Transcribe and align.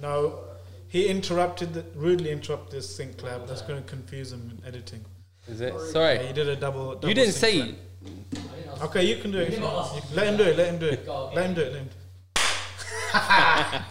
No, 0.00 0.38
he 0.88 1.06
interrupted, 1.08 1.74
the, 1.74 1.84
rudely 1.94 2.30
interrupted 2.30 2.78
the 2.78 2.82
sync 2.82 3.18
clap. 3.18 3.46
That's 3.46 3.62
going 3.62 3.82
to 3.82 3.88
confuse 3.88 4.32
him 4.32 4.58
in 4.58 4.66
editing. 4.66 5.04
Is 5.46 5.60
it? 5.60 5.74
Yeah, 5.74 5.86
Sorry. 5.92 6.26
he 6.26 6.32
did 6.32 6.48
a 6.48 6.56
double. 6.56 6.94
double 6.94 7.08
You 7.08 7.14
didn't 7.14 7.34
sync 7.34 7.68
say. 7.68 7.74
clap. 8.34 8.82
Okay, 8.84 9.04
you 9.04 9.16
can 9.20 9.30
do 9.30 9.38
it. 9.38 9.48
If 9.48 9.58
you 9.58 9.64
want. 9.64 9.94
You 9.94 10.02
let 10.16 10.26
him 10.28 10.36
do 10.38 10.44
it. 10.44 10.56
Let 10.56 10.68
him 10.72 10.78
do 10.78 10.86
it. 10.86 11.06
Let 11.06 11.46
him 11.46 11.54
do 11.54 11.60
it. 11.60 11.72
Let 11.72 11.82
him. 11.82 11.84
Do 11.84 11.88
it. 11.88 11.92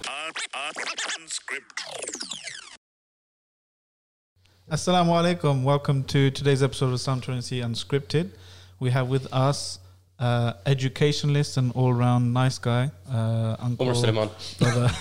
Assalamu 4.71 5.12
alaikum. 5.14 5.64
Welcome 5.64 6.04
to 6.05 6.32
today's 6.32 6.64
episode 6.64 6.94
of 6.94 7.00
Sound 7.00 7.23
Truancy 7.23 7.60
Unscripted. 7.62 8.32
We 8.80 8.89
have 8.91 9.10
with 9.10 9.28
us 9.34 9.80
uh, 10.20 10.54
educationalist 10.66 11.57
and 11.57 11.71
all-round 11.73 12.34
nice 12.34 12.57
guy, 12.57 12.91
uh, 13.12 13.55
Uncle 13.60 13.86
Umar 13.87 13.96
Suleiman. 13.96 14.29
brother. 14.60 14.89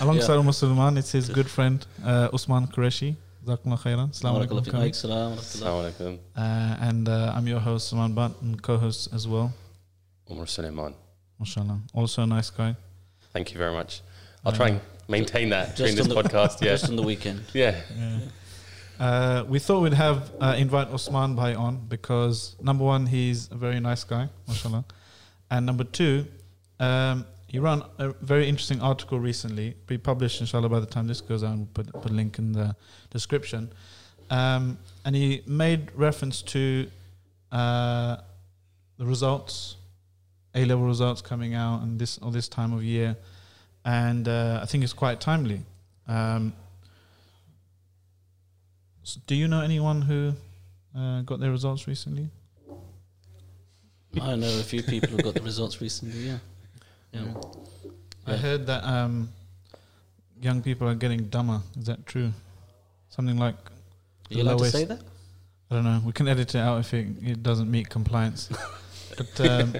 Alongside 0.00 0.36
Umar 0.36 0.52
Suleiman, 0.52 0.96
it's 0.96 1.12
his 1.12 1.28
good 1.28 1.48
friend 1.48 1.84
uh, 2.04 2.28
Usman 2.32 2.66
Qureshi. 2.68 3.16
Jazakallah 3.44 3.78
khairan. 3.80 4.10
Assalamu 4.10 4.46
alaikum. 4.46 4.64
for 4.64 4.70
coming. 4.70 4.90
Assalamu 4.92 5.92
alaikum. 5.92 6.18
Uh, 6.36 6.76
and 6.88 7.08
uh, 7.08 7.32
I'm 7.34 7.46
your 7.46 7.60
host, 7.60 7.88
Salman 7.88 8.12
Butt, 8.14 8.32
and 8.42 8.60
co-host 8.62 9.08
as 9.12 9.26
well. 9.26 9.52
Umar 10.30 10.46
Suleiman. 10.46 10.94
MashaAllah. 11.42 11.80
Also 11.94 12.22
a 12.22 12.26
nice 12.26 12.50
guy. 12.50 12.76
Thank 13.32 13.52
you 13.52 13.58
very 13.58 13.72
much. 13.72 14.02
I'll 14.44 14.52
try 14.52 14.68
and 14.68 14.80
maintain 15.08 15.48
that 15.50 15.76
during 15.76 15.94
this 15.96 16.06
the- 16.06 16.14
podcast. 16.14 16.60
Yeah. 16.62 16.72
Just 16.72 16.88
on 16.90 16.96
the 16.96 17.02
weekend. 17.02 17.42
Yeah. 17.54 17.74
Uh, 19.00 19.44
we 19.48 19.58
thought 19.60 19.80
we'd 19.80 19.94
have 19.94 20.30
uh, 20.40 20.54
invite 20.58 20.88
Osman 20.88 21.36
Bhai 21.36 21.54
on 21.54 21.86
because 21.88 22.56
number 22.60 22.84
one, 22.84 23.06
he's 23.06 23.48
a 23.52 23.54
very 23.54 23.78
nice 23.78 24.02
guy, 24.02 24.28
mashallah, 24.48 24.84
and 25.52 25.64
number 25.64 25.84
two, 25.84 26.26
um, 26.80 27.24
he 27.48 27.58
ran 27.58 27.82
a 27.96 28.12
very 28.20 28.46
interesting 28.46 28.80
article 28.82 29.18
recently, 29.18 29.74
be 29.86 29.96
published 29.96 30.40
inshallah 30.40 30.68
by 30.68 30.80
the 30.80 30.86
time 30.86 31.06
this 31.06 31.22
goes 31.22 31.42
out. 31.42 31.56
We'll 31.56 31.68
put, 31.72 31.90
put 31.92 32.10
a 32.10 32.14
link 32.14 32.38
in 32.38 32.52
the 32.52 32.76
description, 33.10 33.72
um, 34.28 34.78
and 35.04 35.16
he 35.16 35.42
made 35.46 35.90
reference 35.94 36.42
to 36.42 36.88
uh, 37.50 38.18
the 38.98 39.06
results, 39.06 39.76
A 40.54 40.66
level 40.66 40.84
results 40.84 41.22
coming 41.22 41.54
out, 41.54 41.82
and 41.82 41.98
this 41.98 42.18
or 42.18 42.30
this 42.30 42.48
time 42.48 42.74
of 42.74 42.84
year, 42.84 43.16
and 43.84 44.28
uh, 44.28 44.60
I 44.62 44.66
think 44.66 44.84
it's 44.84 44.92
quite 44.92 45.18
timely. 45.18 45.62
Um, 46.06 46.52
so 49.02 49.20
do 49.26 49.34
you 49.34 49.48
know 49.48 49.62
anyone 49.62 50.02
who 50.02 50.34
uh, 50.94 51.22
got 51.22 51.40
their 51.40 51.50
results 51.50 51.88
recently? 51.88 52.28
I 54.20 54.34
know 54.34 54.48
a 54.58 54.62
few 54.62 54.82
people 54.82 55.10
who 55.10 55.22
got 55.22 55.34
the 55.34 55.42
results 55.42 55.80
recently. 55.80 56.18
Yeah. 56.18 56.38
Yeah. 57.12 57.34
I 58.26 58.36
heard 58.36 58.66
that 58.66 58.84
um, 58.84 59.30
young 60.40 60.62
people 60.62 60.88
are 60.88 60.94
getting 60.94 61.24
dumber. 61.24 61.60
Is 61.78 61.86
that 61.86 62.06
true? 62.06 62.32
Something 63.08 63.38
like 63.38 63.54
Are 63.54 64.34
you 64.34 64.42
allowed 64.42 64.58
to 64.58 64.70
say 64.70 64.84
that? 64.84 65.00
I 65.70 65.74
don't 65.74 65.84
know. 65.84 66.00
We 66.04 66.12
can 66.12 66.28
edit 66.28 66.54
it 66.54 66.58
out 66.58 66.80
if 66.80 66.94
it, 66.94 67.06
it 67.22 67.42
doesn't 67.42 67.70
meet 67.70 67.88
compliance. 67.88 68.48
but 69.16 69.40
um, 69.40 69.74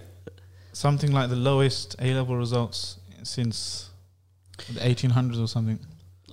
something 0.72 1.12
like 1.12 1.30
the 1.30 1.36
lowest 1.36 1.96
A 2.00 2.14
level 2.14 2.36
results 2.36 2.98
since 3.22 3.90
the 4.72 4.80
1800s 4.80 5.42
or 5.42 5.46
something. 5.46 5.78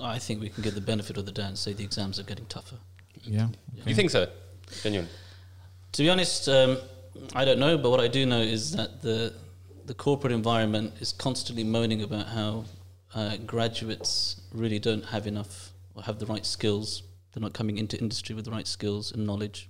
I 0.02 0.20
think 0.20 0.42
we 0.42 0.50
can 0.50 0.64
get 0.64 0.76
the 0.76 0.82
benefit 0.82 1.18
of 1.18 1.26
the 1.26 1.32
doubt 1.32 1.48
and 1.48 1.58
say 1.58 1.74
the 1.74 1.84
exams 1.84 2.20
are 2.20 2.24
getting 2.24 2.46
tougher. 2.48 2.76
Yeah. 3.24 3.48
You 3.86 3.96
think 3.96 4.12
so? 4.12 4.28
Genuine. 4.84 5.08
To 5.94 6.04
be 6.04 6.10
honest, 6.10 6.50
um, 6.50 6.78
I 7.34 7.46
don't 7.46 7.60
know, 7.60 7.78
but 7.78 7.90
what 7.90 8.02
I 8.02 8.08
do 8.08 8.26
know 8.26 8.42
is 8.42 8.74
that 8.74 9.02
the 9.02 9.34
the 9.86 9.94
corporate 9.94 10.34
environment 10.34 10.94
is 11.00 11.12
constantly 11.12 11.64
moaning 11.64 12.02
about 12.02 12.28
how 12.28 12.66
uh, 13.14 13.38
graduates 13.46 14.42
really 14.52 14.80
don't 14.80 15.06
have 15.06 15.28
enough 15.28 15.72
or 15.94 16.04
have 16.04 16.20
the 16.20 16.26
right 16.26 16.46
skills. 16.46 17.04
They're 17.34 17.42
not 17.42 17.54
coming 17.54 17.78
into 17.78 17.98
industry 18.00 18.36
with 18.36 18.46
the 18.46 18.52
right 18.52 18.68
skills 18.68 19.12
and 19.12 19.26
knowledge. 19.26 19.70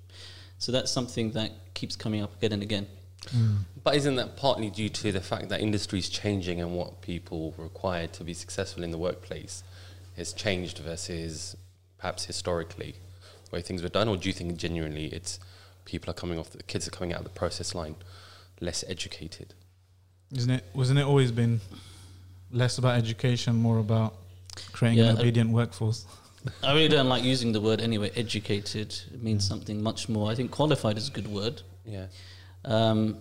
So 0.58 0.72
that's 0.72 0.92
something 0.92 1.32
that 1.32 1.52
keeps 1.74 1.96
coming 1.96 2.22
up 2.22 2.36
again 2.38 2.54
and 2.54 2.64
again. 2.64 2.88
But 3.84 3.96
isn't 3.96 4.16
that 4.16 4.38
partly 4.38 4.70
due 4.70 4.90
to 4.90 5.12
the 5.12 5.20
fact 5.20 5.50
that 5.50 5.60
industry 5.60 6.00
is 6.00 6.10
changing 6.10 6.62
and 6.62 6.76
what 6.76 7.02
people 7.02 7.54
require 7.58 8.08
to 8.08 8.24
be 8.24 8.34
successful 8.34 8.84
in 8.84 8.92
the 8.92 8.98
workplace 8.98 9.64
has 10.16 10.32
changed 10.32 10.78
versus 10.80 11.58
perhaps 11.98 12.26
historically 12.26 12.96
the 13.50 13.56
way 13.56 13.62
things 13.62 13.82
were 13.82 13.90
done? 13.90 14.08
Or 14.08 14.16
do 14.16 14.30
you 14.30 14.34
think 14.34 14.58
genuinely 14.58 15.08
it's 15.08 15.40
people 15.86 16.10
are 16.10 16.14
coming 16.14 16.40
off, 16.40 16.52
the 16.52 16.64
kids 16.64 16.88
are 16.88 16.92
coming 16.92 17.14
out 17.14 17.20
of 17.20 17.26
the 17.26 17.32
process 17.32 17.76
line 17.76 17.96
less 18.62 18.84
educated? 18.88 19.54
Isn't 20.32 20.52
it? 20.52 20.64
Wasn't 20.74 21.00
it 21.00 21.04
always 21.04 21.32
been 21.32 21.62
less 22.52 22.78
about 22.78 22.98
education, 22.98 23.56
more 23.56 23.80
about 23.80 24.16
creating 24.72 25.04
Yeah, 25.04 25.12
an 25.12 25.20
obedient 25.20 25.52
workforce? 25.52 26.06
I 26.64 26.74
really 26.74 26.88
don't 26.88 27.10
like 27.10 27.24
using 27.24 27.52
the 27.52 27.62
word 27.62 27.82
anyway. 27.82 28.12
Educated 28.16 28.94
it 29.14 29.24
means 29.24 29.48
something 29.48 29.82
much 29.82 30.08
more. 30.10 30.32
I 30.32 30.36
think 30.36 30.52
qualified 30.52 30.98
is 30.98 31.08
a 31.08 31.12
good 31.12 31.28
word. 31.28 31.62
Yeah. 31.86 32.08
Um, 32.64 33.18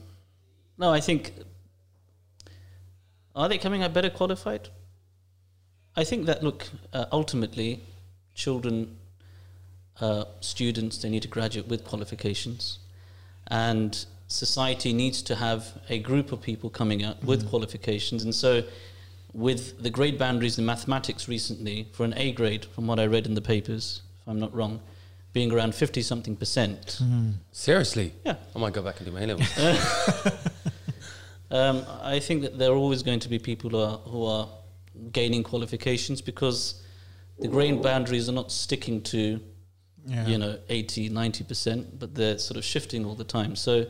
no, 0.79 0.93
I 0.93 1.01
think 1.01 1.33
are 3.35 3.49
they 3.49 3.59
coming 3.59 3.83
out 3.83 3.93
better 3.93 4.11
qualified? 4.11 4.69
I 5.97 6.05
think 6.05 6.27
that 6.27 6.43
look 6.43 6.69
uh, 6.93 7.07
ultimately, 7.13 7.83
children, 8.35 8.97
uh, 10.01 10.25
students, 10.41 10.99
they 10.99 11.09
need 11.09 11.23
to 11.23 11.29
graduate 11.29 11.69
with 11.69 11.85
qualifications, 11.85 12.79
and 13.49 14.05
society 14.29 14.93
needs 14.93 15.23
to 15.23 15.35
have 15.37 15.67
a 15.89 15.99
group 15.99 16.33
of 16.33 16.41
people 16.43 16.71
coming 16.71 17.05
out 17.05 17.23
with 17.25 17.49
qualifications, 17.49 18.25
and 18.25 18.35
so. 18.35 18.63
With 19.37 19.83
the 19.83 19.91
grade 19.91 20.17
boundaries 20.17 20.61
in 20.61 20.65
mathematics 20.65 21.27
recently, 21.27 21.89
for 21.93 22.05
an 22.05 22.15
A 22.17 22.31
grade, 22.31 22.65
from 22.67 22.87
what 22.87 23.01
I 23.01 23.07
read 23.07 23.27
in 23.27 23.35
the 23.35 23.41
papers, 23.43 24.03
if 24.21 24.29
I'm 24.29 24.39
not 24.39 24.55
wrong, 24.55 24.79
being 25.33 25.51
around 25.51 25.75
50 25.75 26.03
something 26.03 26.37
percent. 26.37 27.01
Seriously? 27.51 28.13
Yeah. 28.25 28.37
I 28.55 28.59
might 28.61 28.73
go 28.75 28.81
back 28.81 28.99
and 28.99 29.07
do 29.07 29.11
my 29.13 29.23
A 29.23 29.27
levels. 29.27 29.49
Um, 31.51 31.85
I 32.03 32.19
think 32.21 32.43
that 32.43 32.59
there 32.59 32.71
are 32.73 32.77
always 32.77 33.03
going 33.03 33.21
to 33.21 33.29
be 33.29 33.39
people 33.39 33.71
who 33.71 33.79
are, 33.79 33.99
who 33.99 34.25
are 34.25 34.49
gaining 35.13 35.43
qualifications 35.43 36.21
because 36.21 36.83
the 37.39 37.49
grade 37.49 37.83
boundaries 37.83 38.29
are 38.29 38.33
not 38.33 38.51
sticking 38.51 39.03
to, 39.03 39.41
Yeah. 40.07 40.27
you 40.27 40.39
know, 40.39 40.59
80, 40.69 41.11
90%, 41.11 41.99
but 41.99 42.15
they're 42.15 42.39
sort 42.39 42.57
of 42.57 42.65
shifting 42.65 43.05
all 43.05 43.15
the 43.15 43.25
time. 43.25 43.57
So 43.57 43.87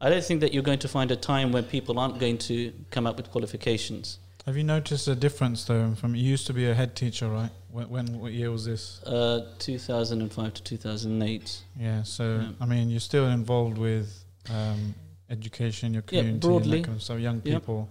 I 0.00 0.08
don't 0.08 0.24
think 0.24 0.40
that 0.40 0.54
you're 0.54 0.62
going 0.62 0.78
to 0.78 0.88
find 0.88 1.10
a 1.10 1.16
time 1.16 1.52
when 1.52 1.64
people 1.64 1.98
aren't 1.98 2.18
going 2.18 2.38
to 2.38 2.72
come 2.90 3.06
up 3.06 3.16
with 3.16 3.30
qualifications. 3.30 4.18
Have 4.46 4.56
you 4.56 4.64
noticed 4.64 5.06
a 5.08 5.14
difference 5.14 5.64
though? 5.64 5.94
From 5.94 6.14
you 6.14 6.24
used 6.24 6.46
to 6.46 6.54
be 6.54 6.68
a 6.68 6.74
head 6.74 6.96
teacher, 6.96 7.28
right? 7.28 7.50
When, 7.70 7.88
when 7.90 8.18
what 8.18 8.32
year 8.32 8.50
was 8.50 8.64
this? 8.64 9.02
Uh, 9.04 9.46
2005 9.58 10.54
to 10.54 10.62
2008. 10.62 11.62
Yeah. 11.78 12.02
So 12.02 12.40
Yeah. 12.40 12.48
I 12.60 12.66
mean, 12.66 12.88
you're 12.88 13.00
still 13.00 13.26
involved 13.28 13.76
with 13.76 14.24
um, 14.50 14.94
education, 15.28 15.92
your 15.92 16.02
community, 16.02 16.32
and 16.32 16.40
broadly. 16.40 16.82
kind 16.82 16.96
of 16.96 17.02
stuff, 17.02 17.18
young 17.18 17.42
Yeah. 17.44 17.58
people. 17.58 17.88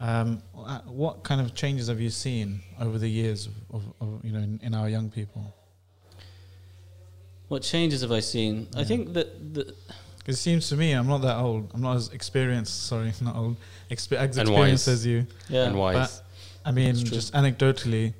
Um, 0.00 0.42
uh, 0.56 0.80
what 0.86 1.24
kind 1.24 1.40
of 1.40 1.54
changes 1.54 1.88
have 1.88 2.00
you 2.00 2.10
seen 2.10 2.60
over 2.78 2.98
the 2.98 3.08
years 3.08 3.48
of, 3.72 3.82
of, 4.00 4.24
you 4.24 4.30
know 4.30 4.40
in, 4.40 4.60
in 4.62 4.74
our 4.74 4.88
young 4.88 5.10
people? 5.10 5.52
What 7.48 7.62
changes 7.62 8.02
have 8.02 8.12
I 8.12 8.20
seen? 8.20 8.68
I 8.76 8.84
think 8.84 9.14
that 9.14 9.54
the, 9.54 9.74
it 10.28 10.34
seems 10.36 10.68
to 10.70 10.76
me, 10.76 10.92
I'm 10.92 11.06
not 11.06 11.22
that 11.22 11.36
old. 11.36 11.70
I'm 11.74 11.80
not 11.82 11.96
as 11.96 12.08
experienced. 12.10 12.86
Sorry, 12.86 13.12
not 13.20 13.36
old. 13.36 13.56
Expe- 13.90 14.16
as 14.16 14.36
And 14.38 14.48
experienced 14.48 14.86
wise. 14.86 14.94
as 14.94 15.06
you. 15.06 15.26
yeah, 15.48 15.64
and 15.66 15.76
wise. 15.78 15.94
But, 15.96 16.22
I 16.68 16.72
mean, 16.72 16.94
just 16.96 17.32
anecdotally, 17.34 18.12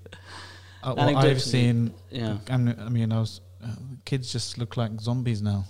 uh, 0.82 0.94
what 0.94 1.16
I've 1.16 1.42
seen. 1.42 1.92
yeah. 2.10 2.38
I 2.48 2.56
mean, 2.56 3.10
I 3.12 3.18
was 3.18 3.40
uh, 3.64 3.68
kids 4.04 4.30
just 4.32 4.58
look 4.58 4.76
like 4.76 5.00
zombies 5.00 5.42
now. 5.42 5.64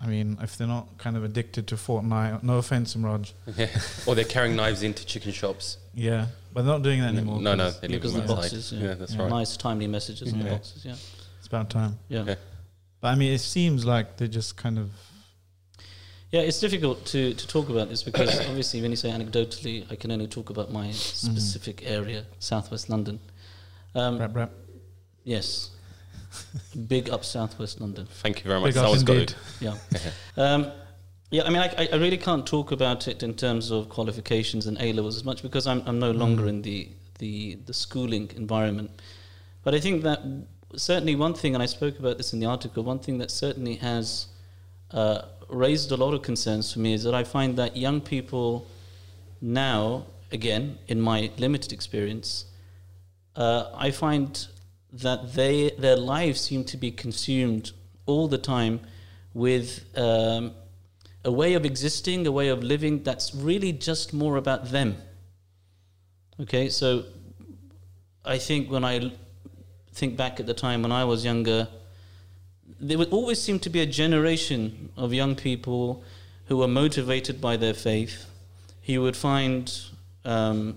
I 0.00 0.06
mean, 0.06 0.36
if 0.42 0.58
they're 0.58 0.66
not 0.68 0.98
kind 0.98 1.16
of 1.16 1.24
addicted 1.24 1.66
to 1.68 1.76
Fortnite, 1.76 2.42
no 2.42 2.58
offense, 2.58 2.94
Imraj. 2.94 3.32
Yeah. 3.56 3.68
or 4.06 4.14
they're 4.14 4.24
carrying 4.26 4.54
knives 4.54 4.82
into 4.82 5.04
chicken 5.06 5.32
shops. 5.32 5.78
Yeah, 5.94 6.26
but 6.52 6.62
they're 6.62 6.74
not 6.74 6.82
doing 6.82 7.00
that 7.00 7.08
anymore. 7.14 7.40
No, 7.40 7.54
no, 7.54 7.64
'cause 7.64 7.80
they 7.80 7.88
leave 7.88 8.02
Because 8.02 8.12
them 8.14 8.26
the 8.26 8.34
boxes, 8.34 8.70
Yeah, 8.72 8.88
yeah. 8.88 8.94
that's 8.94 9.14
Yeah. 9.14 9.22
right. 9.22 9.30
nice, 9.30 9.56
timely 9.56 9.86
messages 9.86 10.30
in 10.32 10.40
the 10.40 10.50
boxes, 10.50 10.84
yeah. 10.84 10.94
It's 11.38 11.46
about 11.46 11.70
time. 11.70 11.98
Yeah. 12.08 12.24
Yeah. 12.26 12.34
But 13.00 13.08
I 13.08 13.14
mean, 13.14 13.32
it 13.32 13.38
seems 13.40 13.84
like 13.86 14.16
they're 14.18 14.28
just 14.28 14.56
kind 14.56 14.78
of. 14.78 14.90
Yeah, 16.34 16.40
it's 16.40 16.58
difficult 16.58 17.04
to, 17.06 17.32
to 17.32 17.46
talk 17.46 17.68
about 17.68 17.88
this 17.88 18.02
because 18.02 18.40
obviously 18.48 18.82
when 18.82 18.90
you 18.90 18.96
say 18.96 19.08
anecdotally, 19.08 19.86
I 19.88 19.94
can 19.94 20.10
only 20.10 20.26
talk 20.26 20.50
about 20.50 20.72
my 20.72 20.90
specific 20.90 21.84
area, 21.86 22.24
Southwest 22.40 22.90
London. 22.90 23.20
Um, 23.94 24.18
rap, 24.18 24.34
rap. 24.34 24.50
yes, 25.22 25.70
big 26.88 27.08
up 27.08 27.24
Southwest 27.24 27.80
London. 27.80 28.08
Thank 28.10 28.42
you 28.42 28.48
very 28.48 28.58
much. 28.58 28.70
Big 28.70 28.78
up 28.78 28.82
Someone's 28.82 29.04
got 29.04 29.12
indeed. 29.12 29.28
to. 29.28 29.36
Yeah, 29.60 29.76
um, 30.36 30.72
yeah. 31.30 31.44
I 31.44 31.50
mean, 31.50 31.62
I, 31.62 31.88
I 31.92 31.94
really 31.98 32.18
can't 32.18 32.44
talk 32.44 32.72
about 32.72 33.06
it 33.06 33.22
in 33.22 33.34
terms 33.34 33.70
of 33.70 33.88
qualifications 33.88 34.66
and 34.66 34.76
A 34.80 34.92
levels 34.92 35.14
as 35.14 35.22
much 35.22 35.40
because 35.40 35.68
I'm 35.68 35.84
I'm 35.86 36.00
no 36.00 36.10
longer 36.10 36.48
in 36.48 36.62
the 36.62 36.88
the 37.20 37.60
the 37.64 37.72
schooling 37.72 38.28
environment. 38.34 38.90
But 39.62 39.76
I 39.76 39.78
think 39.78 40.02
that 40.02 40.20
certainly 40.74 41.14
one 41.14 41.34
thing, 41.34 41.54
and 41.54 41.62
I 41.62 41.66
spoke 41.66 42.00
about 42.00 42.16
this 42.16 42.32
in 42.32 42.40
the 42.40 42.46
article. 42.46 42.82
One 42.82 42.98
thing 42.98 43.18
that 43.18 43.30
certainly 43.30 43.76
has 43.76 44.26
uh, 44.90 45.22
raised 45.54 45.92
a 45.92 45.96
lot 45.96 46.14
of 46.14 46.22
concerns 46.22 46.72
for 46.72 46.80
me 46.80 46.94
is 46.94 47.04
that 47.04 47.14
I 47.14 47.24
find 47.24 47.56
that 47.56 47.76
young 47.76 48.00
people 48.00 48.66
now 49.40 50.06
again, 50.34 50.78
in 50.88 51.00
my 51.00 51.30
limited 51.38 51.72
experience, 51.72 52.46
uh, 53.36 53.70
I 53.74 53.90
find 53.90 54.46
that 54.92 55.34
they 55.34 55.70
their 55.78 55.96
lives 55.96 56.40
seem 56.40 56.64
to 56.64 56.76
be 56.76 56.90
consumed 56.90 57.72
all 58.06 58.28
the 58.28 58.38
time 58.38 58.80
with 59.32 59.84
um, 59.96 60.52
a 61.24 61.32
way 61.32 61.54
of 61.54 61.64
existing, 61.64 62.26
a 62.26 62.32
way 62.32 62.48
of 62.48 62.62
living 62.62 63.02
that's 63.02 63.34
really 63.34 63.72
just 63.72 64.12
more 64.12 64.36
about 64.36 64.70
them. 64.70 64.96
Okay, 66.40 66.68
so 66.68 67.04
I 68.24 68.38
think 68.38 68.70
when 68.70 68.84
I 68.84 69.12
think 69.92 70.16
back 70.16 70.40
at 70.40 70.46
the 70.46 70.54
time 70.54 70.82
when 70.82 70.92
I 70.92 71.04
was 71.04 71.24
younger, 71.24 71.68
there 72.80 72.98
would 72.98 73.10
always 73.10 73.40
seem 73.40 73.58
to 73.60 73.70
be 73.70 73.80
a 73.80 73.86
generation 73.86 74.90
of 74.96 75.12
young 75.12 75.34
people 75.36 76.02
who 76.46 76.56
were 76.58 76.68
motivated 76.68 77.40
by 77.40 77.56
their 77.56 77.74
faith. 77.74 78.26
He 78.80 78.98
would 78.98 79.16
find 79.16 79.72
um, 80.24 80.76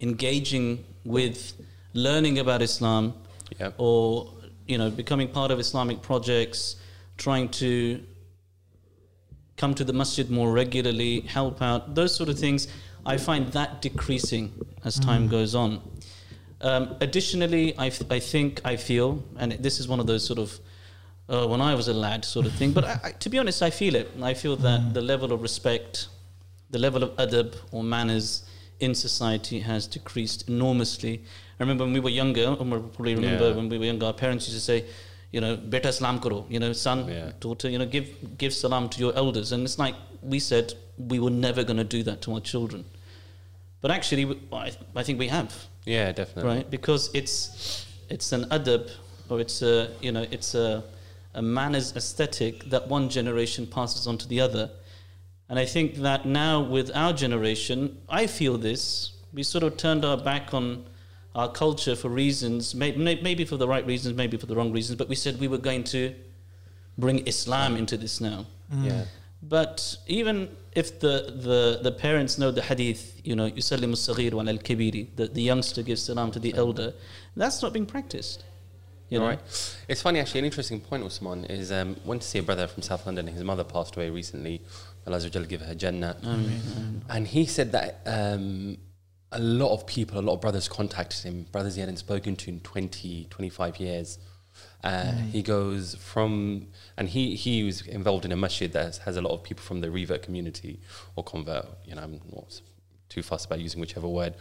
engaging 0.00 0.84
with 1.04 1.54
learning 1.94 2.38
about 2.38 2.62
Islam 2.62 3.14
Yep. 3.58 3.74
or 3.78 4.30
you 4.66 4.76
know 4.78 4.90
becoming 4.90 5.28
part 5.28 5.50
of 5.50 5.58
Islamic 5.58 6.02
projects, 6.02 6.76
trying 7.16 7.48
to 7.48 8.00
come 9.56 9.74
to 9.74 9.84
the 9.84 9.92
masjid 9.92 10.30
more 10.30 10.52
regularly, 10.52 11.20
help 11.22 11.60
out, 11.62 11.94
those 11.94 12.14
sort 12.14 12.28
of 12.28 12.38
things. 12.38 12.68
I 13.04 13.16
find 13.16 13.48
that 13.52 13.80
decreasing 13.82 14.52
as 14.84 14.98
time 15.00 15.28
goes 15.28 15.54
on. 15.54 15.80
Um, 16.60 16.96
additionally, 17.00 17.76
I, 17.78 17.86
I 18.10 18.18
think 18.18 18.60
I 18.64 18.76
feel, 18.76 19.22
and 19.38 19.52
this 19.52 19.78
is 19.78 19.86
one 19.88 20.00
of 20.00 20.06
those 20.06 20.24
sort 20.24 20.38
of 20.38 20.58
uh, 21.28 21.46
when 21.46 21.60
I 21.60 21.74
was 21.74 21.88
a 21.88 21.92
lad 21.94 22.24
sort 22.24 22.46
of 22.46 22.52
thing. 22.54 22.72
But 22.72 22.84
I, 22.84 23.00
I, 23.04 23.10
to 23.12 23.28
be 23.30 23.38
honest, 23.38 23.62
I 23.62 23.70
feel 23.70 23.94
it. 23.94 24.10
I 24.22 24.34
feel 24.34 24.56
that 24.56 24.94
the 24.94 25.02
level 25.02 25.32
of 25.32 25.42
respect, 25.42 26.08
the 26.70 26.78
level 26.78 27.02
of 27.02 27.10
adab 27.16 27.54
or 27.70 27.84
manners 27.84 28.42
in 28.80 28.94
society 28.94 29.60
has 29.60 29.86
decreased 29.86 30.48
enormously. 30.48 31.22
I 31.60 31.62
remember 31.62 31.84
when 31.84 31.92
we 31.92 32.00
were 32.00 32.10
younger, 32.10 32.56
Umar 32.60 32.80
probably 32.80 33.14
remember 33.14 33.48
Yeah. 33.50 33.56
when 33.56 33.68
we 33.68 33.78
were 33.78 33.84
younger, 33.84 34.06
our 34.06 34.12
parents 34.12 34.48
used 34.48 34.58
to 34.58 34.64
say, 34.64 34.84
you 35.32 35.40
know, 35.40 35.56
beta 35.56 35.92
salam 35.92 36.18
karo, 36.20 36.46
you 36.48 36.58
know, 36.58 36.72
son, 36.72 37.06
Yeah. 37.08 37.32
daughter, 37.40 37.68
you 37.68 37.78
know, 37.78 37.86
give 37.86 38.08
give 38.38 38.54
salam 38.54 38.88
to 38.88 38.98
your 39.00 39.14
elders. 39.14 39.52
And 39.52 39.64
it's 39.64 39.78
like 39.78 39.94
we 40.22 40.38
said, 40.40 40.72
we 40.96 41.18
were 41.20 41.30
never 41.30 41.62
going 41.62 41.76
to 41.76 41.84
do 41.84 42.02
that 42.04 42.22
to 42.22 42.34
our 42.34 42.40
children. 42.40 42.84
But 43.80 43.90
actually, 43.90 44.24
I, 44.52 44.72
I 44.96 45.02
think 45.02 45.18
we 45.18 45.28
have 45.28 45.52
Yeah, 45.84 46.12
definitely. 46.12 46.50
right? 46.50 46.70
Because 46.70 47.10
it's 47.14 47.86
it's 48.08 48.32
an 48.32 48.44
adab 48.46 48.90
or 49.28 49.40
it's 49.40 49.62
a 49.62 49.90
you 50.00 50.12
know 50.12 50.26
it's 50.30 50.54
a 50.54 50.84
a 51.34 51.42
manners 51.42 51.94
aesthetic 51.94 52.64
that 52.70 52.88
one 52.88 53.08
generation 53.08 53.66
passes 53.66 54.06
on 54.06 54.18
to 54.18 54.28
the 54.28 54.40
other, 54.40 54.70
and 55.48 55.58
I 55.58 55.64
think 55.64 55.96
that 55.96 56.26
now 56.26 56.60
with 56.60 56.90
our 56.94 57.12
generation, 57.12 57.98
I 58.08 58.26
feel 58.26 58.58
this 58.58 59.12
we 59.32 59.42
sort 59.42 59.64
of 59.64 59.76
turned 59.76 60.04
our 60.04 60.16
back 60.16 60.54
on 60.54 60.84
our 61.34 61.50
culture 61.50 61.94
for 61.94 62.08
reasons, 62.08 62.74
may, 62.74 62.92
may, 62.96 63.20
maybe 63.22 63.44
for 63.44 63.56
the 63.56 63.68
right 63.68 63.86
reasons, 63.86 64.16
maybe 64.16 64.36
for 64.36 64.46
the 64.46 64.56
wrong 64.56 64.72
reasons, 64.72 64.96
but 64.98 65.08
we 65.08 65.14
said 65.14 65.38
we 65.38 65.48
were 65.48 65.58
going 65.58 65.84
to 65.84 66.14
bring 66.96 67.26
Islam 67.26 67.76
into 67.76 67.96
this 67.96 68.20
now. 68.20 68.46
Yeah. 68.80 69.04
But 69.41 69.97
even 70.07 70.55
if 70.71 70.99
the, 70.99 71.33
the, 71.35 71.79
the 71.83 71.91
parents 71.91 72.37
know 72.37 72.49
the 72.51 72.61
hadith, 72.61 73.19
you 73.23 73.35
know, 73.35 73.49
يسلم 73.49 73.91
الصغير 73.91 74.31
على 74.31 74.57
الكبير, 74.59 75.15
the, 75.15 75.27
the 75.27 75.41
youngster 75.41 75.83
gives 75.83 76.01
salam 76.03 76.31
to 76.31 76.39
the 76.39 76.53
elder, 76.55 76.93
that's 77.35 77.61
not 77.61 77.73
being 77.73 77.85
practiced. 77.85 78.45
You 79.09 79.19
know? 79.19 79.27
Right. 79.27 79.39
It's 79.87 80.01
funny, 80.01 80.19
actually, 80.19 80.39
an 80.39 80.45
interesting 80.45 80.79
point, 80.79 81.03
Usman, 81.03 81.45
is 81.45 81.71
um, 81.71 81.97
went 82.05 82.21
to 82.21 82.27
see 82.27 82.39
a 82.39 82.43
brother 82.43 82.67
from 82.67 82.81
South 82.81 83.05
London. 83.05 83.27
His 83.27 83.43
mother 83.43 83.63
passed 83.63 83.95
away 83.95 84.09
recently. 84.09 84.61
Allah 85.05 85.17
Azza 85.17 85.25
wa 85.25 85.41
Jalla 85.41 85.49
give 85.49 85.61
her 85.61 85.75
Jannah. 85.75 86.17
And 87.09 87.27
he 87.27 87.45
said 87.45 87.73
that 87.73 87.99
um, 88.05 88.77
a 89.31 89.39
lot 89.39 89.73
of 89.73 89.85
people, 89.85 90.19
a 90.19 90.21
lot 90.21 90.35
of 90.35 90.41
brothers 90.41 90.67
contacted 90.67 91.23
him, 91.25 91.45
brothers 91.51 91.75
he 91.75 91.81
hadn't 91.81 91.97
spoken 91.97 92.35
to 92.37 92.49
in 92.49 92.59
20, 92.61 93.27
25 93.29 93.77
years. 93.77 94.19
uh, 94.84 95.12
He 95.32 95.42
goes 95.42 95.94
from, 95.96 96.68
and 96.96 97.08
he, 97.08 97.34
he 97.34 97.64
was 97.64 97.86
involved 97.86 98.24
in 98.24 98.32
a 98.32 98.36
masjid 98.36 98.72
that 98.72 98.84
has, 98.84 98.98
has 98.98 99.16
a 99.16 99.22
lot 99.22 99.32
of 99.32 99.42
people 99.42 99.62
from 99.62 99.80
the 99.80 99.90
revert 99.90 100.22
community 100.22 100.80
or 101.16 101.24
convert, 101.24 101.66
you 101.84 101.94
know, 101.94 102.02
I'm 102.02 102.20
not 102.32 102.60
too 103.08 103.22
fussed 103.22 103.46
about 103.46 103.60
using 103.60 103.80
whichever 103.80 104.06
word. 104.06 104.34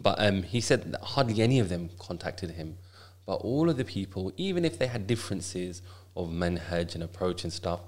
But 0.00 0.16
um, 0.18 0.42
he 0.42 0.60
said 0.60 0.92
that 0.92 1.00
hardly 1.00 1.40
any 1.42 1.58
of 1.60 1.68
them 1.68 1.90
contacted 1.98 2.50
him. 2.52 2.78
But 3.26 3.36
all 3.36 3.70
of 3.70 3.76
the 3.76 3.84
people, 3.84 4.32
even 4.36 4.64
if 4.64 4.78
they 4.78 4.86
had 4.86 5.06
differences 5.06 5.80
of 6.16 6.28
manhaj 6.28 6.94
and 6.94 7.02
approach 7.02 7.44
and 7.44 7.52
stuff, 7.52 7.80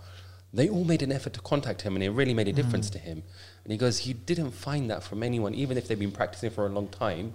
they 0.53 0.69
all 0.69 0.85
made 0.85 1.03
an 1.03 1.13
effort 1.13 1.35
to 1.35 1.41
contact 1.41 1.83
him 1.83 1.95
and 1.97 2.03
it 2.03 2.11
really 2.11 2.33
made 2.33 2.49
a 2.49 2.53
difference 2.53 2.89
to 2.91 2.99
him. 2.99 3.23
And 3.65 3.73
he 3.73 3.77
goes, 3.77 3.99
he 3.99 4.13
didn't 4.13 4.53
find 4.53 4.91
that 4.91 5.03
from 5.03 5.23
anyone, 5.23 5.55
even 5.55 5.77
if 5.77 5.89
they've 5.89 5.99
been 5.99 6.13
practicing 6.13 6.51
for 6.51 6.67
a 6.67 6.71
long 6.71 6.89
time, 6.89 7.35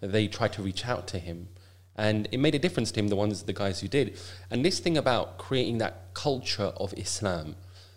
that 0.00 0.12
they 0.12 0.28
tried 0.28 0.52
to 0.52 0.62
reach 0.62 0.86
out 0.86 1.06
to 1.08 1.18
him. 1.18 1.48
And 2.00 2.28
it 2.32 2.38
made 2.38 2.54
a 2.54 2.58
difference 2.58 2.90
to 2.92 3.00
him, 3.00 3.08
the 3.08 3.14
ones, 3.14 3.42
the 3.42 3.52
guys 3.52 3.80
who 3.80 3.86
did. 3.86 4.18
And 4.50 4.64
this 4.64 4.80
thing 4.80 4.96
about 4.96 5.36
creating 5.36 5.76
that 5.78 6.14
culture 6.14 6.72
of 6.78 6.94
Islam, 6.96 7.56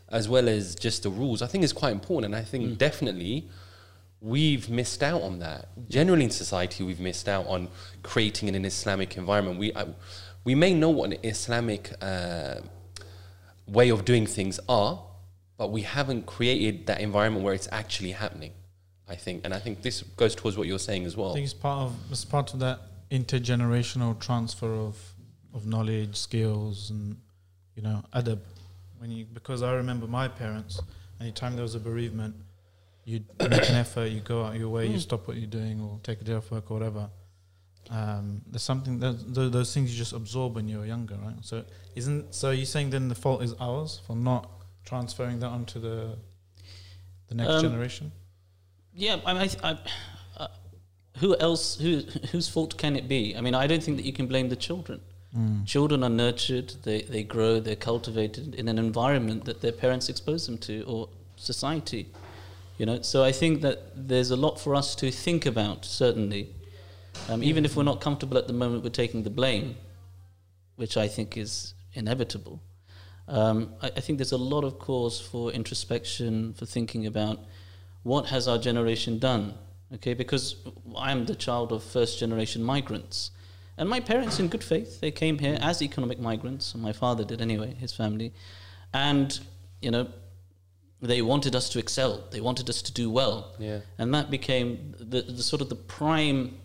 as 0.10 0.28
well 0.28 0.50
as 0.50 0.76
just 0.76 1.04
the 1.04 1.10
rules, 1.10 1.42
I 1.42 1.48
think 1.48 1.64
is 1.64 1.72
quite 1.72 1.94
important. 1.94 2.34
And 2.34 2.36
I 2.36 2.44
think 2.44 2.78
definitely 2.78 3.48
we've 4.20 4.70
missed 4.70 5.04
out 5.04 5.22
on 5.22 5.40
that. 5.40 5.70
Generally 5.88 6.26
in 6.26 6.32
society, 6.32 6.84
we've 6.84 7.00
missed 7.00 7.30
out 7.30 7.48
on 7.48 7.70
creating 8.04 8.54
an 8.54 8.66
Islamic 8.66 9.16
environment. 9.16 9.58
We, 9.58 9.74
I, 9.74 9.86
we 10.44 10.54
may 10.54 10.74
know 10.74 10.90
what 10.90 11.14
an 11.14 11.18
Islamic 11.24 11.94
uh, 12.02 12.56
way 13.68 13.88
of 13.88 14.04
doing 14.04 14.26
things 14.28 14.60
are, 14.68 15.02
but 15.56 15.72
we 15.72 15.84
haven't 15.84 16.26
created 16.26 16.88
that 16.88 17.00
environment 17.00 17.46
where 17.46 17.54
it's 17.54 17.70
actually 17.72 18.12
happening. 18.12 18.52
I 19.08 19.16
think, 19.16 19.46
and 19.46 19.54
I 19.54 19.60
think 19.60 19.82
this 19.82 20.02
goes 20.18 20.36
towards 20.36 20.58
what 20.58 20.68
you're 20.68 20.78
saying 20.78 21.06
as 21.06 21.16
well. 21.16 21.32
I 21.32 21.36
think 21.36 21.46
it's 21.46 21.54
part 21.54 21.84
of 21.84 21.96
it's 22.12 22.26
part 22.26 22.54
of 22.54 22.60
that 22.60 22.80
intergenerational 23.14 24.20
transfer 24.20 24.74
of 24.74 24.98
of 25.54 25.68
knowledge, 25.68 26.16
skills, 26.16 26.90
and 26.90 27.18
you 27.76 27.84
know 27.84 28.04
adab. 28.14 28.40
When 28.98 29.12
you 29.12 29.26
because 29.26 29.62
I 29.62 29.74
remember 29.74 30.08
my 30.08 30.28
parents. 30.28 30.82
Anytime 31.22 31.54
there 31.56 31.64
was 31.64 31.76
a 31.76 31.80
bereavement, 31.80 32.36
you'd 33.06 33.26
make 33.40 33.70
an 33.70 33.76
effort. 33.76 34.08
You 34.08 34.20
go 34.20 34.44
out 34.44 34.58
your 34.58 34.70
way. 34.70 34.88
You 34.88 35.00
stop 35.00 35.28
what 35.28 35.38
you're 35.38 35.56
doing, 35.62 35.80
or 35.80 36.00
take 36.04 36.20
a 36.22 36.24
day 36.24 36.34
off 36.34 36.52
work, 36.52 36.70
or 36.72 36.74
whatever. 36.80 37.10
Um, 37.90 38.42
there's 38.48 38.64
something 38.64 39.00
that 39.00 39.34
those, 39.34 39.52
those 39.52 39.74
things 39.74 39.92
you 39.92 39.98
just 39.98 40.14
absorb 40.14 40.56
when 40.56 40.68
you're 40.68 40.86
younger, 40.86 41.16
right? 41.24 41.36
So 41.42 41.64
isn't 41.96 42.34
so? 42.34 42.52
You're 42.52 42.66
saying 42.66 42.90
then 42.90 43.08
the 43.10 43.16
fault 43.16 43.44
is 43.44 43.54
ours 43.60 44.02
for 44.08 44.16
not 44.16 44.50
transferring 44.86 45.40
that 45.40 45.50
onto 45.50 45.80
the 45.80 46.18
the 47.28 47.36
next 47.36 47.52
Um, 47.52 47.62
generation? 47.62 48.12
Yeah, 48.96 49.20
I, 49.26 49.34
mean, 49.34 49.50
I, 49.64 49.72
I, 49.72 49.78
who 51.18 51.36
else? 51.38 51.78
Who, 51.78 52.02
whose 52.32 52.48
fault 52.50 52.78
can 52.78 52.96
it 52.96 53.08
be? 53.08 53.36
I 53.36 53.42
mean, 53.42 53.56
I 53.56 53.68
don't 53.68 53.84
think 53.84 53.98
that 53.98 54.06
you 54.06 54.14
can 54.14 54.28
blame 54.28 54.50
the 54.50 54.56
children. 54.56 55.02
Children 55.66 56.04
are 56.04 56.12
nurtured, 56.12 56.76
they, 56.84 57.02
they 57.02 57.24
grow, 57.24 57.60
they're 57.60 57.76
cultivated 57.76 58.54
in 58.54 58.68
an 58.68 58.78
environment 58.78 59.46
that 59.46 59.62
their 59.62 59.72
parents 59.72 60.08
expose 60.08 60.46
them 60.46 60.60
to 60.60 60.84
or 60.84 61.10
society. 61.38 62.08
You 62.78 62.86
know, 62.86 63.02
so 63.02 63.24
I 63.24 63.32
think 63.32 63.62
that 63.62 63.80
there's 63.96 64.30
a 64.30 64.36
lot 64.36 64.60
for 64.60 64.76
us 64.76 64.94
to 64.96 65.10
think 65.10 65.48
about, 65.48 65.86
certainly. 65.86 66.54
Um, 67.30 67.44
even 67.44 67.66
if 67.66 67.76
we're 67.76 67.84
not 67.84 68.00
comfortable 68.00 68.38
at 68.38 68.46
the 68.46 68.54
moment 68.54 68.84
with 68.84 68.94
taking 68.94 69.24
the 69.24 69.32
blame, 69.32 69.76
which 70.76 70.98
I 70.98 71.08
think 71.08 71.36
is 71.36 71.74
inevitable. 71.94 72.62
Um, 73.28 73.74
I, 73.82 73.88
I 73.88 74.00
think 74.02 74.20
there's 74.20 74.34
a 74.34 74.38
lot 74.38 74.64
of 74.64 74.78
cause 74.78 75.20
for 75.20 75.52
introspection, 75.52 76.54
for 76.54 76.68
thinking 76.68 77.08
about 77.08 77.40
what 78.04 78.28
has 78.28 78.48
our 78.48 78.60
generation 78.60 79.18
done. 79.18 79.56
Okay, 79.96 80.14
because 80.14 80.56
I'm 80.98 81.26
the 81.26 81.36
child 81.36 81.72
of 81.72 81.84
first 81.84 82.20
generation 82.20 82.64
migrants. 82.64 83.32
And 83.78 83.90
my 83.90 84.00
parents, 84.00 84.40
in 84.40 84.48
good 84.48 84.64
faith, 84.64 85.02
they 85.02 85.12
came 85.12 85.40
here 85.40 85.58
as 85.62 85.82
economic 85.82 86.20
migrants. 86.20 86.74
And 86.74 86.82
my 86.82 86.94
father 86.94 87.24
did 87.24 87.42
anyway, 87.42 87.74
his 87.76 87.94
family. 87.94 88.34
And, 88.94 89.40
you 89.82 89.92
know, 89.92 90.08
they 91.02 91.22
wanted 91.22 91.56
us 91.56 91.70
to 91.70 91.80
excel. 91.80 92.24
They 92.32 92.42
wanted 92.42 92.70
us 92.70 92.82
to 92.84 92.94
do 92.94 93.10
well. 93.10 93.54
Yeah. 93.60 93.80
And 93.98 94.14
that 94.14 94.32
became 94.32 94.96
the, 95.00 95.22
the 95.22 95.44
sort 95.44 95.62
of 95.62 95.70
the 95.70 95.76
prime 95.76 96.58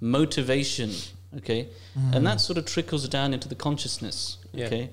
motivation, 0.00 0.92
okay? 1.36 1.68
And 1.94 2.14
mm. 2.14 2.24
that 2.24 2.40
sort 2.40 2.58
of 2.58 2.66
trickles 2.66 3.08
down 3.08 3.34
into 3.34 3.48
the 3.48 3.54
consciousness, 3.54 4.38
Yeah. 4.52 4.66
okay? 4.66 4.90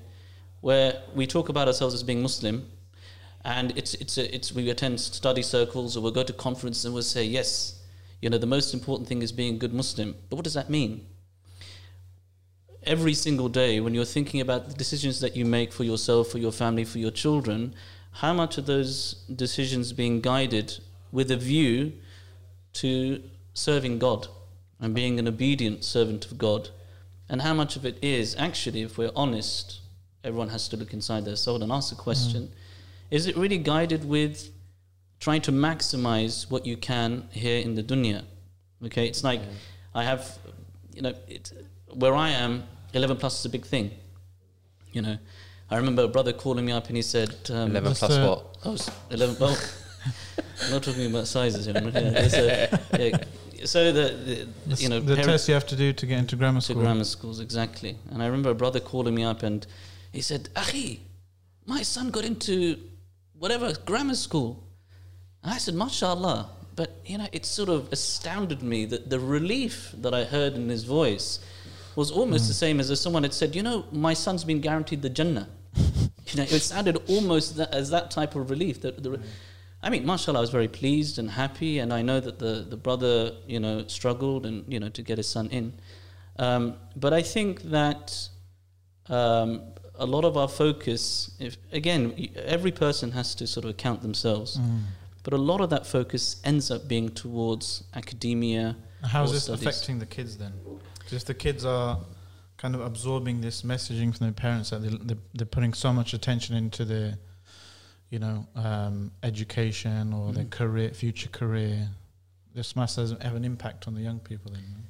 Where 0.60 1.02
we 1.14 1.26
talk 1.26 1.48
about 1.48 1.68
ourselves 1.68 1.94
as 1.94 2.02
being 2.02 2.22
Muslim, 2.22 2.68
and 3.44 3.76
it's, 3.76 3.94
it's, 3.94 4.18
a, 4.18 4.34
it's 4.34 4.52
we 4.52 4.70
attend 4.70 5.00
study 5.00 5.42
circles 5.42 5.96
or 5.96 6.00
we'll 6.00 6.12
go 6.12 6.22
to 6.22 6.32
conferences 6.32 6.84
and 6.84 6.94
we'll 6.94 7.02
say, 7.02 7.24
yes, 7.24 7.80
you 8.20 8.30
know, 8.30 8.38
the 8.38 8.46
most 8.46 8.72
important 8.72 9.08
thing 9.08 9.20
is 9.20 9.32
being 9.32 9.56
a 9.56 9.58
good 9.58 9.74
Muslim. 9.74 10.14
But 10.30 10.36
what 10.36 10.44
does 10.44 10.54
that 10.54 10.70
mean? 10.70 11.06
Every 12.84 13.14
single 13.14 13.48
day, 13.48 13.80
when 13.80 13.94
you're 13.94 14.04
thinking 14.04 14.40
about 14.40 14.68
the 14.68 14.74
decisions 14.74 15.20
that 15.20 15.36
you 15.36 15.44
make 15.44 15.72
for 15.72 15.84
yourself, 15.84 16.28
for 16.28 16.38
your 16.38 16.52
family, 16.52 16.84
for 16.84 16.98
your 16.98 17.10
children, 17.10 17.74
how 18.12 18.32
much 18.32 18.58
of 18.58 18.66
those 18.66 19.14
decisions 19.34 19.92
being 19.92 20.20
guided 20.20 20.78
with 21.10 21.30
a 21.30 21.36
view 21.36 21.92
to 22.74 23.22
serving 23.54 23.98
God 23.98 24.28
and 24.80 24.94
being 24.94 25.18
an 25.18 25.26
obedient 25.26 25.84
servant 25.84 26.26
of 26.26 26.38
God? 26.38 26.68
And 27.28 27.42
how 27.42 27.54
much 27.54 27.76
of 27.76 27.84
it 27.84 27.98
is 28.02 28.36
actually, 28.36 28.82
if 28.82 28.98
we're 28.98 29.12
honest, 29.16 29.80
everyone 30.22 30.50
has 30.50 30.68
to 30.68 30.76
look 30.76 30.92
inside 30.92 31.24
their 31.24 31.36
soul 31.36 31.62
and 31.62 31.72
ask 31.72 31.90
the 31.90 31.96
question 31.96 32.48
mm. 32.48 32.50
Is 33.12 33.26
it 33.26 33.36
really 33.36 33.58
guided 33.58 34.02
with 34.04 34.36
trying 35.20 35.42
to 35.42 35.52
maximize 35.52 36.50
what 36.50 36.66
you 36.66 36.76
can 36.76 37.28
here 37.30 37.60
in 37.66 37.74
the 37.76 37.82
dunya. 37.82 38.22
Okay, 38.86 39.06
it's 39.06 39.22
like 39.22 39.40
I 39.94 40.02
have, 40.02 40.38
you 40.96 41.02
know, 41.02 41.14
it, 41.28 41.52
where 41.94 42.14
I 42.14 42.30
am, 42.30 42.64
11 42.94 43.18
plus 43.18 43.38
is 43.38 43.44
a 43.44 43.48
big 43.48 43.64
thing. 43.64 43.92
You 44.92 45.02
know, 45.02 45.18
I 45.70 45.76
remember 45.76 46.02
a 46.02 46.08
brother 46.08 46.32
calling 46.32 46.64
me 46.64 46.72
up 46.72 46.88
and 46.88 46.96
he 46.96 47.02
said, 47.02 47.30
um, 47.50 47.70
11 47.70 47.94
plus 47.94 48.10
uh, 48.10 48.26
what? 48.26 48.56
Oh, 48.64 48.76
11. 49.10 49.36
Well, 49.38 49.56
I'm 50.64 50.70
not 50.72 50.82
talking 50.82 51.06
about 51.06 51.26
sizes 51.28 51.66
here. 51.66 51.74
Yeah, 51.76 52.78
a- 52.92 53.10
yeah. 53.10 53.16
So 53.64 53.92
the, 53.92 54.02
the 54.28 54.74
The, 54.74 54.82
you 54.82 54.88
know 54.88 54.98
the 54.98 55.14
test 55.14 55.46
you 55.48 55.54
have 55.54 55.66
to 55.68 55.76
do 55.76 55.92
to 55.92 56.06
get 56.06 56.18
into 56.18 56.34
grammar 56.34 56.60
to 56.62 56.74
grammar 56.74 57.04
schools 57.04 57.38
exactly. 57.38 57.96
And 58.10 58.20
I 58.22 58.26
remember 58.26 58.50
a 58.50 58.54
brother 58.56 58.80
calling 58.80 59.14
me 59.14 59.22
up 59.22 59.44
and 59.44 59.64
he 60.10 60.20
said, 60.20 60.48
"Akhi, 60.56 60.98
my 61.64 61.82
son 61.82 62.10
got 62.10 62.24
into 62.24 62.76
whatever 63.42 63.72
grammar 63.84 64.14
school." 64.14 64.62
And 65.42 65.52
I 65.52 65.58
said, 65.58 65.74
"Mashallah." 65.74 66.50
But 66.74 66.90
you 67.04 67.18
know, 67.18 67.26
it 67.32 67.44
sort 67.44 67.68
of 67.68 67.92
astounded 67.92 68.62
me 68.62 68.86
that 68.86 69.10
the 69.10 69.18
relief 69.18 69.94
that 69.98 70.14
I 70.14 70.24
heard 70.24 70.54
in 70.54 70.68
his 70.68 70.84
voice 70.84 71.40
was 71.96 72.10
almost 72.10 72.48
the 72.48 72.54
same 72.54 72.80
as 72.80 72.88
if 72.88 72.98
someone 72.98 73.24
had 73.24 73.34
said, 73.34 73.56
"You 73.56 73.62
know, 73.62 73.84
my 73.90 74.14
son's 74.14 74.44
been 74.44 74.60
guaranteed 74.60 75.02
the 75.02 75.10
Jannah." 75.10 75.48
you 75.76 76.36
know, 76.36 76.44
it 76.44 76.62
sounded 76.62 76.96
almost 77.08 77.56
that, 77.56 77.74
as 77.74 77.90
that 77.90 78.10
type 78.10 78.36
of 78.36 78.48
relief. 78.48 78.80
That 78.82 79.02
the, 79.02 79.20
I 79.82 79.90
mean, 79.90 80.06
mashallah, 80.06 80.38
I 80.38 80.40
was 80.40 80.50
very 80.50 80.68
pleased 80.68 81.18
and 81.18 81.30
happy, 81.30 81.80
and 81.80 81.92
I 81.92 82.02
know 82.02 82.20
that 82.20 82.38
the, 82.38 82.64
the 82.68 82.76
brother, 82.76 83.32
you 83.46 83.58
know, 83.58 83.86
struggled 83.88 84.46
and 84.46 84.64
you 84.72 84.78
know 84.78 84.88
to 84.90 85.02
get 85.02 85.18
his 85.18 85.28
son 85.28 85.48
in. 85.50 85.72
Um, 86.38 86.76
but 86.96 87.12
I 87.12 87.22
think 87.22 87.62
that 87.78 88.28
um, 89.08 89.74
a 90.02 90.06
lot 90.06 90.24
of 90.24 90.36
our 90.36 90.48
focus, 90.48 91.30
if 91.38 91.56
again, 91.72 92.02
every 92.56 92.72
person 92.72 93.12
has 93.12 93.34
to 93.36 93.46
sort 93.46 93.64
of 93.64 93.70
account 93.70 94.02
themselves, 94.02 94.58
Mm. 94.58 94.80
but 95.22 95.32
a 95.32 95.42
lot 95.50 95.60
of 95.60 95.70
that 95.70 95.86
focus 95.86 96.40
ends 96.44 96.70
up 96.70 96.88
being 96.88 97.08
towards 97.08 97.84
academia. 97.94 98.76
How 99.02 99.24
is 99.24 99.32
this 99.32 99.44
studies. 99.44 99.66
affecting 99.66 99.98
the 100.00 100.06
kids 100.06 100.36
then? 100.38 100.52
'Cause 101.00 101.12
if 101.12 101.24
the 101.24 101.34
kids 101.34 101.64
are 101.64 101.98
kind 102.56 102.74
of 102.74 102.80
absorbing 102.80 103.40
this 103.40 103.62
messaging 103.62 104.16
from 104.16 104.24
their 104.26 104.32
parents 104.32 104.70
that 104.70 104.80
they, 104.82 104.88
they, 105.08 105.16
they're 105.34 105.46
putting 105.56 105.74
so 105.74 105.92
much 105.92 106.14
attention 106.14 106.56
into 106.56 106.84
their, 106.84 107.18
you 108.10 108.18
know, 108.18 108.46
um, 108.54 109.10
education 109.22 110.12
or 110.12 110.32
their 110.32 110.44
Mhm. 110.44 110.50
career, 110.50 110.90
future 110.94 111.28
career, 111.28 111.90
this 112.54 112.74
must 112.76 112.96
have 112.96 113.34
an 113.34 113.44
impact 113.44 113.86
on 113.88 113.94
the 113.94 114.02
young 114.02 114.20
people 114.20 114.50
then. 114.52 114.64
no? 114.70 114.80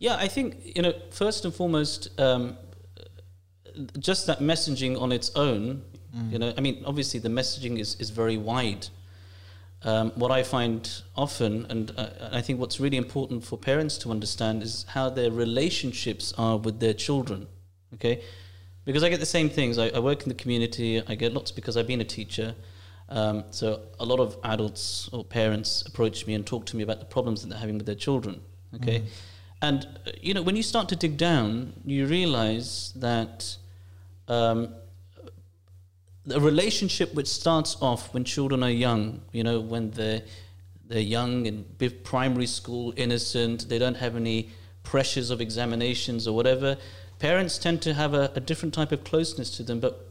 Yeah, 0.00 0.16
I 0.16 0.28
think 0.28 0.48
you 0.76 0.82
know 0.82 0.94
first 1.10 1.44
and 1.44 1.52
foremost, 1.52 2.08
um, 2.20 2.56
just 3.98 4.26
that 4.26 4.40
messaging 4.40 5.00
on 5.00 5.12
its 5.12 5.30
own. 5.36 5.82
Mm. 6.16 6.32
You 6.32 6.38
know, 6.38 6.54
I 6.56 6.60
mean, 6.60 6.82
obviously 6.86 7.20
the 7.20 7.28
messaging 7.28 7.78
is 7.78 7.94
is 7.96 8.10
very 8.10 8.36
wide. 8.36 8.88
Um, 9.84 10.10
what 10.16 10.32
I 10.32 10.42
find 10.42 10.90
often, 11.14 11.64
and 11.70 11.92
uh, 11.96 12.08
I 12.32 12.40
think 12.40 12.58
what's 12.58 12.80
really 12.80 12.96
important 12.96 13.44
for 13.44 13.56
parents 13.56 13.96
to 13.98 14.10
understand 14.10 14.62
is 14.62 14.84
how 14.88 15.08
their 15.08 15.30
relationships 15.30 16.34
are 16.36 16.56
with 16.56 16.80
their 16.80 16.94
children. 16.94 17.46
Okay, 17.94 18.22
because 18.84 19.04
I 19.04 19.08
get 19.08 19.20
the 19.20 19.26
same 19.38 19.48
things. 19.48 19.78
I, 19.78 19.88
I 19.90 20.00
work 20.00 20.22
in 20.24 20.28
the 20.28 20.34
community. 20.34 21.00
I 21.06 21.14
get 21.14 21.32
lots 21.32 21.52
because 21.52 21.76
I've 21.76 21.86
been 21.86 22.00
a 22.00 22.04
teacher. 22.18 22.54
Um, 23.10 23.44
so 23.50 23.80
a 24.00 24.04
lot 24.04 24.20
of 24.20 24.36
adults 24.44 25.08
or 25.12 25.24
parents 25.24 25.82
approach 25.86 26.26
me 26.26 26.34
and 26.34 26.44
talk 26.46 26.66
to 26.66 26.76
me 26.76 26.82
about 26.82 26.98
the 26.98 27.06
problems 27.06 27.40
that 27.42 27.48
they're 27.48 27.58
having 27.58 27.76
with 27.78 27.86
their 27.86 27.94
children. 28.06 28.40
Okay, 28.74 29.00
Mm. 29.00 29.06
and 29.62 29.86
uh, 30.06 30.10
you 30.20 30.34
know 30.34 30.42
when 30.42 30.56
you 30.56 30.62
start 30.62 30.88
to 30.88 30.96
dig 30.96 31.16
down, 31.16 31.72
you 31.86 32.06
realize 32.06 32.92
that 32.96 33.56
um, 34.28 34.74
a 36.30 36.40
relationship 36.40 37.14
which 37.14 37.26
starts 37.26 37.76
off 37.80 38.12
when 38.14 38.24
children 38.24 38.62
are 38.62 38.70
young, 38.70 39.22
you 39.32 39.42
know, 39.42 39.60
when 39.60 39.90
they're 39.90 40.22
they're 40.86 41.00
young 41.00 41.44
in 41.44 41.66
primary 42.02 42.46
school, 42.46 42.94
innocent, 42.96 43.68
they 43.68 43.78
don't 43.78 43.98
have 43.98 44.16
any 44.16 44.48
pressures 44.84 45.30
of 45.30 45.38
examinations 45.38 46.26
or 46.26 46.34
whatever. 46.34 46.78
Parents 47.18 47.58
tend 47.58 47.82
to 47.82 47.92
have 47.92 48.14
a, 48.14 48.32
a 48.34 48.40
different 48.40 48.72
type 48.72 48.90
of 48.90 49.04
closeness 49.04 49.50
to 49.58 49.62
them, 49.62 49.80
but 49.80 50.08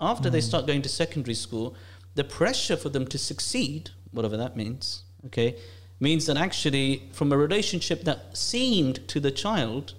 after 0.00 0.30
they 0.30 0.40
start 0.40 0.66
going 0.66 0.82
to 0.82 0.88
secondary 0.88 1.34
school, 1.34 1.74
the 2.14 2.22
pressure 2.22 2.76
for 2.76 2.88
them 2.88 3.06
to 3.08 3.18
succeed, 3.18 3.90
whatever 4.12 4.36
that 4.36 4.56
means, 4.56 5.02
okay, 5.26 5.56
means 5.98 6.26
that 6.26 6.36
actually 6.36 7.08
from 7.12 7.32
a 7.32 7.36
relationship 7.36 8.04
that 8.04 8.36
seemed 8.36 9.06
to 9.08 9.18
the 9.18 9.30
child 9.30 9.94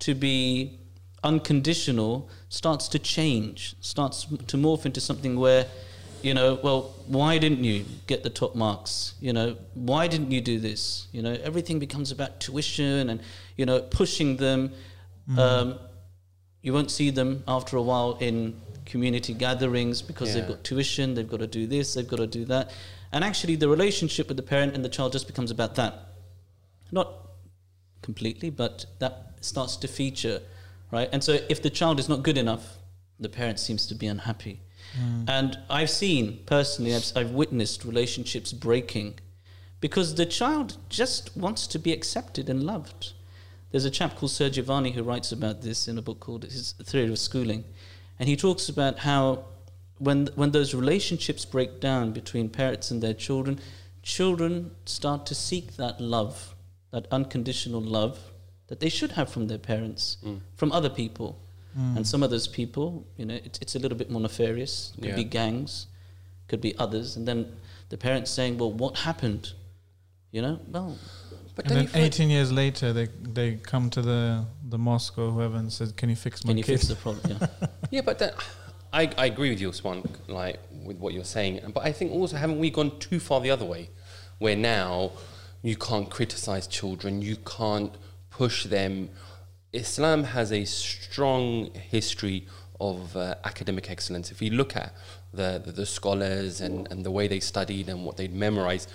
to 0.00 0.14
be 0.14 0.80
unconditional 1.24 2.28
starts 2.48 2.86
to 2.88 2.98
change, 2.98 3.74
starts 3.80 4.24
to 4.24 4.56
morph 4.56 4.86
into 4.86 5.00
something 5.00 5.38
where, 5.38 5.66
you 6.22 6.34
know, 6.34 6.58
well, 6.62 6.94
why 7.06 7.38
didn't 7.38 7.64
you 7.64 7.84
get 8.06 8.22
the 8.22 8.30
top 8.30 8.54
marks? 8.54 9.14
You 9.20 9.32
know, 9.32 9.56
why 9.74 10.06
didn't 10.06 10.30
you 10.30 10.40
do 10.40 10.60
this? 10.60 11.08
You 11.12 11.22
know, 11.22 11.32
everything 11.42 11.78
becomes 11.78 12.12
about 12.12 12.40
tuition 12.40 13.10
and, 13.10 13.20
you 13.56 13.66
know, 13.66 13.80
pushing 13.80 14.36
them. 14.36 14.72
Um, 15.38 15.78
you 16.62 16.72
won't 16.72 16.90
see 16.90 17.10
them 17.10 17.42
after 17.48 17.76
a 17.76 17.82
while 17.82 18.16
in 18.20 18.60
community 18.86 19.34
gatherings 19.34 20.02
because 20.02 20.34
they've 20.34 20.48
got 20.48 20.62
tuition, 20.64 21.14
they've 21.14 21.28
got 21.28 21.40
to 21.40 21.46
do 21.46 21.66
this, 21.66 21.94
they've 21.94 22.08
got 22.08 22.18
to 22.18 22.26
do 22.26 22.44
that. 22.46 22.70
And 23.12 23.24
actually, 23.24 23.56
the 23.56 23.68
relationship 23.68 24.28
with 24.28 24.36
the 24.36 24.42
parent 24.42 24.74
and 24.74 24.84
the 24.84 24.88
child 24.88 25.12
just 25.12 25.26
becomes 25.26 25.50
about 25.50 25.74
that. 25.76 25.94
Not 26.92 27.08
completely, 28.02 28.50
but 28.50 28.86
that 28.98 29.34
starts 29.40 29.76
to 29.78 29.88
feature, 29.88 30.40
right? 30.94 31.08
And 31.12 31.22
so, 31.22 31.38
if 31.48 31.60
the 31.60 31.70
child 31.70 31.98
is 31.98 32.08
not 32.08 32.22
good 32.22 32.38
enough, 32.38 32.78
the 33.18 33.28
parent 33.28 33.58
seems 33.58 33.86
to 33.88 33.94
be 33.94 34.06
unhappy. 34.06 34.60
Hmm. 34.96 35.24
And 35.28 35.58
I've 35.68 35.90
seen 35.90 36.38
personally, 36.46 36.94
I've, 36.94 37.10
I've 37.16 37.32
witnessed 37.32 37.84
relationships 37.84 38.52
breaking 38.52 39.18
because 39.80 40.14
the 40.14 40.24
child 40.24 40.78
just 40.88 41.36
wants 41.36 41.66
to 41.66 41.78
be 41.78 41.92
accepted 41.92 42.48
and 42.48 42.62
loved. 42.62 43.12
There's 43.70 43.84
a 43.84 43.90
chap 43.90 44.16
called 44.16 44.30
Sergiovanni 44.30 44.92
who 44.92 45.02
writes 45.02 45.32
about 45.32 45.62
this 45.62 45.88
in 45.88 45.98
a 45.98 46.02
book 46.02 46.20
called 46.20 46.44
his 46.44 46.74
Theory 46.84 47.10
of 47.10 47.18
Schooling, 47.18 47.64
and 48.18 48.28
he 48.28 48.36
talks 48.36 48.68
about 48.68 49.00
how 49.00 49.46
when 49.98 50.28
when 50.36 50.52
those 50.52 50.74
relationships 50.74 51.44
break 51.44 51.80
down 51.80 52.12
between 52.12 52.48
parents 52.48 52.92
and 52.92 53.02
their 53.02 53.14
children, 53.14 53.58
children 54.02 54.70
start 54.84 55.26
to 55.26 55.34
seek 55.34 55.76
that 55.76 56.00
love, 56.00 56.54
that 56.92 57.08
unconditional 57.10 57.80
love 57.80 58.18
that 58.68 58.80
they 58.80 58.88
should 58.88 59.12
have 59.12 59.28
from 59.28 59.46
their 59.48 59.58
parents, 59.58 60.16
from 60.56 60.72
other 60.72 60.90
people. 60.90 61.38
Mm. 61.78 61.96
And 61.96 62.06
some 62.06 62.22
of 62.22 62.30
those 62.30 62.46
people, 62.46 63.04
you 63.16 63.24
know, 63.26 63.34
it's, 63.44 63.58
it's 63.58 63.74
a 63.74 63.78
little 63.78 63.98
bit 63.98 64.10
more 64.10 64.20
nefarious. 64.20 64.92
Could 64.94 65.04
Yeah. 65.06 65.16
be 65.16 65.24
gangs, 65.24 65.86
could 66.48 66.60
be 66.60 66.76
others. 66.78 67.16
And 67.16 67.26
then 67.26 67.56
the 67.88 67.96
parents 67.96 68.30
saying, 68.30 68.58
well, 68.58 68.70
what 68.72 68.98
happened? 68.98 69.52
You 70.30 70.42
know, 70.42 70.60
well, 70.70 70.96
But 71.56 71.66
and 71.66 71.76
then 71.76 71.86
then 71.92 72.02
18 72.02 72.30
years 72.30 72.50
later, 72.50 72.92
they 72.92 73.06
they 73.22 73.48
come 73.62 73.88
to 73.90 74.02
the 74.02 74.44
the 74.68 74.78
mosque 74.78 75.16
or 75.18 75.30
whoever 75.30 75.56
and 75.56 75.72
says, 75.72 75.92
"Can 75.92 76.08
you 76.08 76.16
fix 76.16 76.44
my 76.44 76.50
can 76.50 76.58
you 76.58 76.64
kid?" 76.64 76.80
fix 76.80 76.88
the 76.88 76.96
problem? 76.96 77.22
Yeah. 77.30 77.68
Yeah, 77.92 78.00
but 78.04 78.18
then, 78.18 78.32
I, 78.92 79.02
I 79.16 79.26
agree 79.26 79.50
with 79.50 79.60
you, 79.60 79.72
Swan, 79.72 80.02
like 80.26 80.58
with 80.84 80.96
what 80.98 81.14
you're 81.14 81.24
saying. 81.38 81.60
But 81.72 81.84
I 81.84 81.92
think 81.92 82.10
also 82.10 82.36
haven't 82.36 82.58
we 82.58 82.70
gone 82.70 82.98
too 82.98 83.20
far 83.20 83.40
the 83.40 83.50
other 83.52 83.64
way, 83.64 83.90
where 84.38 84.56
now 84.56 85.12
you 85.62 85.76
can't 85.76 86.10
criticize 86.10 86.66
children, 86.66 87.22
you 87.22 87.36
can't 87.36 87.92
push 88.36 88.64
them. 88.64 89.10
Islam 89.72 90.24
has 90.24 90.52
a 90.52 90.64
strong 90.64 91.72
history 91.74 92.46
of 92.80 93.16
uh, 93.16 93.34
academic 93.44 93.90
excellence. 93.90 94.30
If 94.30 94.42
you 94.42 94.50
look 94.50 94.76
at 94.76 94.92
the, 95.32 95.62
the, 95.64 95.72
the 95.72 95.86
scholars 95.86 96.60
and, 96.60 96.88
and 96.90 97.04
the 97.04 97.10
way 97.10 97.28
they 97.28 97.40
studied 97.40 97.88
and 97.88 98.04
what 98.04 98.16
they'd 98.16 98.34
memorized, 98.34 98.90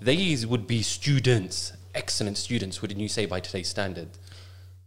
these 0.00 0.46
would 0.46 0.66
be 0.66 0.82
students, 0.82 1.72
excellent 1.94 2.38
students, 2.38 2.80
wouldn't 2.82 3.00
you 3.00 3.08
say, 3.08 3.26
by 3.26 3.40
today's 3.40 3.68
standard? 3.68 4.08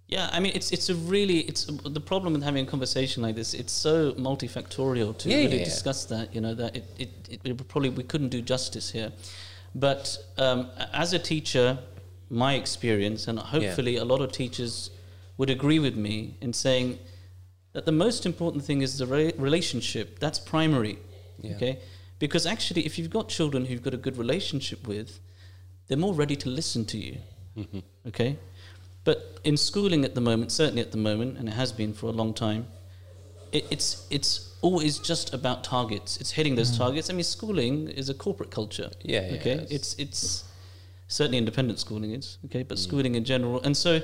Yeah, 0.08 0.28
I 0.32 0.40
mean, 0.40 0.54
it's 0.56 0.72
it's 0.72 0.90
a 0.90 0.96
really 0.96 1.40
it's 1.42 1.66
the 1.66 2.02
problem 2.02 2.34
with 2.34 2.42
having 2.42 2.66
a 2.68 2.70
conversation 2.70 3.22
like 3.22 3.36
this. 3.36 3.54
It's 3.54 3.72
so 3.72 4.14
multifactorial 4.14 5.16
to 5.20 5.30
Yeah, 5.30 5.38
really 5.38 5.60
yeah. 5.60 5.66
discuss 5.66 6.06
that. 6.06 6.34
You 6.34 6.42
know 6.42 6.56
that 6.56 6.76
it, 6.76 6.86
it, 6.98 7.10
it, 7.30 7.40
it 7.44 7.68
probably 7.68 7.90
we 7.90 8.04
couldn't 8.04 8.30
do 8.30 8.42
justice 8.42 8.90
here. 8.90 9.12
But 9.76 10.18
um, 10.40 10.72
as 10.94 11.14
a 11.14 11.20
teacher, 11.20 11.78
my 12.30 12.54
experience, 12.56 13.28
and 13.28 13.40
hopefully 13.40 13.98
a 13.98 14.06
lot 14.06 14.22
of 14.22 14.32
teachers 14.32 14.90
would 15.38 15.50
agree 15.50 15.80
with 15.80 15.96
me 15.96 16.36
in 16.42 16.54
saying 16.54 17.00
that 17.74 17.86
the 17.86 17.92
most 17.92 18.26
important 18.26 18.64
thing 18.64 18.82
is 18.82 18.98
the 18.98 19.06
re- 19.06 19.34
relationship. 19.38 20.20
That's 20.20 20.40
primary. 20.40 21.00
Yeah. 21.42 21.56
Okay, 21.56 21.80
because 22.20 22.46
actually, 22.46 22.86
if 22.86 23.00
you've 23.00 23.10
got 23.10 23.30
children 23.30 23.66
who 23.66 23.74
you've 23.74 23.84
got 23.84 23.94
a 23.94 23.98
good 23.98 24.18
relationship 24.18 24.88
with, 24.88 25.20
they're 25.88 25.98
more 25.98 26.14
ready 26.14 26.36
to 26.36 26.50
listen 26.50 26.86
to 26.86 26.98
you. 26.98 27.18
Mm-hmm. 27.58 27.80
Okay? 28.08 28.38
But 29.04 29.40
in 29.44 29.58
schooling 29.58 30.04
at 30.06 30.16
the 30.16 30.22
moment, 30.22 30.52
certainly 30.52 30.82
at 30.82 30.92
the 30.92 30.98
moment, 30.98 31.38
and 31.38 31.48
it 31.48 31.54
has 31.54 31.72
been 31.72 31.94
for 31.94 32.08
a 32.08 32.12
long 32.12 32.34
time, 32.34 32.68
it, 33.52 33.66
it's 33.72 34.06
it's 34.10 34.54
always 34.62 35.00
just 35.00 35.34
about 35.34 35.64
targets. 35.64 36.18
It's 36.18 36.32
hitting 36.32 36.56
those 36.56 36.78
targets. 36.78 37.10
I 37.10 37.14
mean, 37.14 37.24
schooling 37.24 37.88
is 37.88 38.10
a 38.10 38.14
corporate 38.14 38.52
culture. 38.52 38.92
Yeah, 39.02 39.26
yeah, 39.26 39.40
Okay. 39.40 39.68
It's 39.70 39.96
it's 39.96 40.44
certainly 41.10 41.38
independent 41.38 41.78
schooling 41.80 42.12
is 42.12 42.38
okay, 42.46 42.64
Mm. 42.64 42.68
but 42.70 42.80
schooling 42.80 43.16
in 43.16 43.26
general, 43.26 43.62
and 43.64 43.76
so. 43.76 44.02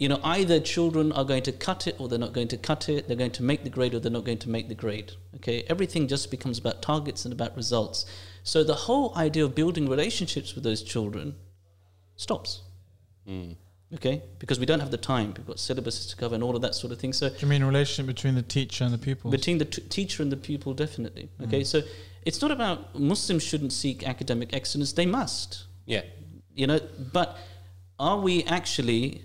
You 0.00 0.08
know, 0.08 0.20
either 0.22 0.60
children 0.60 1.10
are 1.10 1.24
going 1.24 1.42
to 1.42 1.50
cut 1.50 1.88
it 1.88 1.96
or 1.98 2.06
they're 2.06 2.20
not 2.20 2.32
going 2.32 2.46
to 2.54 2.56
cut 2.56 2.88
it. 2.88 3.08
They're 3.08 3.16
going 3.16 3.32
to 3.32 3.42
make 3.42 3.64
the 3.64 3.68
grade 3.70 3.94
or 3.94 3.98
they're 3.98 4.12
not 4.12 4.22
going 4.24 4.38
to 4.38 4.48
make 4.48 4.68
the 4.68 4.76
grade. 4.76 5.10
Okay, 5.34 5.64
everything 5.68 6.06
just 6.06 6.30
becomes 6.30 6.56
about 6.56 6.80
targets 6.82 7.24
and 7.24 7.32
about 7.34 7.56
results. 7.56 8.06
So 8.44 8.62
the 8.62 8.76
whole 8.86 9.12
idea 9.16 9.44
of 9.44 9.56
building 9.56 9.88
relationships 9.88 10.54
with 10.54 10.62
those 10.62 10.84
children 10.84 11.34
stops. 12.14 12.62
Mm. 13.28 13.56
Okay, 13.94 14.22
because 14.38 14.60
we 14.60 14.66
don't 14.66 14.78
have 14.78 14.92
the 14.92 14.98
time. 14.98 15.34
We've 15.36 15.44
got 15.46 15.56
syllabuses 15.56 16.08
to 16.10 16.16
cover 16.16 16.36
and 16.36 16.44
all 16.44 16.54
of 16.54 16.62
that 16.62 16.76
sort 16.76 16.92
of 16.92 17.00
thing. 17.00 17.12
So 17.12 17.30
Do 17.30 17.34
you 17.40 17.48
mean 17.48 17.64
relationship 17.64 18.06
between 18.06 18.36
the 18.36 18.42
teacher 18.42 18.84
and 18.84 18.94
the 18.94 18.98
pupil? 18.98 19.32
between 19.32 19.58
the 19.58 19.64
t- 19.64 19.82
teacher 19.82 20.22
and 20.22 20.30
the 20.30 20.36
pupil, 20.36 20.74
definitely. 20.74 21.28
Okay, 21.42 21.62
Mm. 21.62 21.66
so 21.66 21.82
it's 22.24 22.40
not 22.40 22.52
about 22.52 22.96
Muslims 22.96 23.42
shouldn't 23.42 23.72
seek 23.72 24.06
academic 24.06 24.54
excellence; 24.54 24.92
they 24.92 25.06
must. 25.06 25.64
Yeah. 25.88 26.02
You 26.54 26.66
know, 26.66 26.80
but 27.12 27.36
are 27.98 28.20
we 28.20 28.44
actually 28.44 29.24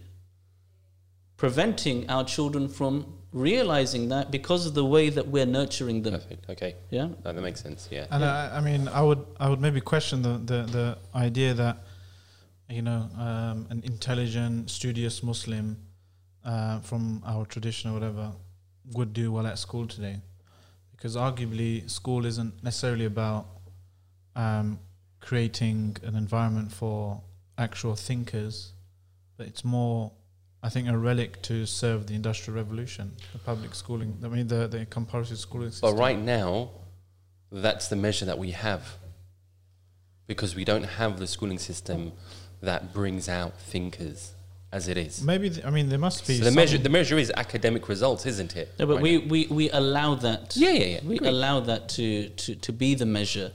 preventing 1.38 2.10
our 2.10 2.24
children 2.24 2.70
from 2.70 2.94
realizing 3.32 4.10
that 4.10 4.32
because 4.32 4.66
of 4.66 4.74
the 4.74 4.86
way 4.86 5.10
that 5.10 5.28
we're 5.28 5.46
nurturing 5.46 6.04
them? 6.04 6.14
Perfect. 6.14 6.50
Okay. 6.50 6.76
Yeah. 6.90 7.08
No, 7.26 7.34
that 7.34 7.42
makes 7.42 7.62
sense. 7.62 7.90
Yeah. 7.92 8.06
And 8.12 8.24
I, 8.24 8.58
I 8.58 8.62
mean, 8.62 8.88
I 8.88 9.02
would, 9.02 9.26
I 9.40 9.50
would 9.50 9.60
maybe 9.60 9.82
question 9.82 10.22
the, 10.22 10.38
the, 10.38 10.60
the 10.72 10.98
idea 11.14 11.54
that, 11.54 11.78
you 12.70 12.82
know, 12.82 13.10
um, 13.18 13.68
an 13.70 13.82
intelligent, 13.84 14.70
studious 14.70 15.22
Muslim 15.22 15.78
uh, 16.46 16.80
from 16.80 17.22
our 17.26 17.46
tradition 17.46 17.92
or 17.92 17.94
whatever 17.94 18.32
would 18.94 19.14
do 19.14 19.32
well 19.32 19.48
at 19.48 19.60
school 19.60 19.88
today, 19.88 20.18
because 20.92 21.16
arguably 21.16 21.90
school 21.90 22.26
isn't 22.26 22.64
necessarily 22.64 23.06
about 23.06 23.48
um, 24.36 24.80
creating 25.24 25.98
an 26.04 26.16
environment 26.16 26.72
for 26.72 27.22
actual 27.58 27.96
thinkers, 27.96 28.74
but 29.38 29.48
it's 29.48 29.64
more, 29.64 30.12
I 30.62 30.70
think, 30.70 30.88
a 30.90 30.98
relic 30.98 31.42
to 31.44 31.66
serve 31.66 32.08
the 32.08 32.14
industrial 32.16 32.58
revolution, 32.58 33.14
the 33.32 33.40
public 33.40 33.74
schooling. 33.74 34.18
I 34.24 34.28
mean, 34.28 34.48
the 34.48 34.68
the 34.68 34.86
compulsory 34.86 35.38
schooling 35.38 35.72
system. 35.72 35.90
But 35.92 36.00
right 36.00 36.20
now, 36.20 36.70
that's 37.52 37.88
the 37.88 37.96
measure 37.96 38.26
that 38.26 38.38
we 38.38 38.52
have. 38.52 38.84
Because 40.28 40.56
we 40.56 40.64
don't 40.64 40.86
have 41.02 41.20
the 41.20 41.28
schooling 41.28 41.60
system 41.60 42.14
that 42.62 42.94
brings 42.94 43.28
out 43.28 43.60
thinkers 43.60 44.34
as 44.72 44.88
it 44.88 44.98
is. 44.98 45.22
Maybe 45.22 45.50
th- 45.50 45.66
I 45.66 45.70
mean 45.70 45.90
there 45.90 46.00
must 46.00 46.26
be 46.26 46.38
So 46.40 46.46
the 46.46 46.52
measure, 46.52 46.78
the 46.78 46.90
measure 47.00 47.18
is 47.18 47.32
academic 47.36 47.88
results, 47.90 48.26
isn't 48.26 48.56
it? 48.56 48.68
No, 48.80 48.86
but 48.88 48.96
Right 48.96 49.04
we, 49.04 49.18
now? 49.18 49.28
we, 49.34 49.48
we 49.48 49.70
allow 49.70 50.16
that. 50.16 50.56
Yeah, 50.56 50.72
yeah, 50.72 50.86
yeah. 50.86 51.00
We 51.04 51.16
Agreed. 51.18 51.28
allow 51.30 51.60
that 51.60 51.90
to, 51.90 52.30
to, 52.30 52.56
to 52.56 52.72
be 52.72 52.96
the 52.96 53.06
measure. 53.06 53.52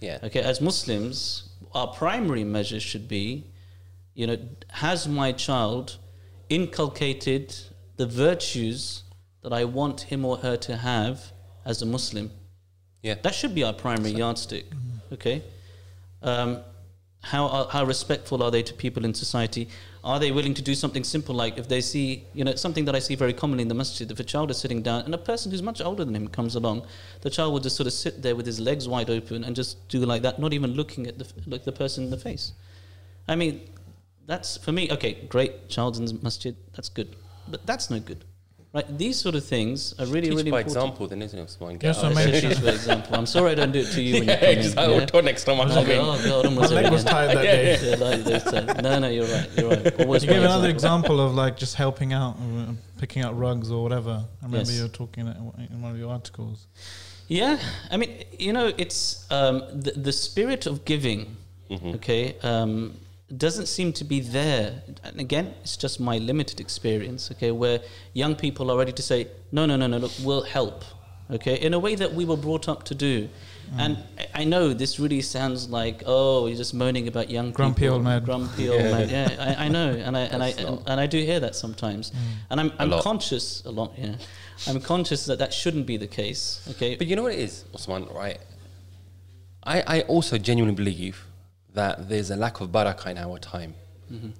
Yeah. 0.00 0.18
Okay, 0.22 0.40
as 0.40 0.60
Muslims, 0.60 1.48
our 1.72 1.88
primary 1.88 2.44
measure 2.44 2.80
should 2.80 3.08
be, 3.08 3.44
you 4.14 4.26
know, 4.26 4.38
has 4.70 5.08
my 5.08 5.32
child 5.32 5.96
inculcated 6.48 7.54
the 7.96 8.06
virtues 8.06 9.02
that 9.42 9.52
I 9.52 9.64
want 9.64 10.02
him 10.02 10.24
or 10.24 10.38
her 10.38 10.56
to 10.56 10.76
have 10.76 11.32
as 11.64 11.82
a 11.82 11.86
Muslim? 11.86 12.30
Yeah. 13.02 13.14
That 13.22 13.34
should 13.34 13.54
be 13.54 13.62
our 13.62 13.72
primary 13.72 14.10
yardstick. 14.12 14.66
Okay. 15.12 15.42
Um, 16.22 16.60
how 17.22 17.46
are, 17.46 17.68
how 17.68 17.84
respectful 17.84 18.42
are 18.42 18.50
they 18.50 18.62
to 18.62 18.74
people 18.74 19.04
in 19.04 19.14
society? 19.14 19.68
Are 20.08 20.18
they 20.18 20.32
willing 20.32 20.54
to 20.54 20.62
do 20.62 20.74
something 20.74 21.04
simple 21.04 21.34
like 21.34 21.58
if 21.58 21.68
they 21.68 21.82
see, 21.82 22.24
you 22.32 22.42
know, 22.42 22.54
something 22.54 22.86
that 22.86 22.94
I 22.94 22.98
see 22.98 23.14
very 23.14 23.34
commonly 23.34 23.60
in 23.60 23.68
the 23.68 23.74
masjid, 23.74 24.10
if 24.10 24.18
a 24.18 24.24
child 24.24 24.50
is 24.50 24.56
sitting 24.56 24.80
down 24.80 25.02
and 25.04 25.14
a 25.14 25.18
person 25.18 25.50
who's 25.50 25.62
much 25.62 25.82
older 25.82 26.02
than 26.02 26.16
him 26.16 26.28
comes 26.28 26.54
along, 26.54 26.86
the 27.20 27.28
child 27.28 27.52
will 27.52 27.60
just 27.60 27.76
sort 27.76 27.86
of 27.86 27.92
sit 27.92 28.22
there 28.22 28.34
with 28.34 28.46
his 28.46 28.58
legs 28.58 28.88
wide 28.88 29.10
open 29.10 29.44
and 29.44 29.54
just 29.54 29.86
do 29.90 30.00
like 30.06 30.22
that, 30.22 30.38
not 30.38 30.54
even 30.54 30.72
looking 30.72 31.06
at 31.06 31.18
the, 31.18 31.26
like 31.46 31.64
the 31.64 31.72
person 31.72 32.04
in 32.04 32.10
the 32.10 32.16
face. 32.16 32.52
I 33.28 33.36
mean, 33.36 33.68
that's 34.24 34.56
for 34.56 34.72
me, 34.72 34.90
okay, 34.90 35.26
great, 35.28 35.68
child's 35.68 35.98
in 35.98 36.06
the 36.06 36.18
masjid, 36.22 36.56
that's 36.74 36.88
good. 36.88 37.14
But 37.46 37.66
that's 37.66 37.90
no 37.90 38.00
good. 38.00 38.24
Right? 38.74 38.98
These 38.98 39.16
sort 39.18 39.34
of 39.34 39.44
things 39.46 39.94
are 39.98 40.04
really, 40.04 40.28
Teach 40.28 40.36
really 40.36 40.50
by 40.50 40.60
important. 40.60 40.66
example, 40.84 41.06
then, 41.08 41.22
isn't 41.22 41.38
it, 41.38 41.42
Usman? 41.42 41.78
Yes, 41.82 41.96
Get 42.02 42.04
I 42.04 42.08
out. 42.08 42.14
mean- 42.16 42.28
Oh, 42.28 42.40
teach 42.40 42.62
by 42.62 42.68
example. 42.70 43.14
I'm 43.16 43.24
sorry 43.26 43.52
I 43.52 43.54
don't 43.54 43.72
do 43.72 43.78
it 43.80 43.90
to 43.92 44.02
you 44.02 44.12
when 44.14 44.22
you 44.24 44.28
yeah, 44.28 44.40
come 44.54 44.62
just 44.62 44.76
in. 44.76 44.90
like, 44.90 45.00
yeah? 45.00 45.18
oh, 45.18 45.20
next 45.20 45.44
time 45.44 45.54
I'm 45.54 45.60
I 45.62 45.64
was 45.64 45.76
like, 45.76 45.86
coming. 45.86 46.00
oh 46.00 46.22
god, 46.24 46.44
My 46.44 46.48
almost 46.50 46.72
leg 46.72 46.92
was 46.92 47.04
tired 47.04 47.36
that 47.38 47.44
Yeah, 47.44 47.52
day. 47.52 47.90
Yeah, 47.90 47.96
like 48.06 48.24
this 48.24 48.44
time. 48.44 48.66
No, 48.82 48.98
no, 48.98 49.08
you're 49.08 49.26
right. 49.26 49.48
You're 49.56 49.70
right. 49.70 50.00
Always 50.00 50.22
You 50.22 50.28
gave 50.28 50.42
another 50.42 50.68
example. 50.68 51.14
example 51.16 51.20
of 51.26 51.34
like 51.34 51.56
just 51.56 51.76
helping 51.76 52.12
out, 52.12 52.36
uh, 52.36 52.72
picking 52.98 53.22
out 53.22 53.38
rugs 53.38 53.70
or 53.70 53.82
whatever. 53.82 54.22
I 54.42 54.44
remember 54.44 54.70
Yes. 54.70 54.76
you 54.76 54.82
were 54.82 54.88
talking 54.90 55.26
in 55.26 55.80
one 55.82 55.90
of 55.92 55.98
your 55.98 56.10
articles. 56.12 56.66
Yeah, 57.26 57.58
I 57.90 57.96
mean, 57.96 58.22
you 58.38 58.52
know, 58.52 58.70
it's 58.76 59.24
um, 59.30 59.60
the 59.72 59.92
the 59.92 60.12
spirit 60.12 60.66
of 60.66 60.84
giving. 60.84 61.36
Mhm. 61.70 61.94
Okay, 61.96 62.34
um, 62.42 62.94
doesn't 63.36 63.66
seem 63.66 63.92
to 63.94 64.04
be 64.04 64.20
there. 64.20 64.82
And 65.04 65.20
again, 65.20 65.54
it's 65.62 65.76
just 65.76 66.00
my 66.00 66.18
limited 66.18 66.60
experience. 66.60 67.30
Okay, 67.32 67.50
where 67.50 67.80
young 68.14 68.34
people 68.34 68.70
are 68.70 68.78
ready 68.78 68.92
to 68.92 69.02
say, 69.02 69.28
no, 69.52 69.66
no, 69.66 69.76
no, 69.76 69.86
no, 69.86 69.98
look, 69.98 70.12
we'll 70.22 70.42
help. 70.42 70.84
Okay, 71.30 71.56
in 71.60 71.74
a 71.74 71.78
way 71.78 71.94
that 71.94 72.14
we 72.14 72.24
were 72.24 72.38
brought 72.38 72.68
up 72.70 72.84
to 72.84 72.94
do. 72.94 73.28
Mm. 73.74 73.78
And 73.78 73.98
I- 74.18 74.26
I 74.40 74.44
know 74.44 74.72
this 74.72 74.98
really 74.98 75.20
sounds 75.20 75.68
like 75.68 76.02
oh 76.06 76.46
you're 76.46 76.56
just 76.56 76.72
moaning 76.72 77.06
about 77.06 77.28
young 77.28 77.50
Grumpy 77.52 77.80
people, 77.82 77.96
old 77.96 78.04
man. 78.04 78.24
grumpy 78.24 78.70
old 78.70 78.80
Yeah. 78.80 78.92
man. 78.92 79.08
Yeah, 79.10 79.36
I, 79.58 79.64
I 79.66 79.68
know, 79.68 79.90
and 79.90 80.16
I 80.16 80.20
and 80.20 80.42
I 80.42 80.48
and, 80.60 80.82
and 80.86 80.98
I 81.00 81.06
do 81.06 81.18
hear 81.18 81.38
that 81.40 81.54
sometimes, 81.54 82.10
mm. 82.12 82.16
and 82.48 82.60
I'm 82.60 82.68
A 82.70 82.74
I'm 82.82 82.88
lot. 82.90 83.04
conscious 83.04 83.62
a 83.66 83.70
lot. 83.70 83.92
Yeah, 83.98 84.14
I'm 84.66 84.80
conscious 84.80 85.26
that 85.26 85.38
that 85.40 85.52
shouldn't 85.52 85.84
be 85.86 85.98
the 85.98 86.06
case. 86.06 86.66
Okay, 86.70 86.96
But 86.96 87.08
you 87.08 87.16
know 87.16 87.24
what 87.24 87.32
it 87.34 87.40
is, 87.40 87.64
Osman, 87.74 88.06
right? 88.06 88.38
I, 89.64 89.82
I 89.98 90.00
also 90.02 90.38
genuinely 90.38 90.74
believe 90.74 91.26
that 91.80 92.08
there's 92.10 92.30
a 92.36 92.36
lack 92.44 92.56
of 92.60 92.66
barakah 92.76 93.10
in 93.14 93.18
our 93.26 93.38
time. 93.54 93.72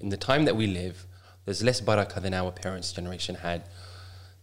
In 0.04 0.08
the 0.08 0.16
time 0.30 0.42
that 0.46 0.56
we 0.60 0.66
live, 0.82 0.96
there's 1.44 1.62
less 1.68 1.80
barakah 1.88 2.20
than 2.24 2.34
our 2.34 2.50
parents' 2.64 2.90
generation 2.98 3.34
had. 3.46 3.60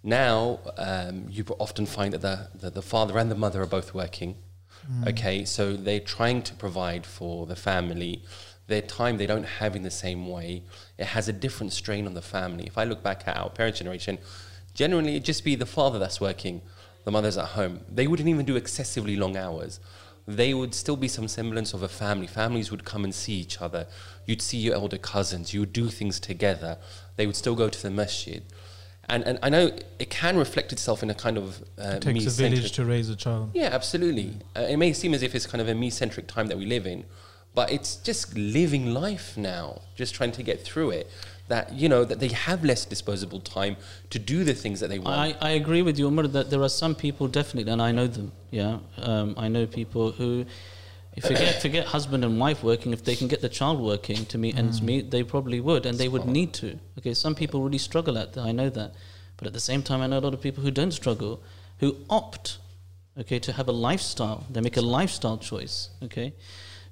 Now, 0.04 0.60
um, 0.78 1.16
you 1.36 1.44
often 1.68 1.86
find 1.88 2.14
that 2.14 2.22
the, 2.22 2.38
the, 2.62 2.70
the 2.80 2.82
father 2.94 3.18
and 3.22 3.30
the 3.34 3.40
mother 3.46 3.60
are 3.66 3.72
both 3.80 3.90
working. 4.04 4.32
Okay, 5.12 5.38
so 5.46 5.64
they're 5.86 6.08
trying 6.18 6.40
to 6.44 6.54
provide 6.66 7.04
for 7.18 7.48
the 7.52 7.56
family. 7.70 8.14
Their 8.68 8.84
time 9.00 9.18
they 9.18 9.26
don't 9.34 9.50
have 9.62 9.76
in 9.76 9.84
the 9.90 9.96
same 10.06 10.22
way. 10.36 10.50
It 11.04 11.08
has 11.16 11.28
a 11.28 11.34
different 11.34 11.72
strain 11.74 12.06
on 12.06 12.14
the 12.14 12.22
family. 12.22 12.66
If 12.72 12.78
I 12.78 12.84
look 12.84 13.02
back 13.10 13.20
at 13.28 13.36
our 13.36 13.50
parents' 13.50 13.80
generation, 13.80 14.20
generally 14.82 15.12
it'd 15.16 15.26
just 15.26 15.44
be 15.44 15.56
the 15.56 15.72
father 15.78 15.98
that's 16.04 16.22
working, 16.30 16.62
the 17.04 17.12
mother's 17.12 17.38
at 17.38 17.50
home. 17.60 17.76
They 17.98 18.06
wouldn't 18.10 18.30
even 18.30 18.46
do 18.46 18.56
excessively 18.56 19.16
long 19.24 19.36
hours. 19.46 19.80
They 20.28 20.54
would 20.54 20.74
still 20.74 20.96
be 20.98 21.08
some 21.08 21.28
semblance 21.28 21.74
of 21.74 21.84
a 21.84 21.88
family. 21.88 22.26
Families 22.28 22.72
would 22.72 22.84
come 22.84 23.04
and 23.04 23.14
see 23.14 23.34
each 23.34 23.62
other. 23.62 23.86
You'd 24.26 24.42
see 24.42 24.58
your 24.58 24.74
elder 24.74 24.98
cousins. 24.98 25.54
You 25.54 25.60
would 25.60 25.74
do 25.74 25.90
things 25.90 26.20
together. 26.20 26.78
They 27.16 27.28
would 27.28 27.36
still 27.36 27.56
go 27.56 27.70
to 27.70 27.82
the 27.82 27.92
masjid. 27.92 28.44
And, 29.08 29.24
and 29.24 29.38
I 29.44 29.50
know 29.50 29.70
it 30.00 30.10
can 30.10 30.36
reflect 30.36 30.72
itself 30.74 31.04
in 31.04 31.12
a 31.12 31.14
kind 31.14 31.38
of 31.38 31.62
uh, 31.78 31.84
It 31.98 32.02
takes 32.02 32.06
a 32.06 32.14
me-centric- 32.14 32.52
village 32.58 32.72
to 32.72 32.86
raise 32.86 33.08
a 33.10 33.16
child. 33.16 33.52
yeah, 33.54 33.70
absolutely. 33.72 34.38
Uh, 34.56 34.62
it 34.62 34.78
may 34.78 34.94
seem 34.94 35.14
as 35.14 35.22
if 35.22 35.36
it's 35.36 35.46
kind 35.46 35.62
of 35.62 35.68
a 35.68 35.76
me 35.76 35.92
centric 35.92 36.26
time 36.26 36.48
that 36.48 36.58
we 36.58 36.66
live 36.66 36.88
in, 36.88 37.06
but 37.54 37.72
it's 37.72 37.98
just 37.98 38.36
living 38.36 38.94
life 38.96 39.38
now, 39.38 39.82
just 39.96 40.16
trying 40.16 40.32
to 40.32 40.42
get 40.42 40.64
through 40.64 40.90
it. 40.90 41.10
That, 41.48 41.74
you 41.74 41.90
know, 41.90 42.04
that 42.04 42.20
they 42.20 42.30
have 42.30 42.64
less 42.64 42.86
disposable 42.86 43.40
time 43.40 43.78
to 44.10 44.18
do 44.18 44.44
the 44.44 44.56
things 44.56 44.80
that 44.80 44.90
they 44.90 44.98
want. 44.98 45.16
I, 45.16 45.36
I 45.50 45.52
agree 45.52 45.84
with 45.84 46.00
you, 46.00 46.08
Umar, 46.08 46.26
that 46.28 46.50
there 46.50 46.64
are 46.64 46.70
some 46.70 46.96
people 46.96 47.28
definitely, 47.28 47.72
and 47.72 47.82
I 47.82 47.92
know 47.92 48.08
them. 48.08 48.32
Yeah, 48.50 48.80
um, 48.98 49.36
I 49.38 49.48
know 49.48 49.68
people 49.68 50.12
who, 50.12 50.46
if 51.16 51.24
forget 51.24 51.62
forget 51.62 51.86
husband 51.86 52.26
and 52.26 52.40
wife 52.40 52.64
working, 52.64 52.94
if 52.94 53.04
they 53.04 53.16
can 53.16 53.28
get 53.28 53.42
the 53.42 53.50
child 53.50 53.80
working 53.80 54.26
to 54.26 54.40
meet 54.40 54.58
ends 54.58 54.82
meet, 54.82 55.12
they 55.12 55.22
probably 55.22 55.60
would, 55.60 55.86
and 55.86 56.00
they 56.00 56.08
would 56.08 56.26
need 56.26 56.52
to. 56.54 56.80
Okay, 56.98 57.14
some 57.14 57.36
people 57.36 57.62
really 57.62 57.78
struggle 57.78 58.18
at 58.18 58.34
that. 58.34 58.44
I 58.44 58.52
know 58.52 58.72
that, 58.72 58.96
but 59.38 59.46
at 59.46 59.54
the 59.54 59.60
same 59.60 59.84
time, 59.84 60.02
I 60.02 60.08
know 60.08 60.18
a 60.18 60.26
lot 60.28 60.34
of 60.34 60.42
people 60.42 60.64
who 60.64 60.72
don't 60.72 60.94
struggle, 60.94 61.44
who 61.78 61.96
opt, 62.10 62.58
okay, 63.20 63.38
to 63.38 63.54
have 63.54 63.68
a 63.68 63.72
lifestyle. 63.72 64.46
They 64.50 64.62
make 64.62 64.78
a 64.78 64.82
lifestyle 64.82 65.38
choice. 65.38 65.90
Okay. 66.02 66.34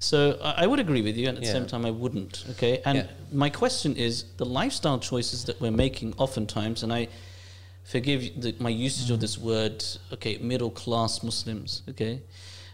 So 0.04 0.38
I 0.44 0.68
would 0.68 0.80
agree 0.80 1.02
with 1.02 1.16
you, 1.16 1.30
and 1.30 1.38
at 1.38 1.42
the 1.42 1.48
Yeah. 1.48 1.54
same 1.54 1.66
time, 1.66 1.86
I 1.86 1.92
wouldn't. 1.92 2.44
Okay, 2.52 2.82
and 2.84 2.98
Yeah. 2.98 3.08
my 3.32 3.50
question 3.50 3.96
is 3.96 4.26
the 4.36 4.46
lifestyle 4.46 5.00
choices 5.00 5.46
that 5.46 5.62
we're 5.62 5.72
making 5.72 6.14
oftentimes, 6.18 6.84
and 6.84 6.92
I 6.92 7.08
forgive 7.84 8.42
the, 8.42 8.54
my 8.60 8.70
usage 8.70 9.10
of 9.12 9.22
this 9.22 9.38
word, 9.38 9.84
okay, 10.12 10.38
middle 10.40 10.72
class 10.72 11.24
Muslims, 11.24 11.84
okay, 11.88 12.22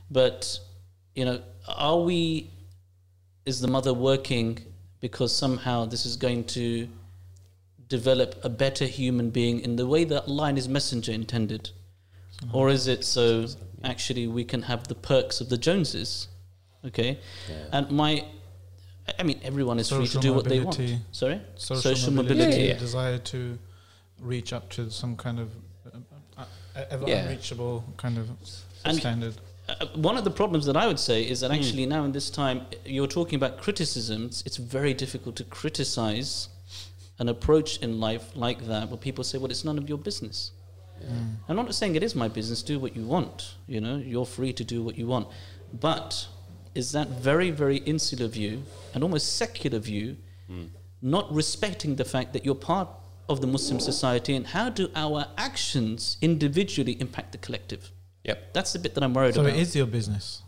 but 0.09 0.59
you 1.13 1.23
know, 1.23 1.41
are 1.67 1.99
we, 2.01 2.49
is 3.45 3.61
the 3.61 3.67
mother 3.67 3.93
working 3.93 4.59
because 4.99 5.35
somehow 5.35 5.85
this 5.85 6.05
is 6.07 6.15
going 6.15 6.45
to 6.45 6.89
develop 7.87 8.43
a 8.43 8.49
better 8.49 8.85
human 8.85 9.29
being 9.29 9.59
in 9.59 9.75
the 9.75 9.85
way 9.85 10.03
that 10.03 10.27
Allah 10.27 10.45
and 10.45 10.57
His 10.57 10.67
Messenger 10.67 11.11
intended, 11.11 11.69
or 12.51 12.69
is 12.69 12.87
it 12.87 13.05
so 13.05 13.45
actually 13.83 14.25
we 14.27 14.43
can 14.43 14.63
have 14.63 14.87
the 14.87 14.95
perks 14.95 15.41
of 15.41 15.49
the 15.49 15.57
Joneses, 15.57 16.27
okay, 16.85 17.19
Yeah. 17.49 17.55
and 17.73 17.91
my. 17.91 18.25
I 19.17 19.23
mean, 19.23 19.39
everyone 19.43 19.79
is 19.79 19.89
free 19.89 19.99
to 20.01 20.05
Social 20.05 20.21
do 20.21 20.33
what 20.33 20.45
they 20.45 20.59
want. 20.59 20.79
Sorry, 21.11 21.41
Social, 21.55 22.11
mobility, 22.13 22.51
Yeah, 22.51 22.67
yeah, 22.67 22.73
yeah. 22.73 22.77
desire 22.79 23.17
to 23.17 23.57
reach 24.19 24.53
up 24.53 24.69
to 24.71 24.91
some 24.91 25.15
kind 25.15 25.39
of 25.39 25.49
uh, 25.87 25.97
uh, 26.37 26.43
uh, 26.75 26.85
ever 26.91 27.05
Yeah. 27.07 27.23
unreachable 27.23 27.83
kind 27.97 28.17
of 28.19 28.29
And- 28.85 28.97
standard. 28.99 29.35
Uh, 29.67 29.85
one 29.95 30.15
of 30.17 30.23
the 30.25 30.31
problems 30.31 30.65
that 30.67 30.77
I 30.77 30.85
would 30.87 30.99
say 30.99 31.23
is 31.23 31.39
Hmm. 31.39 31.47
that 31.47 31.51
actually 31.57 31.85
now 31.87 32.03
in 32.05 32.11
this 32.11 32.29
time 32.29 32.67
you're 32.85 33.07
talking 33.07 33.35
about 33.35 33.57
criticisms. 33.57 34.43
It's 34.45 34.57
very 34.57 34.93
difficult 34.93 35.35
to 35.37 35.43
criticize 35.43 36.49
an 37.17 37.29
approach 37.29 37.77
in 37.77 37.99
life 37.99 38.25
like 38.35 38.67
that, 38.67 38.89
where 38.89 38.97
people 38.97 39.23
say, 39.23 39.37
"Well, 39.39 39.49
it's 39.51 39.63
none 39.63 39.77
of 39.79 39.89
your 39.89 39.97
business." 39.97 40.51
I'm 41.47 41.55
not 41.55 41.73
saying 41.73 41.95
it 41.95 42.03
is 42.03 42.13
my 42.13 42.27
business. 42.27 42.61
Do 42.61 42.77
what 42.77 42.95
you 42.95 43.05
want. 43.05 43.55
You 43.67 43.79
know, 43.81 43.97
you're 43.97 44.25
free 44.25 44.53
to 44.53 44.63
do 44.63 44.83
what 44.83 44.97
you 44.97 45.07
want. 45.07 45.27
But 45.73 46.27
is 46.75 46.91
that 46.91 47.07
very, 47.07 47.51
very 47.51 47.77
insular 47.77 48.27
view 48.27 48.63
and 48.93 49.03
almost 49.03 49.35
secular 49.35 49.79
view, 49.79 50.17
not 51.01 51.31
respecting 51.33 51.95
the 51.95 52.05
fact 52.05 52.33
that 52.33 52.45
you're 52.45 52.55
part 52.55 52.89
of 53.27 53.41
the 53.41 53.47
Muslim 53.47 53.79
society 53.79 54.35
and 54.35 54.47
how 54.47 54.69
do 54.69 54.89
our 54.95 55.27
actions 55.37 56.17
individually 56.21 56.93
impact 56.99 57.31
the 57.31 57.37
collective? 57.37 57.91
Yep. 58.23 58.53
That's 58.53 58.73
the 58.73 58.79
bit 58.79 58.95
that 58.95 59.03
I'm 59.03 59.13
worried 59.13 59.35
So 59.35 59.41
about. 59.41 59.51
So 59.51 59.57
it 59.57 59.61
is 59.61 59.75
your 59.75 59.85
business. 59.85 60.41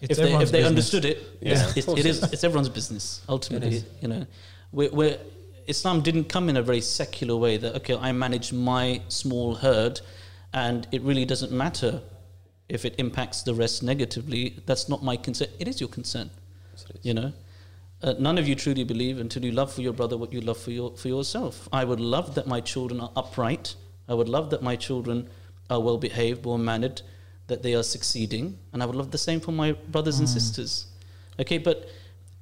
It's 0.00 0.18
if 0.18 0.24
they, 0.24 0.34
if 0.34 0.50
they 0.50 0.64
understood 0.64 1.04
it, 1.04 1.18
Yeah, 1.40 1.52
it's, 1.52 1.76
it's, 1.76 1.88
it 1.88 1.98
it 1.98 2.06
is, 2.06 2.22
it's 2.24 2.42
everyone's 2.42 2.68
business. 2.68 3.22
Ultimately, 3.28 3.84
you 4.00 4.08
know, 4.08 4.26
we're, 4.72 4.90
we're, 4.90 5.18
Islam 5.68 6.00
didn't 6.00 6.24
come 6.24 6.48
in 6.48 6.56
a 6.56 6.62
very 6.62 6.80
secular 6.80 7.36
way 7.36 7.56
that 7.56 7.76
okay, 7.76 7.96
I 7.96 8.10
manage 8.10 8.52
my 8.52 9.00
small 9.08 9.54
herd, 9.54 10.00
and 10.52 10.88
it 10.90 11.02
really 11.02 11.24
doesn't 11.24 11.52
matter 11.52 12.00
if 12.72 12.84
it 12.86 12.94
impacts 12.98 13.42
the 13.42 13.54
rest 13.54 13.82
negatively. 13.82 14.56
That's 14.66 14.88
not 14.88 15.04
my 15.04 15.16
concern. 15.16 15.48
It 15.58 15.68
is 15.68 15.78
your 15.78 15.90
concern. 15.90 16.30
Yes, 16.72 16.86
it 16.88 16.96
is. 16.96 17.04
You 17.04 17.14
know, 17.14 17.32
uh, 18.02 18.14
none 18.18 18.38
of 18.38 18.48
you 18.48 18.54
truly 18.54 18.82
believe 18.84 19.20
until 19.20 19.44
you 19.44 19.52
love 19.52 19.72
for 19.72 19.82
your 19.82 19.92
brother 19.92 20.16
what 20.16 20.32
you 20.32 20.40
love 20.40 20.58
for 20.58 20.70
your 20.72 20.96
for 20.96 21.08
yourself. 21.08 21.68
I 21.72 21.84
would 21.84 22.00
love 22.00 22.34
that 22.36 22.46
my 22.46 22.60
children 22.60 23.00
are 23.00 23.12
upright. 23.14 23.74
I 24.08 24.14
would 24.14 24.28
love 24.28 24.50
that 24.50 24.62
my 24.62 24.74
children 24.76 25.28
are 25.70 25.80
well 25.80 25.98
behaved, 25.98 26.44
well 26.46 26.58
mannered, 26.58 27.02
that 27.46 27.62
they 27.62 27.74
are 27.74 27.82
succeeding, 27.82 28.58
and 28.72 28.82
I 28.82 28.86
would 28.86 28.96
love 28.96 29.10
the 29.10 29.18
same 29.28 29.40
for 29.40 29.52
my 29.52 29.72
brothers 29.72 30.18
and 30.18 30.28
sisters. 30.28 30.86
Okay, 31.38 31.58
but 31.58 31.88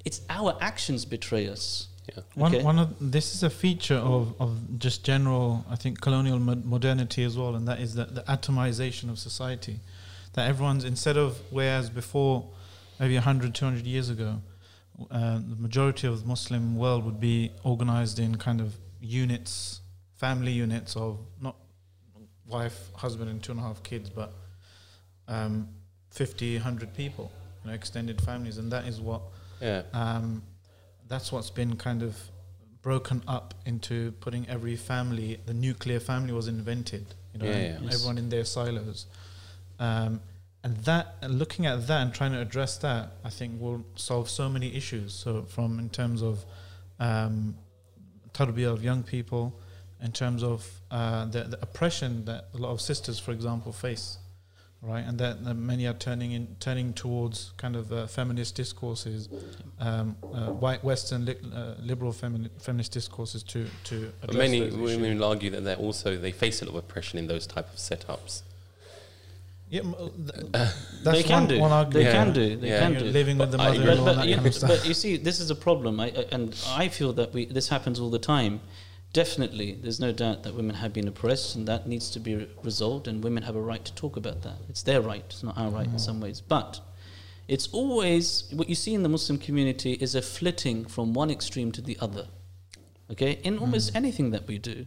it's 0.05 0.21
our 0.29 0.57
actions 0.61 1.05
betray 1.05 1.47
us. 1.47 1.87
Yeah. 2.09 2.23
One, 2.33 2.55
Okay. 2.55 2.63
one 2.63 2.79
of 2.79 2.89
this 2.99 3.35
is 3.35 3.43
a 3.43 3.49
feature 3.49 4.01
of, 4.15 4.33
of 4.39 4.79
just 4.79 5.03
general, 5.05 5.63
I 5.69 5.75
think, 5.75 6.01
colonial 6.01 6.39
mo- 6.39 6.61
modernity 6.65 7.23
as 7.23 7.37
well, 7.37 7.55
and 7.55 7.67
that 7.67 7.79
is 7.79 7.93
the, 7.93 8.05
the 8.05 8.23
atomization 8.23 9.09
of 9.11 9.19
society. 9.19 9.79
That 10.33 10.47
everyone's 10.47 10.83
instead 10.83 11.17
of 11.17 11.39
whereas 11.49 11.89
before, 11.89 12.49
maybe 12.99 13.15
100, 13.15 13.53
200 13.53 13.85
years 13.85 14.09
ago, 14.09 14.41
uh, 15.09 15.39
the 15.39 15.55
majority 15.57 16.07
of 16.07 16.21
the 16.21 16.27
Muslim 16.27 16.77
world 16.77 17.05
would 17.05 17.19
be 17.19 17.51
organized 17.63 18.19
in 18.19 18.37
kind 18.37 18.61
of 18.61 18.75
units, 19.01 19.81
family 20.15 20.51
units 20.51 20.95
of 20.95 21.19
not 21.41 21.55
wife, 22.47 22.89
husband, 22.95 23.29
and 23.29 23.41
two 23.41 23.51
and 23.51 23.59
a 23.61 23.63
half 23.63 23.81
kids, 23.83 24.09
but 24.09 24.33
um, 25.27 25.67
50, 26.11 26.55
100 26.55 26.93
people, 26.93 27.31
you 27.63 27.69
know, 27.69 27.75
extended 27.75 28.21
families, 28.21 28.57
and 28.57 28.71
that 28.71 28.85
is 28.85 28.99
what 29.01 29.21
Yeah. 29.61 29.83
um, 29.93 30.43
that's 31.07 31.31
what's 31.31 31.49
been 31.49 31.75
kind 31.75 32.03
of 32.03 32.17
broken 32.81 33.21
up 33.27 33.53
into 33.65 34.11
putting 34.21 34.47
every 34.49 34.75
family. 34.75 35.39
The 35.45 35.53
nuclear 35.53 35.99
family 35.99 36.33
was 36.33 36.47
invented, 36.47 37.05
you 37.33 37.39
know, 37.39 37.45
Yeah, 37.45 37.79
yeah. 37.81 37.91
Everyone 37.91 38.17
in 38.17 38.29
their 38.29 38.45
silos, 38.45 39.05
um, 39.81 40.21
and 40.63 40.77
that 40.77 41.15
and 41.21 41.39
looking 41.39 41.65
at 41.65 41.87
that 41.87 42.01
and 42.03 42.13
trying 42.13 42.31
to 42.33 42.39
address 42.39 42.77
that, 42.77 43.13
I 43.25 43.29
think 43.29 43.59
will 43.59 43.83
solve 43.95 44.29
so 44.29 44.47
many 44.47 44.75
issues. 44.75 45.13
So 45.13 45.41
from 45.43 45.79
in 45.79 45.89
terms 45.89 46.21
of 46.21 46.45
um, 46.99 47.55
tarbiyah 48.33 48.71
of 48.71 48.83
young 48.83 49.03
people, 49.03 49.59
in 50.01 50.11
terms 50.11 50.43
of 50.43 50.69
uh, 50.91 51.25
the, 51.25 51.43
the 51.43 51.59
oppression 51.61 52.25
that 52.25 52.49
a 52.53 52.57
lot 52.57 52.71
of 52.71 52.79
sisters, 52.79 53.17
for 53.19 53.31
example, 53.31 53.73
face 53.73 54.17
right? 54.81 55.03
And 55.05 55.17
that, 55.19 55.43
that 55.45 55.53
many 55.53 55.85
are 55.85 55.93
turning 55.93 56.31
in, 56.31 56.55
turning 56.59 56.93
towards 56.93 57.53
kind 57.57 57.75
of 57.75 57.93
uh, 57.93 58.07
feminist 58.07 58.55
discourses, 58.55 59.29
um, 59.79 60.15
uh, 60.23 60.47
white 60.47 60.83
Western 60.83 61.25
li- 61.25 61.35
uh, 61.53 61.75
liberal 61.81 62.11
femini- 62.11 62.49
feminist 62.59 62.91
discourses 62.91 63.43
to 63.43 63.67
to 63.85 64.11
But 64.21 64.33
many 64.33 64.69
women 64.69 65.19
will 65.19 65.25
argue 65.25 65.49
that 65.51 65.61
they 65.61 65.75
also 65.75 66.17
they 66.17 66.31
face 66.31 66.61
a 66.61 66.65
lot 66.65 66.71
of 66.71 66.83
oppression 66.83 67.19
in 67.19 67.27
those 67.27 67.45
type 67.45 67.71
of 67.71 67.75
setups. 67.75 68.41
Yeah, 69.71 69.81
m- 69.81 69.95
uh, 69.97 70.09
th- 70.09 70.45
Uh, 70.53 70.71
that's 71.03 71.17
they 71.17 71.23
can 71.23 71.39
one, 71.43 71.47
do. 71.47 71.59
one 71.59 71.71
argument. 71.71 71.93
They 71.93 72.03
Yeah. 72.03 72.11
can 72.23 72.33
do. 72.33 72.47
They 72.57 72.67
Yeah. 72.67 72.79
can 72.81 72.93
do. 72.99 73.05
living 73.05 73.37
with 73.37 73.51
the 73.51 73.57
But 73.57 73.77
mother-in-law 73.77 74.05
but, 74.05 74.15
but, 74.17 74.27
you, 74.27 74.35
kind 74.35 74.47
of 74.47 74.61
but 74.67 74.85
you 74.87 74.93
see, 74.93 75.15
this 75.17 75.39
is 75.39 75.49
a 75.49 75.55
problem, 75.55 75.99
I, 75.99 76.07
I- 76.07 76.25
and 76.35 76.53
I 76.67 76.89
feel 76.89 77.13
that 77.13 77.33
we 77.33 77.45
this 77.45 77.69
happens 77.69 77.97
all 77.99 78.09
the 78.09 78.19
time. 78.19 78.59
Definitely, 79.13 79.77
there's 79.81 79.99
no 79.99 80.11
doubt 80.11 80.43
that 80.43 80.55
women 80.55 80.75
have 80.75 80.93
been 80.93 81.07
oppressed, 81.07 81.55
and 81.55 81.67
that 81.67 81.87
needs 81.87 82.09
to 82.11 82.19
be 82.19 82.35
re- 82.35 82.47
resolved. 82.63 83.07
And 83.07 83.23
women 83.23 83.43
have 83.43 83.55
a 83.55 83.61
right 83.61 83.83
to 83.85 83.93
talk 83.93 84.15
about 84.17 84.41
that. 84.43 84.57
It's 84.69 84.83
their 84.83 85.01
right, 85.01 85.23
it's 85.29 85.43
not 85.43 85.57
our 85.57 85.69
right 85.69 85.87
in 85.87 85.99
some 85.99 86.19
ways. 86.21 86.41
But 86.41 86.79
it's 87.47 87.67
always 87.73 88.45
what 88.51 88.67
you 88.69 88.75
see 88.75 88.93
in 88.93 89.03
the 89.03 89.09
Muslim 89.09 89.37
community 89.37 89.93
is 90.05 90.15
a 90.15 90.21
flitting 90.21 90.85
from 90.85 91.13
one 91.13 91.31
extreme 91.31 91.71
to 91.73 91.81
the 91.81 91.97
other. 92.01 92.27
Okay, 93.11 93.39
in 93.43 93.57
almost 93.57 93.93
anything 93.95 94.31
that 94.31 94.47
we 94.47 94.57
do, 94.57 94.85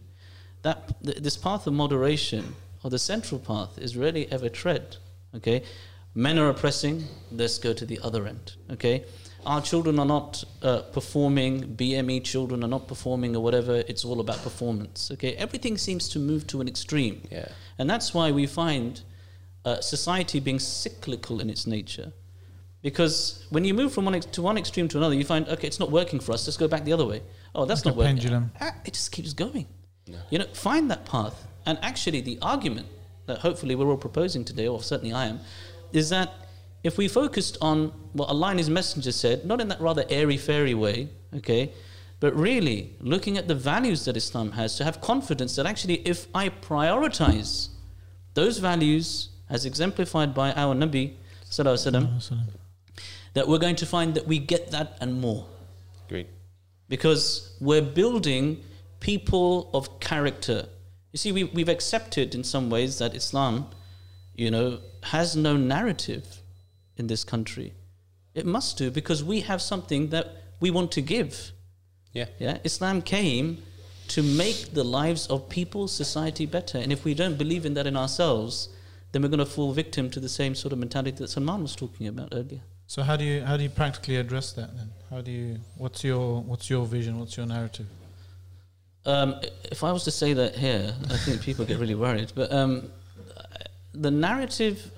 that 0.63 0.77
th- 1.03 1.17
this 1.17 1.37
path 1.37 1.67
of 1.67 1.73
moderation 1.73 2.55
or 2.85 2.91
the 2.91 2.99
central 2.99 3.39
path 3.39 3.79
is 3.79 3.97
rarely 3.97 4.31
ever 4.31 4.47
tread. 4.47 4.97
Okay, 5.35 5.63
men 6.13 6.37
are 6.37 6.49
oppressing. 6.49 7.05
Let's 7.31 7.57
go 7.57 7.73
to 7.73 7.83
the 7.85 7.99
other 8.03 8.27
end. 8.27 8.53
Okay, 8.73 9.05
our 9.43 9.59
children 9.59 9.97
are 9.97 10.05
not 10.05 10.43
uh, 10.61 10.83
performing. 10.97 11.75
BME 11.75 12.23
children 12.23 12.63
are 12.63 12.67
not 12.67 12.87
performing 12.87 13.35
or 13.35 13.41
whatever. 13.41 13.77
It's 13.87 14.05
all 14.05 14.19
about 14.19 14.37
performance. 14.43 15.09
Okay, 15.13 15.33
everything 15.33 15.79
seems 15.79 16.07
to 16.09 16.19
move 16.19 16.45
to 16.47 16.61
an 16.61 16.67
extreme. 16.67 17.23
Yeah. 17.31 17.47
And 17.79 17.89
that's 17.89 18.13
why 18.13 18.31
we 18.31 18.45
find 18.45 19.01
uh, 19.65 19.81
society 19.81 20.39
being 20.39 20.59
cyclical 20.59 21.39
in 21.41 21.49
its 21.49 21.65
nature. 21.65 22.13
Because 22.83 23.43
when 23.49 23.65
you 23.65 23.73
move 23.73 23.91
from 23.93 24.05
one 24.05 24.13
ex- 24.13 24.27
to 24.27 24.43
one 24.43 24.59
extreme 24.59 24.87
to 24.89 24.97
another, 24.99 25.15
you 25.15 25.25
find, 25.25 25.49
okay, 25.49 25.65
it's 25.67 25.79
not 25.79 25.89
working 25.91 26.19
for 26.19 26.33
us, 26.33 26.45
let's 26.45 26.55
go 26.55 26.67
back 26.67 26.83
the 26.85 26.93
other 26.93 27.05
way. 27.05 27.23
Oh, 27.55 27.65
that's 27.65 27.83
Like 27.83 27.95
not 27.95 27.95
a 27.95 27.97
working. 28.05 28.17
pendulum. 28.17 28.51
Ah, 28.61 28.75
It 28.85 28.93
just 28.93 29.11
keeps 29.11 29.33
going. 29.33 29.65
Yeah. 30.05 30.17
You 30.29 30.37
know, 30.37 30.45
find 30.53 30.91
that 30.91 31.03
path. 31.05 31.47
And 31.65 31.77
actually, 31.81 32.21
the 32.21 32.37
argument 32.41 32.87
that 33.25 33.39
hopefully 33.39 33.75
we're 33.75 33.87
all 33.87 33.97
proposing 33.97 34.45
today, 34.45 34.67
or 34.67 34.81
certainly 34.81 35.13
I 35.13 35.25
am, 35.25 35.39
is 35.91 36.09
that 36.09 36.33
if 36.83 36.97
we 36.97 37.07
focused 37.07 37.57
on 37.61 37.91
what 38.13 38.29
Allah 38.29 38.49
and 38.49 38.59
His 38.59 38.69
Messenger 38.69 39.11
said, 39.11 39.45
not 39.45 39.59
in 39.59 39.67
that 39.69 39.81
rather 39.81 40.05
airy 40.09 40.37
fairy 40.37 40.75
way, 40.75 41.09
okay, 41.35 41.71
but 42.19 42.35
really 42.35 42.93
looking 42.99 43.37
at 43.37 43.47
the 43.47 43.55
values 43.55 44.05
that 44.05 44.15
Islam 44.15 44.51
has, 44.51 44.77
to 44.77 44.83
have 44.83 45.01
confidence 45.01 45.55
that 45.55 45.65
actually, 45.65 45.95
if 46.07 46.27
I 46.33 46.49
prioritize 46.49 47.69
those 48.35 48.59
values 48.59 49.29
as 49.49 49.65
exemplified 49.65 50.33
by 50.33 50.53
our 50.53 50.75
Nabi, 50.75 51.13
sallallahu 51.49 51.91
alaihi 51.91 52.15
wasallam, 52.17 52.47
that 53.33 53.47
we're 53.47 53.59
going 53.59 53.75
to 53.75 53.85
find 53.85 54.13
that 54.15 54.27
we 54.27 54.39
get 54.39 54.71
that 54.71 54.97
and 55.01 55.19
more 55.19 55.45
Agreed. 56.07 56.27
because 56.87 57.55
we're 57.59 57.81
building 57.81 58.63
people 58.99 59.69
of 59.73 59.99
character. 59.99 60.67
You 61.15 61.17
see, 61.17 61.31
we, 61.31 61.45
we've 61.45 61.69
accepted 61.69 62.35
in 62.35 62.43
some 62.43 62.69
ways 62.69 62.99
that 62.99 63.15
Islam, 63.15 63.67
you 64.35 64.51
know, 64.51 64.79
has 65.03 65.33
no 65.33 65.55
narrative 65.55 66.41
in 66.97 67.07
this 67.07 67.23
country. 67.23 67.73
It 68.33 68.45
must 68.45 68.77
do 68.77 68.91
because 68.91 69.23
we 69.23 69.39
have 69.39 69.61
something 69.61 70.09
that 70.09 70.35
we 70.59 70.71
want 70.71 70.91
to 70.91 71.01
give. 71.01 71.53
Yeah. 72.11 72.25
Yeah, 72.37 72.57
Islam 72.65 73.01
came 73.01 73.63
to 74.09 74.21
make 74.21 74.73
the 74.73 74.83
lives 74.83 75.25
of 75.27 75.47
people, 75.47 75.87
society 75.87 76.45
better. 76.45 76.79
And 76.79 76.91
if 76.91 77.05
we 77.05 77.13
don't 77.13 77.37
believe 77.37 77.65
in 77.65 77.75
that 77.75 77.87
in 77.87 77.95
ourselves, 77.95 78.67
then 79.13 79.21
we're 79.21 79.29
going 79.29 79.39
to 79.39 79.45
fall 79.45 79.71
victim 79.71 80.09
to 80.09 80.19
the 80.19 80.27
same 80.27 80.53
sort 80.53 80.73
of 80.73 80.79
mentality 80.79 81.15
that 81.19 81.29
Salman 81.29 81.61
was 81.61 81.77
talking 81.77 82.07
about 82.07 82.27
earlier. 82.33 82.59
So 82.87 83.03
how 83.03 83.15
do 83.15 83.23
you 83.23 83.41
how 83.41 83.55
do 83.55 83.63
you 83.63 83.69
practically 83.69 84.17
address 84.17 84.51
that 84.51 84.75
then? 84.75 84.89
How 85.09 85.21
do 85.21 85.31
you 85.31 85.59
what's 85.77 86.03
your 86.03 86.41
what's 86.41 86.69
your 86.69 86.85
vision? 86.85 87.19
What's 87.19 87.37
your 87.37 87.45
narrative? 87.45 87.87
Um, 89.05 89.35
if 89.71 89.83
I 89.83 89.91
was 89.91 90.03
to 90.05 90.11
say 90.11 90.33
that 90.33 90.55
here, 90.55 90.93
I 91.09 91.17
think 91.17 91.41
people 91.41 91.65
get 91.65 91.77
really 91.79 91.95
worried. 91.95 92.31
But 92.35 92.51
um, 92.51 92.89
the 93.93 94.11
narrative, 94.11 94.91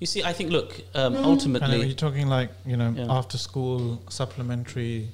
you 0.00 0.06
see, 0.06 0.22
I 0.22 0.32
think, 0.32 0.50
look, 0.50 0.80
um, 0.94 1.14
Kind 1.14 1.62
of, 1.62 1.62
are 1.62 1.76
you 1.84 1.94
talking 1.94 2.26
like 2.28 2.50
you 2.66 2.76
know 2.76 2.92
Yeah. 2.96 3.06
after 3.08 3.38
school 3.38 4.02
supplementary 4.10 5.08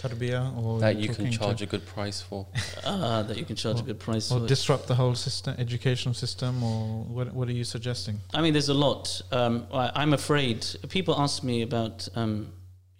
tarbiyah 0.00 0.56
or 0.56 0.80
That 0.80 0.96
you're 0.96 1.14
can 1.14 1.30
charge 1.30 1.60
a 1.62 1.66
good 1.66 1.84
price 1.86 2.20
for. 2.22 2.46
ah, 2.86 3.22
that 3.22 3.36
you 3.36 3.44
can 3.44 3.54
charge 3.54 3.80
a 3.80 3.82
good 3.82 3.98
price 4.00 4.32
or 4.32 4.40
for. 4.40 4.46
disrupt 4.46 4.86
the 4.88 4.94
whole 4.94 5.14
system, 5.14 5.54
educational 5.58 6.14
system, 6.14 6.62
or 6.64 7.04
what 7.04 7.32
what 7.34 7.48
are 7.48 7.52
you 7.52 7.64
suggesting? 7.64 8.18
I 8.34 8.40
mean, 8.40 8.52
there's 8.54 8.70
a 8.70 8.74
lot. 8.74 9.20
Um, 9.30 9.66
I, 9.72 9.90
I'm 9.94 10.12
afraid 10.14 10.66
people 10.88 11.14
ask 11.20 11.42
me 11.44 11.62
about, 11.62 12.08
um, 12.16 12.48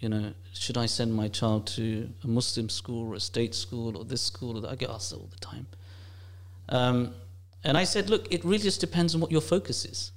you 0.01 0.09
know, 0.09 0.33
should 0.55 0.79
I 0.79 0.87
send 0.87 1.15
my 1.15 1.29
child 1.29 1.67
to 1.69 2.09
a 2.25 2.27
Muslim 2.27 2.71
school 2.71 3.11
or 3.11 3.15
a 3.15 3.21
state 3.21 3.55
school 3.55 3.97
or 3.97 4.05
this 4.05 4.23
school? 4.23 4.57
Or 4.57 4.61
that? 4.63 4.71
I 4.71 4.75
get 4.75 4.91
asked 4.91 5.11
that 5.11 5.19
all 5.19 5.29
the 5.31 5.39
time. 5.39 5.67
Um, 6.71 7.15
and 7.63 7.77
I 7.77 7.85
said, 7.85 8.09
look, 8.09 8.33
it 8.33 8.43
really 8.43 8.63
just 8.63 8.81
depends 8.81 9.15
on 9.15 9.21
what 9.21 9.31
your 9.31 9.43
focus 9.43 9.85
is. 9.85 10.13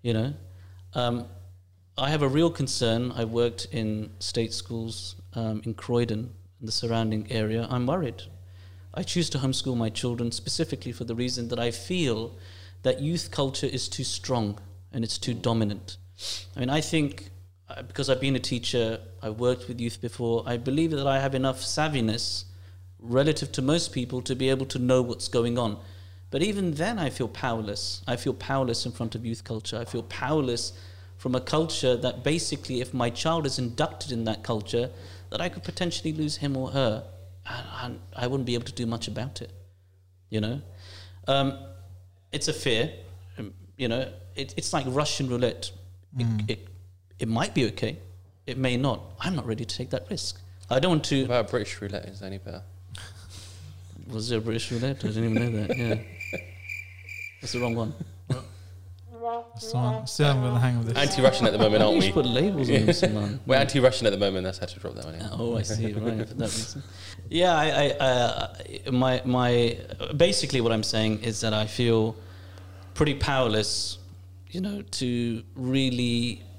You 0.00 0.14
know, 0.14 0.34
um, 0.94 1.26
I 1.98 2.08
have 2.08 2.22
a 2.22 2.28
real 2.28 2.50
concern. 2.50 3.12
I 3.14 3.24
worked 3.24 3.66
in 3.70 4.10
state 4.18 4.54
schools 4.54 5.16
um, 5.34 5.60
in 5.64 5.74
Croydon 5.74 6.32
and 6.58 6.68
the 6.68 6.72
surrounding 6.72 7.30
area. 7.30 7.66
I'm 7.70 7.86
worried. 7.86 8.22
I 8.94 9.02
choose 9.02 9.28
to 9.30 9.38
homeschool 9.38 9.76
my 9.76 9.90
children 9.90 10.32
specifically 10.32 10.92
for 10.92 11.04
the 11.04 11.14
reason 11.14 11.48
that 11.48 11.58
I 11.58 11.70
feel 11.70 12.34
that 12.82 13.00
youth 13.00 13.30
culture 13.30 13.66
is 13.66 13.88
too 13.88 14.04
strong 14.04 14.58
and 14.90 15.04
it's 15.04 15.18
too 15.18 15.34
dominant. 15.34 15.98
I 16.56 16.60
mean, 16.60 16.70
I 16.70 16.80
think 16.80 17.31
because 17.86 18.10
I've 18.10 18.20
been 18.20 18.36
a 18.36 18.40
teacher, 18.40 19.00
I've 19.22 19.38
worked 19.38 19.68
with 19.68 19.80
youth 19.80 20.00
before, 20.00 20.42
I 20.46 20.56
believe 20.56 20.90
that 20.90 21.06
I 21.06 21.20
have 21.20 21.34
enough 21.34 21.60
savviness 21.60 22.44
relative 22.98 23.52
to 23.52 23.62
most 23.62 23.92
people 23.92 24.22
to 24.22 24.34
be 24.34 24.50
able 24.50 24.66
to 24.66 24.78
know 24.78 25.02
what's 25.02 25.28
going 25.28 25.58
on. 25.58 25.78
But 26.30 26.42
even 26.42 26.74
then, 26.74 26.98
I 26.98 27.10
feel 27.10 27.28
powerless. 27.28 28.02
I 28.06 28.16
feel 28.16 28.34
powerless 28.34 28.86
in 28.86 28.92
front 28.92 29.14
of 29.14 29.24
youth 29.26 29.44
culture. 29.44 29.78
I 29.78 29.84
feel 29.84 30.02
powerless 30.04 30.72
from 31.18 31.34
a 31.34 31.40
culture 31.40 31.96
that 31.96 32.24
basically, 32.24 32.80
if 32.80 32.94
my 32.94 33.10
child 33.10 33.46
is 33.46 33.58
inducted 33.58 34.12
in 34.12 34.24
that 34.24 34.42
culture, 34.42 34.90
that 35.30 35.40
I 35.40 35.48
could 35.48 35.62
potentially 35.62 36.12
lose 36.12 36.36
him 36.36 36.56
or 36.56 36.70
her, 36.70 37.04
and, 37.82 38.00
I 38.16 38.26
wouldn't 38.26 38.46
be 38.46 38.54
able 38.54 38.64
to 38.64 38.72
do 38.72 38.86
much 38.86 39.08
about 39.08 39.42
it. 39.42 39.50
You 40.30 40.40
know, 40.40 40.62
um, 41.28 41.58
it's 42.32 42.48
a 42.48 42.52
fear. 42.52 42.92
um, 43.38 43.52
You 43.76 43.88
know, 43.88 44.08
it, 44.34 44.54
it's 44.56 44.72
like 44.72 44.86
Russian 44.88 45.28
roulette. 45.28 45.70
It, 46.18 46.26
it, 46.48 46.68
it 47.22 47.28
might 47.28 47.54
be 47.54 47.66
okay. 47.68 47.96
It 48.46 48.58
may 48.58 48.76
not. 48.76 49.00
I'm 49.20 49.36
not 49.36 49.46
ready 49.46 49.64
to 49.64 49.76
take 49.76 49.90
that 49.90 50.06
risk. 50.10 50.40
I 50.68 50.80
don't 50.80 50.90
want 50.90 51.04
to. 51.04 51.20
What 51.20 51.26
about 51.26 51.50
British 51.50 51.80
roulette 51.80 52.06
is 52.06 52.20
any 52.20 52.38
better? 52.38 52.62
Was 54.08 54.28
there 54.28 54.38
a 54.38 54.42
British 54.42 54.70
roulette? 54.72 54.96
I 55.04 55.08
didn't 55.08 55.24
even 55.36 55.52
know 55.52 55.66
that. 55.66 55.76
Yeah, 55.78 55.94
that's 57.40 57.52
the 57.52 57.60
wrong 57.60 57.76
one. 57.76 57.94
So 59.58 59.78
I 59.78 60.04
still 60.04 60.26
haven't 60.26 60.42
got 60.42 60.54
the 60.54 60.58
hang 60.60 60.76
of 60.78 60.86
this. 60.86 60.96
Anti-Russian 60.98 61.46
at 61.46 61.52
the 61.52 61.58
moment, 61.58 61.80
aren't 61.82 61.94
You 61.94 62.00
we? 62.00 62.06
should 62.06 62.14
put 62.14 62.26
labels 62.26 62.68
on 62.68 62.86
them, 62.86 62.92
Salman. 62.92 63.40
We're 63.46 63.54
anti-Russian 63.56 64.06
at 64.08 64.10
the 64.10 64.18
moment. 64.18 64.44
That's 64.44 64.58
how 64.58 64.66
to 64.66 64.80
drop 64.80 64.94
that 64.96 65.04
one. 65.04 65.14
In. 65.14 65.28
Oh, 65.30 65.56
I 65.56 65.62
see. 65.62 65.92
Right, 65.92 66.28
for 66.28 66.34
that 66.34 66.44
reason. 66.44 66.82
Yeah, 67.30 67.54
I, 67.54 67.66
I, 67.68 67.88
uh, 67.90 68.56
my, 68.90 69.22
my, 69.24 69.78
basically 70.16 70.60
what 70.60 70.72
I'm 70.72 70.82
saying 70.82 71.20
is 71.20 71.40
that 71.42 71.54
I 71.54 71.66
feel 71.66 72.16
pretty 72.94 73.14
powerless, 73.14 73.98
you 74.50 74.60
know, 74.60 74.82
to 74.82 75.42
really 75.54 76.42
m- 76.42 76.51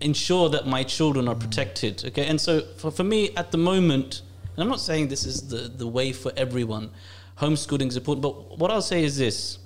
ensure 0.00 0.48
that 0.48 0.66
my 0.66 0.82
children 0.82 1.28
are 1.28 1.34
protected. 1.34 2.04
Okay, 2.06 2.26
and 2.26 2.40
so 2.40 2.60
for, 2.76 2.90
for 2.90 3.04
me 3.04 3.30
at 3.36 3.50
the 3.52 3.58
moment, 3.58 4.22
and 4.54 4.62
I'm 4.62 4.68
not 4.68 4.80
saying 4.80 5.08
this 5.08 5.24
is 5.26 5.48
the, 5.48 5.68
the 5.68 5.86
way 5.86 6.12
for 6.12 6.32
everyone. 6.36 6.90
Homeschooling 7.38 7.88
is 7.88 7.96
important, 7.96 8.22
but 8.22 8.58
what 8.58 8.70
I'll 8.70 8.80
say 8.82 9.04
is 9.04 9.18
this: 9.18 9.58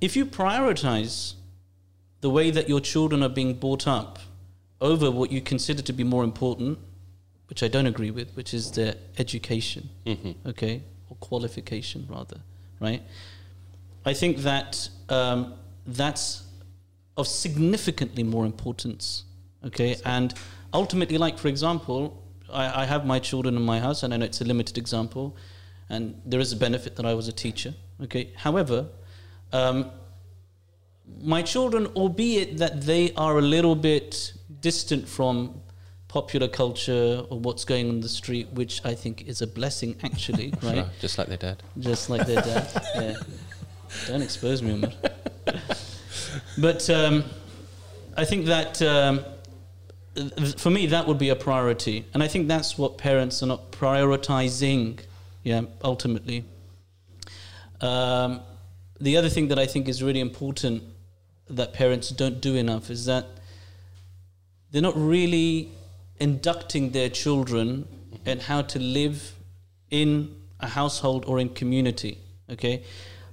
if 0.00 0.16
you 0.16 0.24
prioritize 0.26 1.34
the 2.22 2.30
way 2.30 2.50
that 2.50 2.68
your 2.68 2.80
children 2.80 3.22
are 3.22 3.28
being 3.28 3.54
brought 3.54 3.86
up 3.86 4.18
over 4.80 5.10
what 5.10 5.30
you 5.30 5.40
consider 5.40 5.82
to 5.82 5.92
be 5.92 6.04
more 6.04 6.24
important, 6.24 6.78
which 7.48 7.62
I 7.62 7.68
don't 7.68 7.86
agree 7.86 8.10
with, 8.10 8.34
which 8.34 8.54
is 8.54 8.70
their 8.72 8.94
education, 9.18 9.90
Mm-hmm. 10.06 10.48
okay, 10.48 10.82
or 11.10 11.16
qualification 11.20 12.06
rather, 12.10 12.40
right? 12.80 13.02
I 14.04 14.14
think 14.14 14.38
that 14.38 14.88
um, 15.08 15.54
that's 15.86 16.42
of 17.16 17.26
significantly 17.26 18.22
more 18.22 18.44
importance, 18.44 19.24
okay, 19.64 19.96
and 20.04 20.34
ultimately, 20.72 21.18
like 21.18 21.38
for 21.38 21.48
example, 21.48 22.22
I, 22.52 22.82
I 22.82 22.84
have 22.84 23.06
my 23.06 23.18
children 23.18 23.56
in 23.56 23.62
my 23.62 23.80
house, 23.80 24.02
and 24.02 24.12
I 24.12 24.16
know 24.18 24.26
it's 24.26 24.40
a 24.40 24.44
limited 24.44 24.78
example, 24.78 25.36
and 25.88 26.20
there 26.24 26.40
is 26.40 26.52
a 26.52 26.56
benefit 26.56 26.96
that 26.96 27.06
I 27.06 27.14
was 27.14 27.28
a 27.28 27.32
teacher, 27.32 27.74
okay. 28.02 28.32
However, 28.36 28.88
um, 29.52 29.90
my 31.20 31.42
children, 31.42 31.86
albeit 31.88 32.58
that 32.58 32.82
they 32.82 33.12
are 33.14 33.38
a 33.38 33.42
little 33.42 33.76
bit 33.76 34.32
distant 34.60 35.08
from 35.08 35.60
popular 36.08 36.48
culture 36.48 37.24
or 37.30 37.38
what's 37.38 37.64
going 37.64 37.88
on 37.88 38.00
the 38.00 38.08
street, 38.08 38.48
which 38.52 38.80
I 38.84 38.94
think 38.94 39.26
is 39.26 39.42
a 39.42 39.46
blessing 39.46 39.96
actually, 40.02 40.52
right? 40.62 40.76
Sure, 40.76 40.90
just 41.00 41.18
like 41.18 41.28
their 41.28 41.36
dad. 41.36 41.62
Just 41.78 42.10
like 42.10 42.26
their 42.26 42.42
dad. 42.42 42.82
yeah. 42.94 43.14
Don't 44.08 44.22
expose 44.22 44.62
me, 44.62 44.72
Umar. 44.72 44.92
But 46.58 46.88
um, 46.90 47.24
I 48.16 48.24
think 48.24 48.46
that 48.46 48.80
um, 48.82 49.24
for 50.56 50.70
me 50.70 50.86
that 50.86 51.06
would 51.06 51.18
be 51.18 51.28
a 51.28 51.36
priority, 51.36 52.06
and 52.14 52.22
I 52.22 52.28
think 52.28 52.48
that's 52.48 52.78
what 52.78 52.98
parents 52.98 53.42
are 53.42 53.46
not 53.46 53.72
prioritizing. 53.72 55.00
Yeah, 55.42 55.62
ultimately. 55.84 56.44
Um, 57.80 58.40
the 59.00 59.16
other 59.16 59.28
thing 59.28 59.48
that 59.48 59.58
I 59.58 59.66
think 59.66 59.88
is 59.88 60.02
really 60.02 60.20
important 60.20 60.82
that 61.48 61.72
parents 61.74 62.08
don't 62.08 62.40
do 62.40 62.56
enough 62.56 62.90
is 62.90 63.04
that 63.04 63.26
they're 64.70 64.82
not 64.82 64.96
really 64.96 65.70
inducting 66.18 66.90
their 66.90 67.08
children 67.08 67.86
and 68.24 68.42
how 68.42 68.62
to 68.62 68.78
live 68.78 69.34
in 69.90 70.34
a 70.58 70.68
household 70.68 71.24
or 71.26 71.38
in 71.38 71.50
community. 71.50 72.18
Okay, 72.50 72.82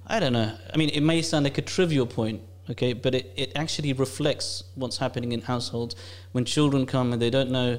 I 0.06 0.20
don't 0.20 0.32
know. 0.32 0.52
I 0.72 0.76
mean, 0.76 0.90
it 0.90 1.00
may 1.00 1.22
sound 1.22 1.44
like 1.44 1.58
a 1.58 1.62
trivial 1.62 2.06
point. 2.06 2.42
Okay, 2.70 2.94
but 2.94 3.14
it, 3.14 3.32
it 3.36 3.52
actually 3.54 3.92
reflects 3.92 4.64
what's 4.74 4.96
happening 4.98 5.32
in 5.32 5.42
households. 5.42 5.94
When 6.32 6.44
children 6.44 6.86
come 6.86 7.12
and 7.12 7.20
they 7.20 7.30
don't 7.30 7.50
know 7.50 7.78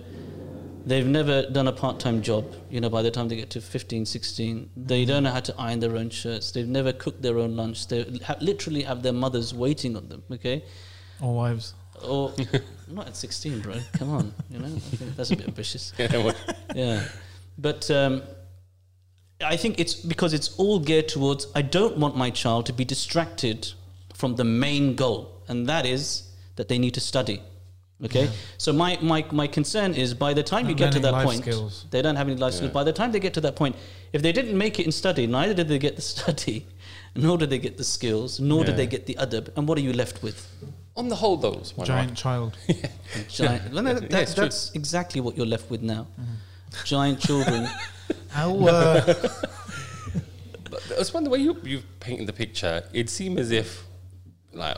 they've 0.85 1.07
never 1.07 1.47
done 1.49 1.67
a 1.67 1.71
part-time 1.71 2.21
job 2.21 2.45
you 2.69 2.79
know 2.79 2.89
by 2.89 3.01
the 3.01 3.09
time 3.09 3.27
they 3.27 3.35
get 3.35 3.49
to 3.49 3.59
15 3.59 4.05
16 4.05 4.69
they 4.77 5.03
don't 5.03 5.23
know 5.23 5.31
how 5.31 5.39
to 5.39 5.55
iron 5.57 5.79
their 5.79 5.95
own 5.97 6.09
shirts. 6.09 6.51
They've 6.51 6.67
never 6.67 6.93
cooked 6.93 7.21
their 7.21 7.39
own 7.39 7.55
lunch. 7.55 7.87
They 7.87 8.03
ha- 8.23 8.37
literally 8.39 8.83
have 8.83 9.01
their 9.01 9.13
mothers 9.13 9.53
waiting 9.53 9.97
on 9.97 10.07
them 10.09 10.23
okay? 10.31 10.63
Or 11.21 11.35
wives. 11.35 11.73
or 12.03 12.33
not 12.87 13.07
at 13.07 13.15
16 13.15 13.61
bro. 13.61 13.75
Come 13.93 14.09
on 14.11 14.33
you 14.51 14.59
know? 14.59 14.67
I 14.67 14.79
think 14.79 15.15
that's 15.15 15.31
a 15.31 15.35
bit 15.35 15.47
ambitious. 15.47 15.93
Yeah. 16.75 17.07
But 17.57 17.89
um, 17.89 18.21
i 19.43 19.57
think 19.57 19.79
it's 19.79 19.95
because 19.95 20.33
it's 20.33 20.55
all 20.57 20.79
geared 20.79 21.07
towards 21.09 21.47
i 21.55 21.61
don't 21.61 21.97
want 21.97 22.15
my 22.15 22.29
child 22.29 22.65
to 22.65 22.73
be 22.73 22.85
distracted 22.85 23.73
from 24.15 24.35
the 24.35 24.43
main 24.43 24.95
goal 24.95 25.19
and 25.47 25.67
that 25.67 25.85
is 25.85 26.31
that 26.55 26.67
they 26.69 26.77
need 26.77 26.93
to 26.93 27.01
study 27.01 27.41
okay? 28.03 28.29
So 28.57 28.73
my, 28.73 28.97
my 29.01 29.25
my 29.31 29.47
concern 29.47 29.93
is 29.93 30.13
by 30.13 30.33
the 30.33 30.43
time 30.43 30.67
you 30.69 30.75
get 30.75 30.91
to 30.93 30.99
that 30.99 31.23
point 31.25 31.41
skills. 31.41 31.85
they 31.91 32.01
don't 32.01 32.15
have 32.15 32.27
any 32.27 32.37
life 32.45 32.53
skills. 32.53 32.71
By 32.71 32.83
the 32.83 32.93
time 32.93 33.11
they 33.11 33.19
get 33.27 33.33
to 33.35 33.41
that 33.41 33.55
point 33.55 33.75
if 34.13 34.21
they 34.21 34.31
didn't 34.31 34.57
make 34.57 34.79
it 34.79 34.85
in 34.85 34.91
study 34.91 35.27
neither 35.27 35.53
did 35.53 35.67
they 35.67 35.79
get 35.79 35.95
the 35.95 36.01
study 36.15 36.65
nor 37.15 37.37
did 37.37 37.49
they 37.49 37.59
get 37.67 37.77
the 37.77 37.83
skills 37.83 38.39
nor 38.39 38.63
did 38.65 38.75
they 38.77 38.87
get 38.87 39.05
the 39.05 39.15
adab 39.15 39.49
and 39.55 39.67
what 39.67 39.77
are 39.77 39.81
you 39.89 39.93
left 39.93 40.21
with? 40.23 40.39
On 40.97 41.09
the 41.09 41.15
whole, 41.15 41.35
though, 41.35 41.61
Giant 41.83 42.11
right? 42.11 42.15
child. 42.15 42.57
giant 43.27 43.73
well, 43.73 43.83
no, 43.83 43.93
that, 43.95 44.09
Yeah, 44.09 44.19
it's 44.19 44.33
true. 44.33 44.43
that's 44.43 44.71
exactly 44.75 45.19
what 45.19 45.35
you're 45.35 45.45
left 45.55 45.69
with 45.69 45.81
now. 45.81 46.07
Giant 46.85 47.19
children. 47.19 47.67
How, 48.29 48.55
uh, 48.65 49.13
But 50.69 50.91
Usman, 50.97 51.25
the 51.25 51.29
way 51.29 51.39
you 51.39 51.57
you've 51.63 51.85
painted 51.99 52.27
the 52.27 52.33
picture, 52.33 52.83
it 52.93 53.09
seems 53.09 53.39
as 53.39 53.51
if 53.51 53.83
like 54.55 54.77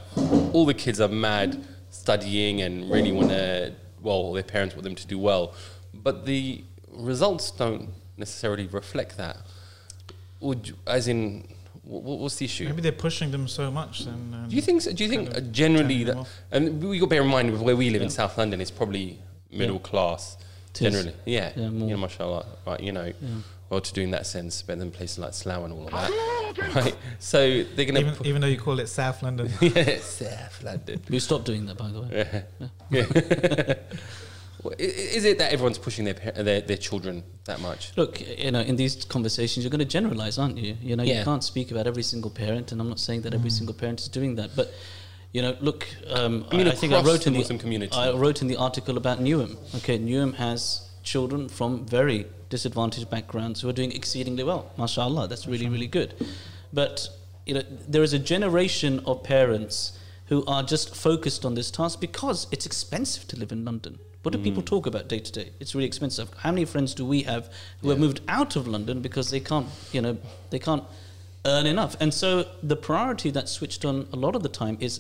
all 0.54 0.66
the 0.66 0.74
kids 0.74 1.00
are 1.00 1.08
mad 1.08 1.66
studying 1.90 2.62
and 2.62 2.90
really 2.92 3.12
want 3.12 3.30
to. 3.30 3.74
Well, 4.02 4.34
their 4.34 4.44
parents 4.44 4.76
want 4.76 4.84
them 4.84 4.96
to 4.96 5.08
do 5.08 5.18
well, 5.18 5.54
but 5.94 6.26
the 6.26 6.64
results 6.92 7.50
don't 7.52 7.90
necessarily 8.16 8.68
reflect 8.68 9.18
that. 9.18 9.38
Would 10.40 10.68
you- 10.70 10.76
as 10.86 11.08
in, 11.08 11.48
wh- 11.84 11.98
wh- 12.06 12.20
what's 12.22 12.36
the 12.36 12.46
issue? 12.46 12.66
maybe 12.66 12.82
they're 12.82 12.92
pushing 12.92 13.32
them 13.32 13.48
so 13.48 13.72
much. 13.72 14.02
And, 14.02 14.34
um, 14.36 14.50
Do 14.50 14.56
you 14.56 14.62
think? 14.62 14.84
so- 14.84 14.94
Do 14.94 15.04
you 15.04 15.10
think 15.10 15.26
kind 15.32 15.36
uh, 15.38 15.40
of 15.48 15.52
generally 15.52 16.04
that? 16.04 16.16
off. 16.16 16.30
And 16.52 16.82
we 16.84 17.00
got 17.00 17.06
to 17.06 17.10
bear 17.10 17.24
in 17.24 17.28
mind 17.28 17.52
with 17.52 17.62
where 17.62 17.76
we 17.76 17.90
live 17.90 18.04
in 18.04 18.10
South 18.12 18.38
London, 18.38 18.62
it's 18.62 18.72
probably 18.72 19.20
middle 19.52 19.80
class 19.80 20.38
It 20.76 20.82
is. 20.84 20.94
generally. 20.94 21.14
Yeah, 21.26 21.52
Yeah, 21.56 21.64
you 21.66 21.72
more. 21.72 21.90
know, 21.90 21.98
mashallah, 21.98 22.46
right? 22.68 22.80
You 22.80 22.92
know, 22.92 23.06
Yeah. 23.20 23.28
well 23.70 23.82
to 23.82 23.94
do 23.94 24.02
in 24.04 24.12
that 24.12 24.28
sense, 24.28 24.62
better 24.62 24.80
than 24.80 24.92
places 24.92 25.18
like 25.18 25.34
Slough 25.34 25.64
and 25.66 25.74
all 25.74 25.86
of 25.88 25.92
that, 25.92 26.12
right? 26.76 26.96
So 27.20 27.64
they're 27.64 27.86
gonna. 27.86 28.00
even, 28.00 28.16
put, 28.16 28.28
even 28.28 28.42
though 28.42 28.48
you 28.48 28.58
call 28.60 28.80
it 28.80 28.88
South 28.88 29.22
London. 29.24 29.52
yeah, 29.62 29.98
South 30.00 30.64
London. 30.64 31.02
we 31.10 31.20
stopped 31.20 31.46
doing 31.46 31.66
that 31.68 31.78
by 31.78 31.90
the 31.90 32.02
way 32.02 32.44
Yeah. 32.90 33.74
Well, 34.64 34.74
i- 34.80 34.84
i- 34.84 34.86
Is 35.18 35.24
it 35.24 35.38
that 35.38 35.54
everyone's 35.54 35.78
pushing 35.78 36.04
their 36.06 36.16
par- 36.16 36.32
their, 36.44 36.62
their 36.62 36.78
children 36.78 37.24
that 37.46 37.60
much? 37.62 37.92
Look, 37.96 38.20
you 38.44 38.50
know, 38.52 38.62
in 38.62 38.76
these 38.76 39.06
conversations, 39.06 39.64
you're 39.64 39.70
going 39.70 39.80
to 39.80 39.86
generalize, 39.86 40.40
aren't 40.40 40.58
you? 40.58 40.76
You 40.82 40.96
know, 40.96 41.04
Yeah. 41.04 41.20
you 41.20 41.24
can't 41.26 41.44
speak 41.44 41.70
about 41.70 41.86
every 41.86 42.02
single 42.04 42.32
parent, 42.32 42.72
and 42.72 42.82
I'm 42.82 42.90
not 42.90 43.00
saying 43.00 43.22
that 43.22 43.36
every 43.36 43.52
single 43.52 43.76
parent 43.76 44.02
is 44.02 44.08
doing 44.08 44.36
that. 44.38 44.56
But, 44.56 44.74
you 45.32 45.44
know, 45.44 45.56
look, 45.62 45.88
um, 46.10 46.44
I 46.52 46.58
mean, 46.58 46.68
I, 46.68 46.72
think 46.72 46.92
I 46.92 46.98
across 46.98 47.06
wrote 47.14 47.28
in 47.28 47.34
the 47.34 47.38
the 47.38 47.44
Muslim 47.44 47.60
community. 47.60 47.96
I 47.96 48.12
wrote 48.14 48.42
in 48.42 48.48
the 48.48 48.56
article 48.58 48.98
about 48.98 49.20
Newham. 49.20 49.58
Okay, 49.76 50.00
Newham 50.00 50.34
has 50.36 50.90
children 51.04 51.50
from 51.50 51.86
very 51.86 52.26
disadvantaged 52.50 53.10
backgrounds 53.10 53.62
who 53.62 53.70
are 53.70 53.74
doing 53.74 53.92
exceedingly 53.92 54.44
well. 54.44 54.72
MashaAllah, 54.78 55.30
that's 55.30 55.48
really, 55.48 55.68
really 55.70 55.88
good. 55.88 56.14
But, 56.72 57.08
you 57.46 57.54
know, 57.54 57.64
there 57.88 58.04
is 58.04 58.14
a 58.14 58.20
generation 58.20 59.02
of 59.06 59.24
parents 59.24 59.98
who 60.26 60.46
are 60.46 60.64
just 60.64 60.96
focused 60.96 61.46
on 61.46 61.56
this 61.56 61.72
task 61.72 62.00
because 62.00 62.48
it's 62.52 62.66
expensive 62.66 63.28
to 63.30 63.38
live 63.38 63.52
in 63.52 63.64
London. 63.64 64.00
What 64.24 64.34
do 64.34 64.40
Mm. 64.40 64.44
people 64.44 64.64
talk 64.64 64.86
about 64.86 65.08
day 65.08 65.20
to 65.20 65.32
day? 65.32 65.52
It's 65.60 65.74
really 65.74 65.88
expensive. 65.88 66.30
How 66.38 66.52
many 66.52 66.66
friends 66.66 66.94
do 66.94 67.06
we 67.06 67.24
have 67.24 67.50
who 67.82 67.90
have 67.90 68.00
moved 68.00 68.20
out 68.28 68.56
of 68.58 68.68
London 68.68 69.02
because 69.02 69.30
they 69.30 69.40
can't, 69.40 69.68
you 69.94 70.02
know, 70.02 70.18
they 70.50 70.60
can't 70.60 70.84
earn 71.46 71.66
enough? 71.66 71.96
And 72.02 72.14
so 72.14 72.46
the 72.62 72.76
priority 72.76 73.30
that's 73.32 73.52
switched 73.52 73.86
on 73.86 74.08
a 74.12 74.18
lot 74.18 74.36
of 74.36 74.44
the 74.44 74.50
time 74.50 74.78
is 74.82 75.00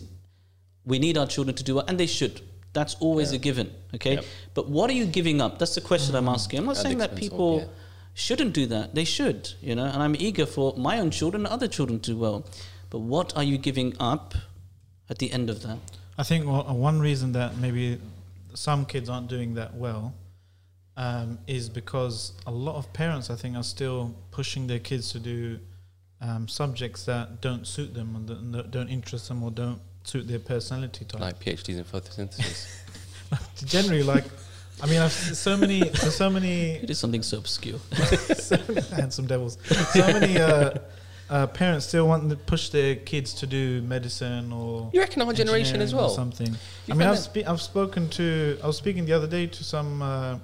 we 0.86 0.98
need 0.98 1.18
our 1.18 1.28
children 1.28 1.56
to 1.58 1.64
do 1.64 1.76
well, 1.76 1.86
and 1.90 2.00
they 2.00 2.06
should. 2.08 2.40
That's 2.78 2.96
always 3.00 3.32
a 3.32 3.40
given, 3.40 3.68
okay? 3.96 4.16
Yep. 4.18 4.26
But 4.54 4.70
what 4.70 4.88
are 4.92 4.94
you 5.02 5.06
giving 5.20 5.42
up? 5.42 5.58
That's 5.58 5.74
the 5.74 5.82
question 5.82 6.14
I'm 6.16 6.30
asking. 6.30 6.60
I'm 6.60 6.66
not 6.66 6.78
At 6.78 6.84
saying 6.84 7.00
that 7.00 7.12
expense 7.14 7.26
of, 7.26 7.32
people 7.32 7.60
yeah. 7.62 7.66
shouldn't 8.14 8.54
do 8.54 8.68
that. 8.68 8.94
They 8.94 9.04
should, 9.04 9.54
you 9.62 9.74
know, 9.74 9.86
and 9.86 10.00
I'm 10.04 10.16
eager 10.16 10.46
for 10.46 10.76
my 10.78 11.00
own 11.00 11.10
children 11.10 11.44
and 11.46 11.52
other 11.58 11.68
children 11.68 12.00
to 12.02 12.12
do 12.12 12.18
well. 12.18 12.46
But 12.92 13.00
what 13.00 13.36
are 13.36 13.44
you 13.52 13.58
giving 13.58 13.96
up 14.00 14.36
at 15.10 15.18
the 15.18 15.32
end 15.32 15.50
of 15.50 15.64
that? 15.64 15.80
I 16.20 16.24
think 16.30 16.46
one 16.46 16.78
one 16.90 17.00
reason 17.00 17.32
that 17.32 17.58
maybe 17.58 18.00
some 18.54 18.86
kids 18.86 19.10
aren't 19.10 19.28
doing 19.28 19.56
that 19.56 19.74
well 19.74 20.14
um, 20.98 21.40
is 21.48 21.70
because 21.70 22.34
a 22.46 22.52
lot 22.52 22.76
of 22.76 22.94
parents, 22.94 23.32
I 23.32 23.36
think, 23.42 23.56
are 23.58 23.64
still 23.64 24.14
pushing 24.30 24.68
their 24.68 24.84
kids 24.90 25.12
to 25.14 25.20
do 25.20 25.58
um, 26.22 26.48
subjects 26.48 27.06
that 27.06 27.42
don't 27.42 27.66
suit 27.66 27.96
them 27.96 28.16
and 28.16 28.28
that- 28.30 28.52
that 28.56 28.72
don't 28.72 28.90
interest 28.90 29.30
them 29.30 29.42
or 29.42 29.50
don't 29.50 29.82
suit 30.08 30.28
their 30.28 30.40
personality 30.40 31.06
type. 31.06 31.22
Like 31.22 31.40
PhDs 31.40 31.78
in 31.78 31.84
photosynthesis. 31.84 32.68
Generally, 33.66 34.04
like, 34.04 34.24
I 34.82 34.86
mean, 34.88 35.00
I've 35.00 35.08
s- 35.12 35.38
so 35.38 35.58
many, 35.58 35.80
there's 35.82 36.16
so 36.16 36.30
many 36.30 36.72
It 36.84 36.90
is 36.90 36.98
something 37.00 37.24
so 37.24 37.38
obscure. 37.38 37.80
so 38.38 38.58
many 38.68 38.82
handsome 38.96 39.28
devils. 39.28 39.58
So 39.92 40.08
many 40.08 40.38
uh, 40.40 40.72
uh, 41.30 41.48
parents 41.48 41.88
still 41.88 42.08
want 42.08 42.30
to 42.30 42.38
push 42.38 42.70
their 42.70 42.96
kids 42.96 43.34
to 43.34 43.48
do 43.48 43.82
medicine 43.82 44.54
or 44.54 44.90
you 44.94 45.02
reckon 45.02 45.22
our 45.22 45.34
generation 45.34 45.82
as 45.82 45.92
engineering 45.92 45.96
or 45.96 46.08
well? 46.08 46.16
something. 46.16 46.52
You 46.86 46.94
I 46.94 46.94
mean, 46.94 47.08
I've, 47.08 47.20
spe- 47.20 47.46
I've 47.46 47.62
spoken 47.62 48.10
to. 48.12 48.58
I 48.64 48.68
was 48.68 48.78
speaking 48.78 49.04
the 49.06 49.14
other 49.14 49.28
day 49.28 49.48
to 49.48 49.64
some 49.64 50.02
uh, 50.02 50.38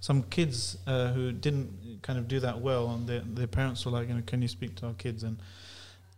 some 0.00 0.24
kids 0.24 0.76
uh, 0.86 1.12
who 1.14 1.32
didn't 1.32 2.00
kind 2.02 2.18
of 2.18 2.28
do 2.28 2.38
that 2.40 2.60
well, 2.60 2.90
and 2.90 3.06
their 3.08 3.20
their 3.20 3.46
parents 3.46 3.86
were 3.86 3.92
like, 3.92 4.08
you 4.08 4.14
know, 4.14 4.22
can 4.26 4.42
you 4.42 4.48
speak 4.48 4.74
to 4.76 4.86
our 4.88 4.94
kids 4.94 5.22
and. 5.22 5.38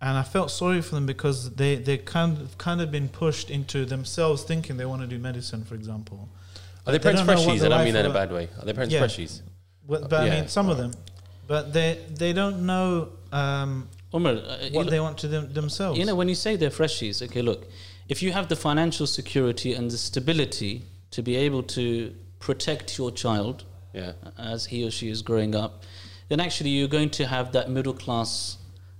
And 0.01 0.17
I 0.17 0.23
felt 0.23 0.51
sorry 0.51 0.81
for 0.81 0.95
them 0.95 1.07
because 1.07 1.51
they 1.55 1.75
they 1.77 1.99
kind 1.99 2.39
of 2.39 2.57
kind 2.59 2.81
of 2.81 2.91
been 2.91 3.09
pushed 3.09 3.51
into 3.51 3.85
themselves 3.85 4.45
thinking 4.45 4.77
they 4.77 4.85
want 4.87 5.03
to 5.03 5.09
do 5.09 5.19
medicine, 5.19 5.65
for 5.65 5.75
example. 5.75 6.29
Are 6.87 6.93
they 6.93 6.99
They 6.99 7.03
parents 7.03 7.21
don't 7.23 7.27
know 7.27 7.33
what 7.47 7.59
freshies? 7.59 7.65
I 7.65 7.69
don't 7.69 7.85
mean 7.85 7.95
that 7.95 8.05
in 8.05 8.11
a 8.11 8.15
bad 8.15 8.31
way. 8.33 8.49
Are 8.61 8.65
they 8.65 8.73
parents 8.73 8.95
Yeah. 8.95 9.03
freshies? 9.03 9.43
But, 9.89 10.09
but 10.09 10.21
I 10.21 10.31
mean, 10.31 10.49
some 10.49 10.69
of 10.69 10.77
them, 10.79 10.93
but 11.49 11.73
they 11.73 11.99
they 12.15 12.33
don't 12.33 12.65
know 12.65 13.09
um, 13.33 13.89
Umar, 14.15 14.35
uh, 14.35 14.69
what 14.71 14.85
know- 14.85 14.91
they 14.91 15.01
want 15.01 15.19
to 15.19 15.29
them, 15.29 15.53
themselves. 15.53 15.99
You 15.99 16.05
know, 16.07 16.15
when 16.15 16.29
you 16.29 16.35
say 16.37 16.55
they're 16.57 16.71
freshies, 16.71 17.21
okay, 17.23 17.43
look, 17.43 17.67
if 18.09 18.23
you 18.23 18.33
have 18.33 18.49
the 18.49 18.57
financial 18.57 19.07
security 19.07 19.75
and 19.75 19.91
the 19.91 19.99
stability 19.99 20.85
to 21.11 21.23
be 21.23 21.35
able 21.37 21.63
to 21.65 22.15
protect 22.39 22.97
your 22.99 23.11
child 23.11 23.65
Yeah. 23.93 24.13
as 24.39 24.67
he 24.67 24.85
or 24.87 24.91
she 24.93 25.09
is 25.11 25.23
growing 25.23 25.55
up, 25.57 25.83
then 26.29 26.39
actually 26.41 26.71
you're 26.71 26.87
going 26.99 27.11
to 27.11 27.27
have 27.27 27.51
that 27.53 27.69
middle 27.69 27.95
class 27.95 28.58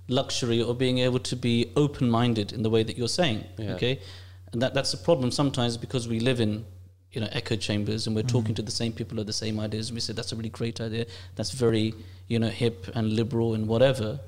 luxury 0.09 0.61
or 0.61 0.75
being 0.75 0.97
able 0.97 1.19
to 1.19 1.35
be 1.35 1.71
open 1.75 2.09
minded 2.09 2.51
in 2.51 2.63
the 2.63 2.69
way 2.69 2.83
that 2.83 2.97
you're 2.97 3.07
saying. 3.07 3.45
Yeah. 3.57 3.73
Okay? 3.75 3.99
And 4.51 4.61
that, 4.61 4.73
that's 4.73 4.93
a 4.93 4.97
problem 4.97 5.31
sometimes 5.31 5.77
because 5.77 6.07
we 6.07 6.19
live 6.19 6.41
in 6.41 6.65
you 7.11 7.21
know 7.21 7.27
echo 7.31 7.55
chambers 7.55 8.05
and 8.05 8.15
we're 8.15 8.21
mm-hmm. 8.21 8.37
talking 8.37 8.55
to 8.55 8.61
the 8.61 8.71
same 8.71 8.91
people 8.91 9.17
with 9.17 9.27
the 9.27 9.33
same 9.33 9.59
ideas 9.59 9.89
and 9.89 9.95
we 9.95 9.99
say 9.99 10.13
that's 10.13 10.31
a 10.31 10.35
really 10.35 10.49
great 10.49 10.79
idea 10.79 11.05
that's 11.35 11.51
very 11.51 11.93
you 12.27 12.37
know 12.37 12.49
hip 12.49 12.87
and 12.93 13.13
liberal 13.13 13.55
and 13.55 13.67
whatever 13.67 14.19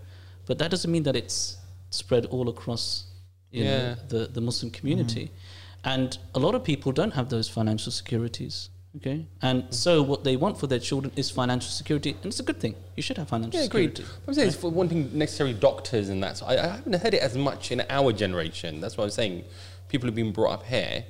but 0.48 0.58
that 0.58 0.72
doesn't 0.72 0.92
mean 0.92 1.04
that 1.04 1.16
it's 1.16 1.58
spread 1.92 2.26
all 2.28 2.50
across 2.50 3.06
you 3.52 3.64
Yeah. 3.64 3.78
know 3.78 3.96
the, 4.08 4.28
the 4.28 4.42
muslim 4.42 4.72
community 4.72 5.26
mm-hmm. 5.26 5.90
and 5.90 6.18
a 6.34 6.40
lot 6.40 6.56
of 6.56 6.64
people 6.64 6.92
don't 6.92 7.14
have 7.14 7.30
those 7.30 7.48
financial 7.48 7.92
securities 7.92 8.70
okay 8.98 9.26
and 9.42 9.64
so 9.74 10.02
what 10.02 10.24
they 10.24 10.36
want 10.36 10.58
for 10.60 10.68
their 10.68 10.80
children 10.80 11.12
is 11.16 11.30
financial 11.32 11.70
security 11.70 12.12
and 12.12 12.26
it's 12.26 12.40
a 12.40 12.44
good 12.44 12.60
thing 12.60 12.76
you 12.98 13.04
should 13.04 13.18
have 13.18 13.30
financial 13.30 13.60
Yeah, 13.60 13.66
agreed. 13.66 13.96
security 13.98 14.14
I'm 14.28 14.34
saying 14.34 14.48
it's 14.50 14.58
for 14.58 14.70
wanting 14.70 15.18
necessary 15.18 15.54
doctors 15.54 16.10
and 16.10 16.22
that. 16.24 16.38
So 16.38 16.46
I, 16.46 16.54
I 16.62 16.68
haven't 16.76 16.96
heard 17.02 17.14
it 17.14 17.22
as 17.22 17.38
much 17.38 17.72
in 17.72 17.82
our 17.90 18.12
generation. 18.12 18.82
That's 18.82 18.98
what 18.98 19.06
I'm 19.06 19.10
saying. 19.12 19.44
People 19.88 20.08
have 20.08 20.16
been 20.16 20.32
brought 20.32 20.52
up 20.52 20.66
here 20.66 21.06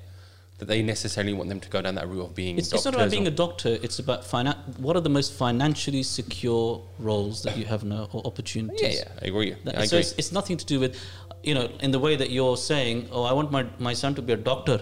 that 0.60 0.65
they 0.67 0.84
necessarily 0.84 1.34
want 1.34 1.50
them 1.50 1.60
to 1.60 1.70
go 1.70 1.82
down 1.82 1.96
that 1.96 2.08
route 2.08 2.22
of 2.26 2.36
being 2.36 2.58
It's, 2.60 2.72
it's 2.72 2.86
not 2.86 2.94
about 2.94 3.10
being 3.10 3.26
a 3.28 3.32
doctor. 3.32 3.80
It's 3.82 3.98
about 3.98 4.22
finan- 4.24 4.78
what 4.78 4.96
are 4.96 5.02
the 5.02 5.10
most 5.10 5.34
financially 5.34 6.04
secure 6.04 6.84
roles 7.00 7.41
that 7.44 7.58
you 7.58 7.65
have 7.65 7.84
now 7.84 8.08
or 8.13 8.22
opportunities. 8.26 8.82
yeah, 9.00 9.04
yeah, 9.06 9.20
I 9.24 9.26
agree. 9.26 9.56
That- 9.63 9.78
I 9.80 9.86
so 9.86 9.98
agree. 9.98 10.00
it's, 10.02 10.12
it's 10.20 10.32
nothing 10.32 10.58
to 10.58 10.65
do 10.65 10.80
with, 10.80 11.00
you 11.44 11.56
know, 11.56 11.67
in 11.80 11.89
the 11.89 12.00
way 12.00 12.15
that 12.15 12.30
you're 12.30 12.58
saying, 12.58 13.10
oh, 13.12 13.24
I 13.24 13.34
want 13.34 13.52
my, 13.52 13.65
my 13.80 13.94
son 13.94 14.13
to 14.15 14.22
be 14.22 14.34
a 14.34 14.38
doctor. 14.38 14.82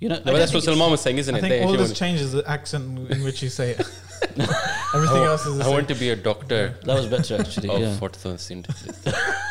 You 0.00 0.08
know, 0.08 0.16
I 0.16 0.18
No, 0.18 0.24
but 0.24 0.38
that's 0.38 0.52
what 0.52 0.62
Salman 0.64 0.90
was 0.90 1.00
saying, 1.00 1.18
isn't 1.18 1.34
I 1.34 1.38
it? 1.38 1.40
think 1.40 1.50
They 1.52 1.62
all 1.64 1.72
this 1.76 1.92
changes 1.92 2.32
the 2.32 2.48
accent 2.48 3.10
in 3.10 3.24
which 3.28 3.42
you 3.42 3.48
say 3.48 3.70
it. 3.70 3.80
Everything 4.94 5.18
want- 5.20 5.26
else 5.30 5.46
is 5.46 5.56
the 5.56 5.62
I 5.62 5.66
same. 5.66 5.72
want 5.74 5.88
to 5.88 5.94
be 5.94 6.10
a 6.10 6.16
doctor 6.16 6.76
That 6.84 6.94
was 6.96 7.06
better 7.06 7.36
actually. 7.40 7.68
of 7.70 7.80
yeah. 7.80 7.96
photosynthesis. 7.96 9.14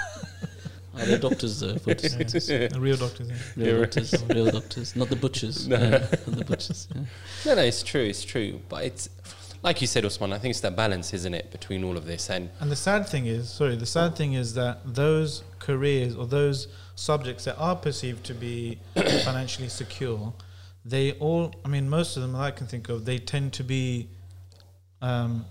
Oh, 0.96 1.06
they're 1.06 1.18
doctors 1.18 1.60
though. 1.60 1.74
The 1.74 2.78
real 2.80 2.96
doctors. 2.98 3.28
Yeah. 3.28 3.38
Real 3.56 3.68
Yeah, 3.68 3.74
right. 3.82 3.92
doctors, 3.92 4.24
real 4.30 4.52
doctors, 4.52 4.96
not 4.96 5.10
the 5.10 5.16
butchers. 5.16 5.68
Yeah, 5.68 5.90
not 5.90 6.38
the 6.38 6.46
butchers. 6.46 6.88
Yeah. 6.94 7.02
no, 7.48 7.56
no, 7.56 7.62
it's 7.64 7.82
true, 7.82 8.04
it's 8.04 8.24
true. 8.24 8.62
But 8.70 8.84
it's 8.86 9.10
like 9.64 9.82
you 9.82 9.88
said, 9.88 10.06
Osman. 10.06 10.32
I 10.34 10.38
think 10.38 10.52
it's 10.52 10.60
that 10.60 10.76
balance, 10.76 11.12
isn't 11.16 11.34
it, 11.34 11.50
between 11.52 11.84
all 11.84 11.98
of 11.98 12.06
this 12.06 12.30
and 12.30 12.52
And 12.60 12.70
the 12.70 12.76
sad 12.76 13.08
thing 13.08 13.26
is, 13.26 13.50
sorry, 13.50 13.76
the 13.76 13.88
sad 13.88 14.16
thing 14.16 14.34
is 14.34 14.54
that 14.54 14.82
those 14.86 15.44
careers 15.58 16.16
or 16.16 16.28
those 16.28 16.68
subjects 16.96 17.46
that 17.46 17.58
are 17.58 17.76
perceived 17.76 18.26
to 18.26 18.34
be 18.34 18.80
financially 18.96 19.70
secure, 19.70 20.34
they 20.86 21.14
all, 21.14 21.54
I 21.64 21.68
mean, 21.68 21.90
most 21.90 22.16
of 22.18 22.22
them 22.24 22.34
that 22.34 22.40
I 22.42 22.52
can 22.52 22.68
think 22.68 22.90
of, 22.90 23.06
they 23.06 23.18
tend 23.18 23.54
to 23.54 23.64
be 23.64 24.10
um, 25.02 25.46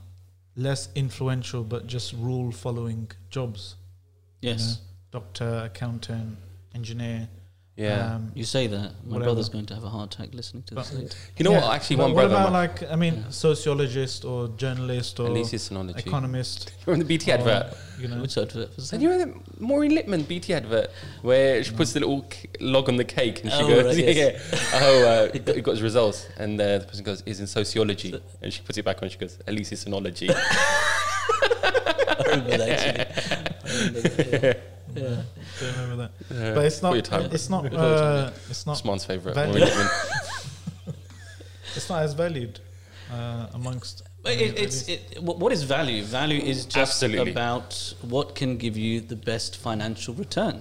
less 0.56 0.88
influential 0.94 1.64
but 1.64 1.86
just 1.86 2.12
rule 2.14 2.52
following 2.52 3.10
jobs. 3.30 3.76
you 4.40 4.50
Yes, 4.50 4.78
know, 5.12 5.20
doctor, 5.20 5.62
accountant, 5.64 6.36
engineer. 6.74 7.28
Yeah. 7.76 8.14
Um, 8.16 8.32
you 8.34 8.44
say 8.44 8.66
that. 8.66 8.78
My 8.78 8.88
Whatever. 9.14 9.24
brother's 9.24 9.48
going 9.48 9.66
to 9.66 9.74
have 9.74 9.84
a 9.84 9.88
heart 9.88 10.14
attack 10.14 10.34
listening 10.34 10.62
to 10.64 10.74
this. 10.74 10.90
But- 10.90 10.98
later. 11.02 11.16
you 11.38 11.44
know 11.44 11.52
yeah, 11.52 11.60
what? 11.62 11.74
Actually, 11.74 11.96
but 11.96 12.02
one 12.02 12.12
what 12.14 12.28
brother. 12.28 12.34
about 12.36 12.52
like, 12.52 12.90
I 12.90 12.96
mean, 12.96 13.14
Yeah. 13.14 13.30
sociologist 13.30 14.24
or 14.24 14.48
journalist 14.48 15.18
or 15.20 15.28
Hallucinology. 15.30 15.98
economist? 16.06 16.72
You're 16.86 16.92
on 16.94 16.98
the 16.98 17.04
BT 17.06 17.30
or, 17.30 17.34
advert. 17.34 17.74
You 17.98 18.08
know, 18.08 18.20
Which 18.20 18.36
advert 18.36 18.74
was 18.76 18.90
that? 18.90 18.96
And 18.96 19.02
you 19.02 19.08
know 19.10 19.18
the 19.18 19.34
Maureen 19.58 19.92
Lipman 19.92 20.26
BT 20.28 20.54
advert 20.54 20.90
where 21.22 21.62
she 21.64 21.72
puts 21.72 21.92
the 21.92 22.00
little 22.00 22.26
c- 22.30 22.48
log 22.60 22.88
on 22.88 22.96
the 22.96 23.04
cake 23.04 23.42
and 23.42 23.50
she 23.52 23.58
Oh, 23.62 23.68
goes, 23.68 23.84
right, 23.86 23.96
yeah, 24.04 24.10
yes. 24.10 24.70
yeah. 24.72 24.80
Oh, 24.82 25.06
uh, 25.28 25.32
he 25.32 25.38
got, 25.38 25.54
he 25.56 25.62
got 25.62 25.70
his 25.72 25.82
results. 25.82 26.26
And 26.38 26.60
uh, 26.60 26.78
the 26.78 26.84
person 26.86 27.04
goes, 27.04 27.22
is 27.26 27.40
in 27.40 27.46
sociology. 27.46 28.20
And 28.42 28.52
she 28.52 28.60
puts 28.62 28.76
it 28.78 28.84
back 28.84 29.02
on. 29.02 29.08
She 29.08 29.18
goes, 29.18 29.38
at 29.46 29.54
least 29.54 29.72
it's 29.72 29.84
synology. 29.84 30.28
I 30.34 32.22
remember 32.26 32.56
that 32.58 32.68
actually. 32.68 33.70
I 33.70 33.76
remember 33.86 34.00
that, 34.00 34.42
yeah. 34.42 34.52
Yeah. 34.94 35.22
I 35.62 35.82
remember 35.82 35.96
that. 35.96 36.12
Uh, 36.50 36.54
But 36.54 36.64
it's 36.66 36.82
not. 36.82 36.92
your 36.94 37.02
time. 37.02 37.30
It's 37.32 37.48
not. 37.50 37.64
For 37.64 37.70
time, 37.70 37.80
Uh, 37.80 38.30
it's 38.50 38.66
not. 38.66 38.76
Osman's 38.76 39.04
favourite. 39.04 39.34
Valid. 39.34 39.60
Maureen 39.60 39.68
Lipman. 39.68 40.94
It's 41.76 41.88
not 41.88 42.02
as 42.02 42.12
valued 42.14 42.60
uh, 43.10 43.46
amongst. 43.54 44.02
But 44.22 44.32
it, 44.32 44.58
it's 44.58 44.88
it, 44.88 45.18
what 45.20 45.38
what 45.38 45.52
is 45.52 45.62
value? 45.64 46.02
Value 46.04 46.40
is 46.40 46.64
just 46.64 46.76
Absolutely. 47.02 47.32
about 47.32 47.94
what 48.02 48.34
can 48.34 48.56
give 48.56 48.76
you 48.76 49.00
the 49.00 49.16
best 49.16 49.56
financial 49.56 50.14
return. 50.14 50.56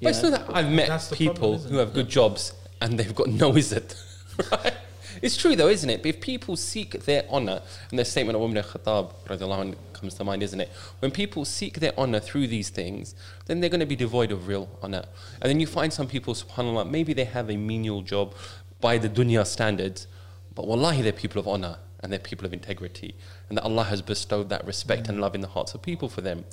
You 0.00 0.06
But 0.06 0.08
it's 0.10 0.22
not 0.22 0.32
that 0.32 0.56
I've 0.56 0.70
met 0.70 1.10
people 1.12 1.34
problem, 1.58 1.70
who 1.70 1.78
have 1.78 1.92
good 1.92 2.08
jobs 2.08 2.52
and 2.80 2.98
they've 2.98 3.14
got 3.14 3.28
no 3.28 3.52
izzat. 3.52 3.94
right? 4.52 4.74
It's 5.22 5.36
true 5.36 5.56
though, 5.56 5.68
isn't 5.68 5.88
it? 5.90 6.02
But 6.02 6.08
if 6.14 6.20
people 6.20 6.56
seek 6.56 7.04
their 7.04 7.24
honor, 7.30 7.62
and 7.90 7.98
their 7.98 8.04
statement 8.04 8.36
of 8.36 8.42
Umar 8.42 8.62
Khattab 8.62 9.12
radiallahu 9.26 9.60
anhu 9.64 9.76
comes 10.04 10.14
to 10.14 10.24
mind, 10.24 10.42
isn't 10.42 10.60
it? 10.60 10.70
When 11.00 11.10
people 11.10 11.44
seek 11.44 11.80
their 11.80 11.92
honor 11.98 12.20
through 12.20 12.46
these 12.48 12.68
things, 12.68 13.14
then 13.46 13.60
they're 13.60 13.70
going 13.70 13.80
to 13.80 13.86
be 13.86 13.96
devoid 13.96 14.30
of 14.30 14.48
real 14.48 14.68
honor. 14.82 15.04
And 15.40 15.50
then 15.50 15.60
you 15.60 15.66
find 15.66 15.92
some 15.92 16.06
people, 16.06 16.34
subhanAllah, 16.34 16.90
maybe 16.90 17.12
they 17.12 17.24
have 17.24 17.50
a 17.50 17.56
menial 17.56 18.02
job 18.02 18.34
by 18.80 18.98
the 18.98 19.08
dunya 19.08 19.46
standards, 19.46 20.06
but 20.54 20.66
wallahi, 20.66 21.02
they're 21.02 21.12
people 21.12 21.40
of 21.40 21.48
honor 21.48 21.78
and 22.00 22.12
they're 22.12 22.18
people 22.18 22.44
of 22.44 22.52
integrity. 22.52 23.14
And 23.48 23.56
that 23.56 23.64
Allah 23.64 23.84
has 23.84 24.02
bestowed 24.02 24.50
that 24.50 24.66
respect 24.66 25.08
and 25.08 25.20
love 25.20 25.34
in 25.34 25.40
the 25.40 25.48
hearts 25.48 25.74
of 25.74 25.82
people 25.82 26.08
for 26.08 26.20
them 26.20 26.44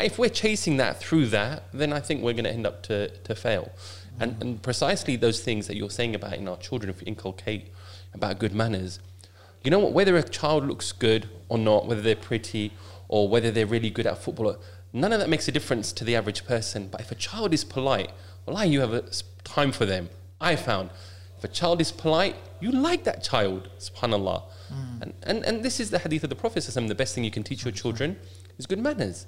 if 0.00 0.18
we're 0.18 0.28
chasing 0.28 0.76
that 0.78 0.98
through 0.98 1.26
that, 1.26 1.64
then 1.72 1.92
I 1.92 2.00
think 2.00 2.22
we're 2.22 2.32
going 2.32 2.44
to 2.44 2.52
end 2.52 2.66
up 2.66 2.82
to, 2.84 3.08
to 3.08 3.34
fail. 3.34 3.70
And, 4.20 4.36
and 4.40 4.62
precisely 4.62 5.16
those 5.16 5.40
things 5.40 5.66
that 5.66 5.76
you're 5.76 5.90
saying 5.90 6.14
about 6.14 6.34
in 6.34 6.48
our 6.48 6.56
children, 6.56 6.90
if 6.90 7.00
we 7.00 7.06
inculcate 7.06 7.72
about 8.12 8.38
good 8.38 8.54
manners, 8.54 9.00
you 9.64 9.70
know 9.70 9.78
what, 9.78 9.92
whether 9.92 10.16
a 10.16 10.22
child 10.22 10.66
looks 10.66 10.92
good 10.92 11.28
or 11.48 11.58
not, 11.58 11.86
whether 11.86 12.00
they're 12.02 12.14
pretty 12.16 12.72
or 13.08 13.28
whether 13.28 13.50
they're 13.50 13.66
really 13.66 13.90
good 13.90 14.06
at 14.06 14.18
football, 14.18 14.56
none 14.92 15.12
of 15.12 15.20
that 15.20 15.28
makes 15.28 15.48
a 15.48 15.52
difference 15.52 15.92
to 15.92 16.04
the 16.04 16.14
average 16.16 16.46
person. 16.46 16.88
But 16.88 17.00
if 17.00 17.10
a 17.10 17.14
child 17.14 17.52
is 17.54 17.64
polite, 17.64 18.10
well, 18.46 18.56
I 18.56 18.64
you 18.64 18.80
have 18.80 18.92
a 18.92 19.04
s- 19.04 19.24
time 19.44 19.72
for 19.72 19.86
them. 19.86 20.08
I 20.40 20.56
found 20.56 20.90
if 21.38 21.44
a 21.44 21.48
child 21.48 21.80
is 21.80 21.90
polite, 21.92 22.36
you 22.60 22.70
like 22.72 23.04
that 23.04 23.22
child, 23.22 23.70
subhanAllah. 23.78 24.42
Hmm. 24.68 25.02
And, 25.02 25.14
and, 25.24 25.44
and 25.44 25.62
this 25.62 25.80
is 25.80 25.90
the 25.90 25.98
hadith 25.98 26.24
of 26.24 26.30
the 26.30 26.36
Prophet, 26.36 26.60
ﷺ, 26.62 26.88
the 26.88 26.94
best 26.94 27.14
thing 27.14 27.24
you 27.24 27.30
can 27.30 27.42
teach 27.42 27.64
your 27.64 27.72
children 27.72 28.16
is 28.58 28.66
good 28.66 28.78
manners. 28.78 29.26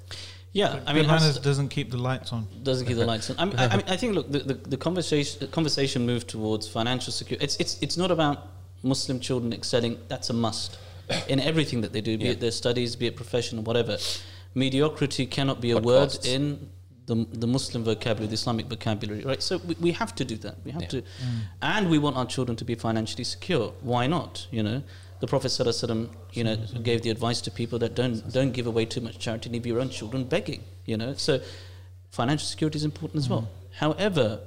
yeah. 0.53 0.79
I 0.87 0.93
mean, 0.93 1.05
manners 1.07 1.37
doesn't 1.39 1.69
keep 1.69 1.91
the 1.91 1.97
lights 1.97 2.33
on. 2.33 2.47
doesn't 2.63 2.87
keep 2.87 2.97
the 2.97 3.05
lights 3.05 3.29
on. 3.29 3.35
I, 3.39 3.45
mean, 3.45 3.55
I, 3.57 3.65
I 3.67 3.77
mean, 3.77 3.85
I 3.87 3.97
think 3.97 4.15
look, 4.15 4.31
the, 4.31 4.39
the, 4.39 4.53
the 4.53 4.77
conversation 4.77 5.39
the 5.39 5.47
conversation 5.47 6.05
moved 6.05 6.27
towards 6.27 6.67
financial 6.67 7.11
security. 7.13 7.43
It's 7.43 7.55
it's 7.57 7.77
it's 7.81 7.97
not 7.97 8.09
about 8.11 8.37
Muslim 8.83 9.19
children 9.19 9.53
excelling. 9.53 9.97
That's 10.07 10.29
a 10.29 10.33
must 10.33 10.77
in 11.27 11.39
everything 11.39 11.81
that 11.81 11.93
they 11.93 12.01
do, 12.01 12.17
be 12.17 12.25
Yeah. 12.25 12.31
it 12.31 12.39
their 12.39 12.51
studies, 12.51 12.95
be 12.95 13.07
it 13.07 13.15
profession, 13.15 13.63
whatever. 13.63 13.97
Mediocrity 14.55 15.25
cannot 15.25 15.61
be 15.61 15.71
a 15.71 15.77
word 15.77 16.17
in 16.25 16.69
the, 17.05 17.25
the 17.31 17.47
Muslim 17.47 17.83
vocabulary, 17.83 18.27
the 18.27 18.33
Islamic 18.33 18.65
vocabulary, 18.67 19.23
right? 19.23 19.41
So 19.41 19.59
we, 19.59 19.75
we 19.79 19.91
have 19.93 20.13
to 20.15 20.25
do 20.25 20.35
that. 20.37 20.55
We 20.65 20.71
have 20.71 20.81
Yeah. 20.83 20.87
to, 20.89 21.03
and 21.61 21.89
we 21.89 21.97
want 21.99 22.17
our 22.17 22.25
children 22.25 22.55
to 22.57 22.65
be 22.65 22.75
financially 22.75 23.23
secure. 23.23 23.73
Why 23.81 24.07
not? 24.07 24.47
You 24.51 24.63
know, 24.63 24.83
the 25.21 25.27
Prophet 25.27 25.47
ﷺ, 25.49 26.09
you 26.33 26.43
know, 26.43 26.57
gave 26.83 27.03
the 27.03 27.09
advice 27.09 27.39
to 27.41 27.51
people 27.51 27.79
that 27.79 27.95
don't 27.95 28.29
don't 28.33 28.51
give 28.51 28.67
away 28.67 28.85
too 28.85 29.01
much 29.01 29.19
charity, 29.19 29.49
leave 29.49 29.65
your 29.65 29.79
own 29.79 29.89
children 29.89 30.25
begging. 30.25 30.63
You 30.85 30.97
know, 30.97 31.13
so 31.15 31.39
financial 32.11 32.45
security 32.47 32.77
is 32.77 32.83
important 32.83 33.17
as 33.23 33.29
well. 33.29 33.47
However, 33.77 34.41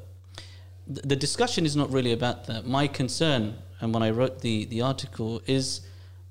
the, 0.86 1.00
the 1.02 1.16
discussion 1.16 1.64
is 1.64 1.76
not 1.76 1.90
really 1.90 2.12
about 2.12 2.46
that. 2.46 2.66
My 2.66 2.88
concern, 2.88 3.56
and 3.80 3.94
when 3.94 4.02
I 4.02 4.10
wrote 4.10 4.40
the 4.40 4.64
the 4.66 4.82
article, 4.82 5.40
is 5.46 5.80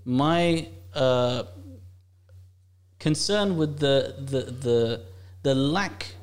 my 0.05 0.67
uh, 0.93 1.43
concern 2.99 3.57
with 3.57 3.79
the 3.79 4.15
the 4.19 4.41
the 4.51 5.01
the 5.43 5.55
lack 5.55 6.15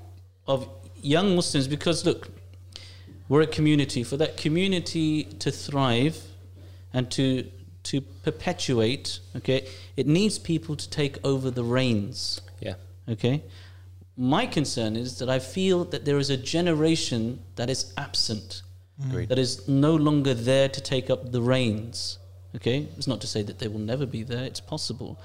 of 0.46 0.68
young 1.02 1.34
Muslims 1.36 1.68
because 1.68 2.04
look, 2.04 2.28
We're 3.28 3.42
a 3.42 3.46
community. 3.46 4.04
For 4.04 4.16
that 4.18 4.36
community 4.36 5.24
to 5.40 5.50
thrive 5.50 6.22
and 6.92 7.10
to 7.12 7.50
to 7.84 8.00
perpetuate, 8.00 9.20
okay, 9.36 9.66
it 9.96 10.06
needs 10.06 10.38
people 10.38 10.74
to 10.76 10.90
take 10.90 11.18
over 11.24 11.50
the 11.52 11.62
reins. 11.62 12.40
Yeah. 12.60 12.74
Okay. 13.08 13.42
My 14.16 14.46
concern 14.46 14.96
is 14.96 15.18
that 15.18 15.28
I 15.28 15.38
feel 15.38 15.84
that 15.86 16.04
there 16.04 16.18
is 16.18 16.30
a 16.30 16.36
generation 16.36 17.40
that 17.56 17.68
is 17.70 17.92
absent, 17.96 18.62
Agreed. 19.04 19.28
that 19.28 19.38
is 19.38 19.68
no 19.68 19.94
longer 19.94 20.32
there 20.34 20.68
to 20.68 20.80
take 20.80 21.10
up 21.10 21.32
the 21.32 21.40
reins. 21.42 22.18
Okay, 22.54 22.88
it's 22.96 23.06
not 23.06 23.20
to 23.20 23.26
say 23.26 23.42
that 23.42 23.58
they 23.58 23.68
will 23.68 23.80
never 23.80 24.06
be 24.06 24.22
there; 24.22 24.44
it's 24.44 24.60
possible. 24.60 25.18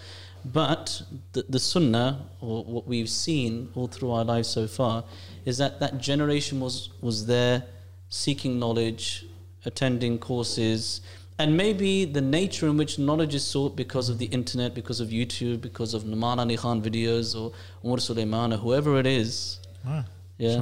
But 0.43 1.03
the, 1.34 1.45
the 1.47 1.59
sunnah, 1.59 2.26
or 2.41 2.63
what 2.65 2.88
we've 2.88 3.09
seen 3.09 3.69
all 3.76 3.88
through 3.88 4.11
our 4.11 4.26
lives 4.26 4.49
so 4.49 4.67
far, 4.67 5.03
is 5.45 5.57
that 5.59 5.80
that 5.80 5.99
generation 5.99 6.59
was 6.59 6.89
was 6.99 7.26
there, 7.28 7.63
seeking 8.09 8.59
knowledge, 8.59 9.26
attending 9.65 10.17
courses, 10.19 11.01
and 11.39 11.55
maybe 11.55 12.05
the 12.05 12.22
nature 12.22 12.67
in 12.67 12.76
which 12.76 12.99
knowledge 12.99 13.34
is 13.36 13.43
sought 13.45 13.76
because 13.78 14.09
of 14.09 14.17
the 14.17 14.26
internet, 14.26 14.74
because 14.74 14.99
of 14.99 15.09
YouTube, 15.09 15.61
because 15.61 15.93
of 15.93 16.03
Namana 16.03 16.57
Khan 16.57 16.82
videos 16.82 17.39
or 17.39 17.53
Omar 17.84 17.99
Suleiman 17.99 18.51
or 18.53 18.57
whoever 18.57 18.99
it 18.99 19.05
is. 19.07 19.59
Ah, 19.88 20.03
Yeah, 20.38 20.61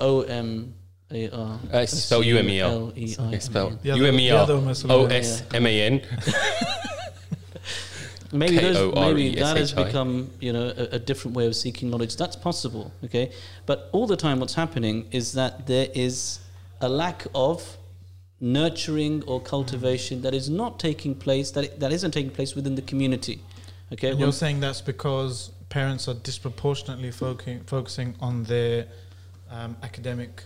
O 0.00 0.22
M 0.22 0.74
A 1.12 1.30
R. 1.30 1.60
Uh, 1.72 1.78
it's 1.78 1.92
spelled 1.92 2.24
U-M-E-L. 2.24 2.92
S-U-L-E-I-M-A-N. 2.96 3.34
It's 3.34 3.48
The 3.48 3.60
other- 3.60 3.96
U 3.96 4.06
M 4.06 4.20
E 4.20 4.28
the 4.28 4.36
other 4.36 4.54
L 4.54 4.60
Muslim. 4.60 4.90
O 4.90 5.06
S 5.06 5.42
M 5.52 5.66
A 5.66 5.82
N. 5.82 6.02
Maybe 8.32 8.58
those, 8.58 8.94
maybe 8.94 9.34
that 9.40 9.56
has 9.56 9.72
become 9.72 10.30
you 10.38 10.52
know 10.52 10.72
a, 10.76 10.94
a 10.94 10.98
different 11.00 11.36
way 11.36 11.46
of 11.46 11.56
seeking 11.56 11.90
knowledge. 11.90 12.14
That's 12.16 12.36
possible, 12.36 12.92
okay. 13.04 13.32
But 13.66 13.88
all 13.90 14.06
the 14.06 14.16
time, 14.16 14.38
what's 14.38 14.54
happening 14.54 15.08
is 15.10 15.32
that 15.32 15.66
there 15.66 15.88
is 15.94 16.38
a 16.80 16.88
lack 16.88 17.26
of 17.34 17.76
nurturing 18.40 19.24
or 19.24 19.40
cultivation 19.40 20.22
that 20.22 20.32
is 20.32 20.48
not 20.48 20.78
taking 20.78 21.14
place 21.16 21.50
that 21.50 21.80
that 21.80 21.92
isn't 21.92 22.12
taking 22.12 22.30
place 22.30 22.54
within 22.54 22.76
the 22.76 22.82
community. 22.82 23.42
Okay, 23.92 24.10
And 24.10 24.20
you're 24.20 24.32
saying 24.32 24.60
that's 24.60 24.80
because 24.80 25.50
parents 25.68 26.06
are 26.06 26.14
disproportionately 26.14 27.10
focusing 27.10 27.64
focusing 27.64 28.14
on 28.20 28.44
their 28.44 28.86
um, 29.50 29.76
academic 29.82 30.44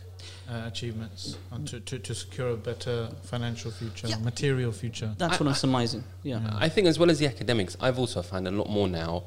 uh, 0.51 0.63
achievements 0.67 1.37
and 1.53 1.67
to, 1.69 1.81
to, 1.81 1.99
to 1.99 2.15
secure 2.15 2.51
a 2.51 2.57
better 2.57 3.09
financial 3.23 3.71
future, 3.71 4.09
Yeah. 4.09 4.19
material 4.19 4.73
future. 4.73 5.15
that's 5.19 5.41
what 5.41 5.49
I'm 5.49 5.55
surmising. 5.55 6.05
Yeah. 6.23 6.41
Yeah. 6.41 6.51
I 6.59 6.69
think 6.69 6.87
as 6.87 6.99
well 6.99 7.11
as 7.11 7.19
the 7.19 7.27
academics, 7.27 7.77
I've 7.81 7.99
also 7.99 8.23
found 8.23 8.47
a 8.49 8.51
lot 8.51 8.69
more 8.69 8.89
now 8.89 9.25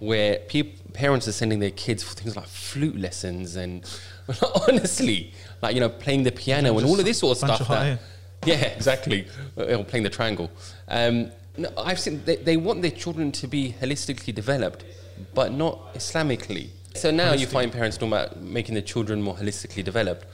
where 0.00 0.36
peop 0.48 0.92
parents 0.92 1.26
are 1.28 1.32
sending 1.32 1.60
their 1.60 1.70
kids 1.70 2.02
for 2.02 2.14
things 2.14 2.36
like 2.36 2.46
flute 2.46 2.96
lessons 2.96 3.56
and 3.56 3.88
honestly, 4.68 5.32
like 5.62 5.74
you 5.74 5.80
know, 5.80 5.88
playing 5.88 6.24
the 6.24 6.32
piano 6.32 6.76
and 6.78 6.86
all 6.86 6.98
of 6.98 7.04
this 7.04 7.18
sort 7.18 7.32
of 7.32 7.38
stuff. 7.38 7.60
of 7.62 7.68
that- 7.68 8.00
yeah, 8.44 8.56
exactly. 8.56 9.26
Or 9.56 9.84
playing 9.84 10.02
the 10.04 10.10
triangle. 10.10 10.50
Um, 10.88 11.30
no, 11.56 11.70
I've 11.78 12.00
seen 12.00 12.22
they, 12.24 12.36
they 12.36 12.56
want 12.56 12.82
their 12.82 12.90
children 12.90 13.32
to 13.32 13.46
be 13.46 13.74
holistically 13.80 14.34
developed, 14.34 14.84
but 15.34 15.52
not 15.52 15.94
Islamically. 15.94 16.68
So 16.94 17.10
now 17.10 17.32
you 17.32 17.46
find 17.46 17.72
parents 17.72 17.96
talking 17.96 18.08
about 18.12 18.40
making 18.40 18.74
their 18.74 18.82
children 18.82 19.20
more 19.20 19.34
holistically 19.34 19.82
developed, 19.82 20.26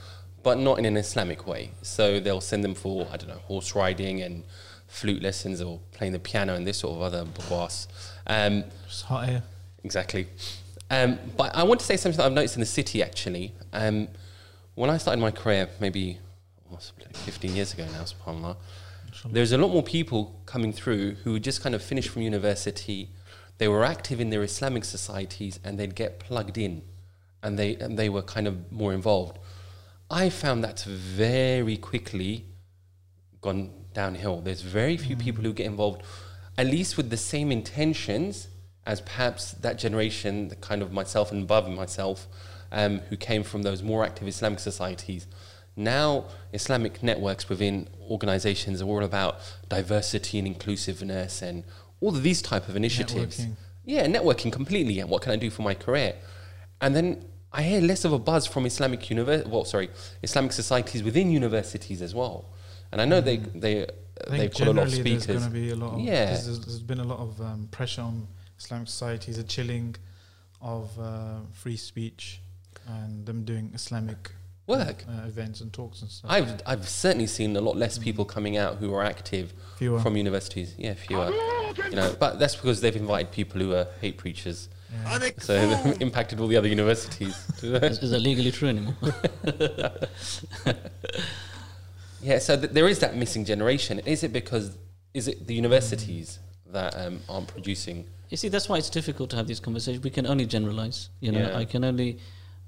but 0.43 0.57
not 0.59 0.77
in 0.79 0.85
an 0.85 0.95
Islamic 0.95 1.47
way. 1.47 1.71
So 1.81 2.19
they'll 2.19 2.41
send 2.41 2.63
them 2.63 2.75
for 2.75 3.07
I 3.11 3.17
don't 3.17 3.29
know 3.29 3.41
horse 3.45 3.75
riding 3.75 4.21
and 4.21 4.43
flute 4.87 5.23
lessons 5.23 5.61
or 5.61 5.79
playing 5.93 6.13
the 6.13 6.19
piano 6.19 6.53
and 6.53 6.67
this 6.67 6.77
sort 6.77 6.95
of 6.95 7.01
other 7.01 7.25
boss. 7.49 7.87
Um, 8.27 8.65
Just 8.87 9.05
hot 9.05 9.29
air. 9.29 9.43
Exactly. 9.83 10.27
Um, 10.91 11.17
but 11.37 11.55
I 11.55 11.63
want 11.63 11.79
to 11.79 11.85
say 11.85 11.97
something 11.97 12.17
that 12.17 12.25
I've 12.25 12.33
noticed 12.33 12.55
in 12.55 12.59
the 12.59 12.65
city 12.65 13.01
actually. 13.01 13.53
Um, 13.73 14.09
when 14.75 14.89
I 14.89 14.97
started 14.97 15.19
my 15.19 15.31
career, 15.31 15.69
maybe 15.79 16.19
what's 16.69 16.91
15 17.13 17.55
years 17.55 17.73
ago 17.73 17.85
now, 17.93 18.03
subhanAllah, 18.03 18.55
there's 19.25 19.51
a 19.51 19.57
lot 19.57 19.69
more 19.69 19.83
people 19.83 20.39
coming 20.45 20.73
through 20.73 21.15
who 21.23 21.39
just 21.39 21.61
kind 21.61 21.75
of 21.75 21.81
finished 21.81 22.09
from 22.09 22.21
university. 22.21 23.09
They 23.61 23.67
were 23.67 23.83
active 23.83 24.19
in 24.19 24.31
their 24.31 24.41
Islamic 24.41 24.83
societies 24.83 25.59
and 25.63 25.77
they'd 25.77 25.93
get 25.93 26.19
plugged 26.19 26.57
in 26.57 26.81
and 27.43 27.59
they, 27.59 27.75
and 27.75 27.95
they 27.95 28.09
were 28.09 28.23
kind 28.23 28.47
of 28.47 28.71
more 28.71 28.91
involved. 28.91 29.37
I 30.09 30.31
found 30.31 30.63
that 30.63 30.79
very 30.81 31.77
quickly 31.77 32.45
gone 33.39 33.69
downhill. 33.93 34.41
There's 34.41 34.63
very 34.63 34.97
few 34.97 35.15
people 35.15 35.43
who 35.43 35.53
get 35.53 35.67
involved, 35.67 36.01
at 36.57 36.65
least 36.65 36.97
with 36.97 37.11
the 37.11 37.17
same 37.17 37.51
intentions 37.51 38.47
as 38.87 38.99
perhaps 38.99 39.51
that 39.51 39.77
generation, 39.77 40.47
the 40.47 40.55
kind 40.55 40.81
of 40.81 40.91
myself 40.91 41.31
and 41.31 41.43
above 41.43 41.69
myself, 41.69 42.27
um, 42.71 42.97
who 43.09 43.15
came 43.15 43.43
from 43.43 43.61
those 43.61 43.83
more 43.83 44.03
active 44.03 44.27
Islamic 44.27 44.57
societies. 44.57 45.27
Now, 45.75 46.25
Islamic 46.51 47.03
networks 47.03 47.47
within 47.47 47.89
organizations 48.09 48.81
are 48.81 48.87
all 48.87 49.03
about 49.03 49.37
diversity 49.69 50.39
and 50.39 50.47
inclusiveness 50.47 51.43
and 51.43 51.63
all 52.01 52.09
of 52.15 52.23
these 52.23 52.41
type 52.41 52.67
of 52.67 52.75
initiatives. 52.75 53.39
Networking. 53.39 53.55
Yeah, 53.85 54.05
networking 54.07 54.51
completely. 54.51 54.99
And 54.99 55.09
what 55.09 55.21
can 55.21 55.31
I 55.31 55.35
do 55.37 55.49
for 55.49 55.61
my 55.61 55.73
career? 55.73 56.13
And 56.81 56.95
then 56.95 57.25
I 57.53 57.63
hear 57.63 57.81
less 57.81 58.05
of 58.05 58.13
a 58.13 58.19
buzz 58.19 58.45
from 58.45 58.65
Islamic 58.65 59.01
univer- 59.01 59.45
well, 59.47 59.65
sorry, 59.65 59.89
Islamic 60.23 60.51
societies 60.51 61.03
within 61.03 61.31
universities 61.31 62.01
as 62.01 62.13
well. 62.13 62.45
And 62.91 62.99
I 63.01 63.05
know 63.05 63.21
they 63.21 63.37
they 63.37 63.83
I 63.83 63.87
they've 64.37 64.51
think 64.51 64.57
got 64.57 64.67
a 64.67 64.73
lot 64.73 64.87
of 64.87 64.89
generally 64.93 65.03
there's 65.09 65.23
speakers. 65.23 65.39
going 65.41 65.53
to 65.53 65.59
be 65.61 65.69
a 65.71 65.75
lot 65.75 65.93
of 65.93 65.99
Yeah. 66.01 66.25
there's, 66.25 66.45
there's- 66.45 66.65
there's 66.65 66.83
been 66.83 66.99
a 66.99 67.03
lot 67.13 67.19
of 67.19 67.39
um, 67.41 67.67
pressure 67.71 68.01
on 68.01 68.27
Islamic 68.59 68.87
societies, 68.87 69.37
a 69.37 69.43
chilling 69.43 69.95
of 70.61 70.97
uh, 70.99 71.39
free 71.53 71.77
speech 71.77 72.39
and 72.87 73.25
them 73.25 73.43
doing 73.43 73.71
Islamic 73.73 74.31
Work. 74.71 75.03
uh, 75.07 75.27
events 75.27 75.61
and 75.61 75.71
talks 75.73 76.01
and 76.01 76.09
stuff. 76.11 76.29
I've 76.31 76.61
I've 76.65 76.87
certainly 76.89 77.27
seen 77.27 77.55
a 77.55 77.61
lot 77.61 77.75
less 77.77 77.97
people 77.97 78.25
coming 78.25 78.57
out 78.57 78.77
who 78.77 78.93
are 78.93 79.03
active 79.03 79.53
Fewer. 79.77 79.99
from 79.99 80.15
universities. 80.17 80.73
Yeah, 80.77 80.93
fewer. 80.95 81.31
You 81.89 81.95
know, 81.95 82.15
but 82.19 82.39
that's 82.39 82.55
because 82.55 82.81
they've 82.81 82.95
invited 82.95 83.31
people 83.31 83.59
who 83.61 83.73
are 83.73 83.87
hate 84.01 84.17
preachers. 84.17 84.69
Yeah. 84.91 85.19
So 85.39 85.53
they've 85.67 86.01
impacted 86.07 86.39
all 86.39 86.47
the 86.47 86.57
other 86.57 86.67
universities. 86.67 87.35
Is, 87.63 87.99
is 88.03 88.11
that 88.11 88.19
legally 88.19 88.51
true 88.51 88.67
anymore? 88.69 88.95
yeah, 92.21 92.39
so 92.39 92.57
th- 92.57 92.71
there 92.71 92.87
is 92.87 92.99
that 92.99 93.15
missing 93.15 93.45
generation. 93.45 93.99
Is 94.05 94.23
it 94.23 94.33
because 94.33 94.77
is 95.13 95.27
it 95.27 95.47
the 95.47 95.53
universities 95.53 96.39
that 96.67 96.95
um, 96.97 97.19
aren't 97.29 97.47
producing? 97.47 98.05
You 98.29 98.37
see, 98.37 98.47
that's 98.49 98.69
why 98.69 98.77
it's 98.77 98.89
difficult 98.89 99.29
to 99.31 99.35
have 99.35 99.47
these 99.47 99.59
conversations. 99.59 100.03
We 100.03 100.09
can 100.09 100.25
only 100.27 100.45
generalize. 100.45 101.09
You 101.19 101.31
know, 101.33 101.39
Yeah. 101.39 101.57
I 101.57 101.65
can 101.65 101.83
only, 101.83 102.19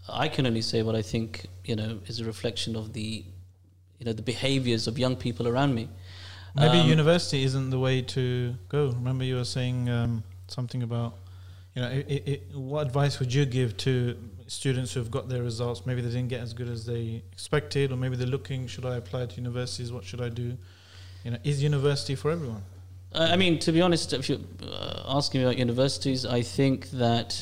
I 0.10 0.28
can 0.28 0.45
only 0.45 0.62
say 0.62 0.84
what 0.84 0.95
I 0.95 1.01
think. 1.01 1.47
You 1.66 1.76
know, 1.76 1.99
is 2.08 2.20
a 2.20 2.26
reflection 2.26 2.76
of 2.76 2.93
the, 2.93 3.24
you 3.99 4.06
know, 4.06 4.14
the 4.14 4.22
behaviors 4.22 4.88
of 4.88 4.99
young 4.99 5.16
people 5.16 5.47
around 5.47 5.74
me. 5.74 5.89
Maybe 6.56 6.80
Um, 6.80 6.88
university 6.88 7.43
isn't 7.43 7.70
the 7.72 7.80
way 7.80 8.01
to 8.01 8.56
go. 8.70 8.88
Remember, 8.89 9.24
you 9.24 9.36
were 9.36 9.45
saying 9.45 9.89
um, 9.89 10.24
something 10.47 10.84
about, 10.84 11.18
you 11.74 11.82
know, 11.82 11.88
i 11.88 12.06
i 12.10 12.22
i 12.28 12.39
what 12.54 12.86
advice 12.86 13.20
would 13.20 13.34
you 13.34 13.45
give 13.45 13.76
to 13.78 14.18
students 14.47 14.93
who 14.93 14.99
have 14.99 15.10
got 15.10 15.30
their 15.30 15.41
results? 15.41 15.86
Maybe 15.86 16.01
they 16.01 16.10
didn't 16.10 16.30
get 16.30 16.41
as 16.41 16.54
good 16.54 16.70
as 16.70 16.86
they 16.86 17.24
expected, 17.32 17.91
or 17.91 17.97
maybe 17.97 18.16
they're 18.16 18.28
looking, 18.28 18.68
should 18.68 18.86
I 18.86 18.97
apply 18.97 19.26
to 19.26 19.36
universities? 19.36 19.91
What 19.91 20.04
should 20.04 20.22
I 20.22 20.30
do? 20.30 20.58
You 21.24 21.32
know, 21.32 21.38
is 21.43 21.64
university 21.64 22.16
for 22.16 22.30
everyone? 22.32 22.64
I 23.16 23.36
mean, 23.38 23.60
to 23.60 23.72
be 23.72 23.82
honest, 23.82 24.12
if 24.14 24.28
you're 24.28 24.39
uh, 24.64 25.18
asking 25.18 25.41
me 25.41 25.45
about 25.45 25.58
universities, 25.58 26.26
I 26.26 26.41
think 26.41 26.89
that 26.91 27.39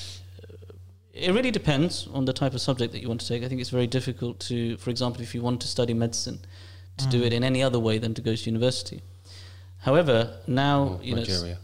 it 1.14 1.32
really 1.34 1.51
depends 1.51 2.07
on 2.14 2.26
the 2.26 2.34
type 2.34 2.53
of 2.53 2.62
subject 2.62 2.93
that 2.93 3.01
you 3.01 3.07
want 3.07 3.22
to 3.22 3.28
take. 3.28 3.43
I 3.43 3.47
think 3.47 3.59
it's 3.62 3.70
very 3.70 3.88
difficult 3.88 4.39
to, 4.41 4.78
for 4.78 4.89
example, 4.89 5.22
if 5.22 5.36
you 5.36 5.41
want 5.41 5.62
to 5.62 5.68
study 5.68 5.93
medicine, 5.93 6.39
to 6.97 7.07
do 7.07 7.22
Mm. 7.22 7.26
it 7.28 7.34
in 7.34 7.43
any 7.43 7.62
other 7.64 7.80
way 7.80 7.97
than 7.97 8.14
to 8.14 8.22
go 8.22 8.36
to 8.36 8.45
university. 8.49 9.01
However, 9.80 10.39
now 10.47 10.99
Or 10.99 11.03
you 11.03 11.16
know, 11.16 11.22
s- 11.22 11.30
Nigeria. 11.30 11.57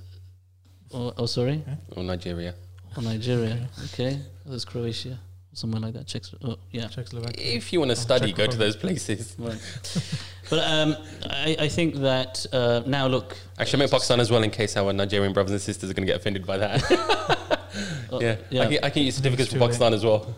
oh, 0.93 1.25
sorry, 1.25 1.63
Or 1.95 2.03
Nigeria. 2.03 2.55
or 2.95 3.03
Nigeria, 3.03 3.69
okay, 3.85 4.15
or 4.45 4.49
there's 4.51 4.65
Croatia, 4.65 5.19
somewhere 5.57 5.81
like 5.81 5.93
that. 5.93 6.05
Czech, 6.07 6.23
oh, 6.43 6.57
yeah, 6.71 6.87
Czechoslovakia. 6.87 7.55
If 7.57 7.73
you 7.73 7.79
want 7.79 7.91
to 7.91 7.97
Oh, 7.97 8.01
study, 8.01 8.31
go 8.31 8.45
to 8.45 8.57
those 8.57 8.75
places. 8.75 9.35
right. 9.39 9.59
but 10.49 10.59
um, 10.59 10.95
I, 11.29 11.55
I 11.59 11.67
think 11.69 11.95
that 11.95 12.45
uh, 12.53 12.81
now 12.85 13.07
look, 13.07 13.35
Actually, 13.57 13.77
I 13.77 13.81
meant 13.81 13.91
Pakistan 13.91 14.19
as 14.19 14.29
well 14.29 14.43
in 14.43 14.51
case 14.51 14.77
our 14.77 14.93
Nigerian 14.93 15.33
brothers 15.33 15.51
and 15.51 15.61
sisters 15.61 15.89
are 15.89 15.93
going 15.93 16.05
to 16.05 16.13
get 16.13 16.19
offended 16.19 16.45
by 16.45 16.57
that. 16.57 16.91
uh, 18.11 18.19
yeah. 18.21 18.35
yeah. 18.49 18.61
I, 18.61 18.67
can, 18.67 18.83
I 18.83 18.89
can 18.89 19.03
use 19.03 19.15
certificates 19.15 19.49
too 19.49 19.57
for 19.57 19.65
late. 19.65 19.67
Pakistan 19.67 19.93
as 19.93 20.03
well. 20.05 20.35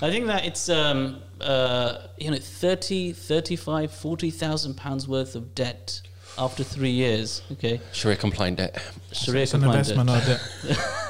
I 0.00 0.10
think 0.10 0.26
that 0.26 0.46
it's 0.46 0.68
um, 0.68 1.20
uh, 1.40 2.06
you 2.16 2.30
know 2.30 2.38
30, 2.38 3.12
35, 3.12 3.92
40,000 3.92 4.74
pounds 4.74 5.08
worth 5.08 5.34
of 5.34 5.54
debt 5.54 6.00
after 6.38 6.64
three 6.64 6.90
years. 6.90 7.42
Okay, 7.52 7.80
Sharia 7.92 8.16
compliant 8.16 8.58
debt. 8.58 8.80
Sharia 9.12 9.46
compliant 9.46 9.88
debt. 9.88 9.98
investment, 9.98 10.10
or 10.10 10.74
debt. 10.74 11.09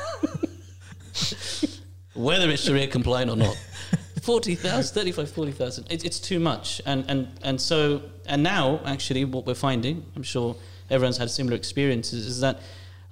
Whether 2.22 2.48
it's 2.50 2.62
Sharia 2.64 2.86
compliant 2.98 3.30
or 3.30 3.36
not. 3.36 3.56
40,000, 4.22 4.94
35, 4.94 5.30
40,000. 5.30 5.86
It's, 5.90 6.04
it's 6.04 6.20
too 6.20 6.38
much. 6.38 6.80
And, 6.86 7.04
and, 7.08 7.28
and 7.42 7.60
so, 7.60 8.02
and 8.26 8.42
now 8.42 8.80
actually 8.84 9.24
what 9.24 9.46
we're 9.46 9.54
finding, 9.54 10.04
I'm 10.14 10.22
sure 10.22 10.56
everyone's 10.90 11.16
had 11.16 11.30
similar 11.30 11.56
experiences, 11.56 12.26
is 12.26 12.40
that 12.40 12.60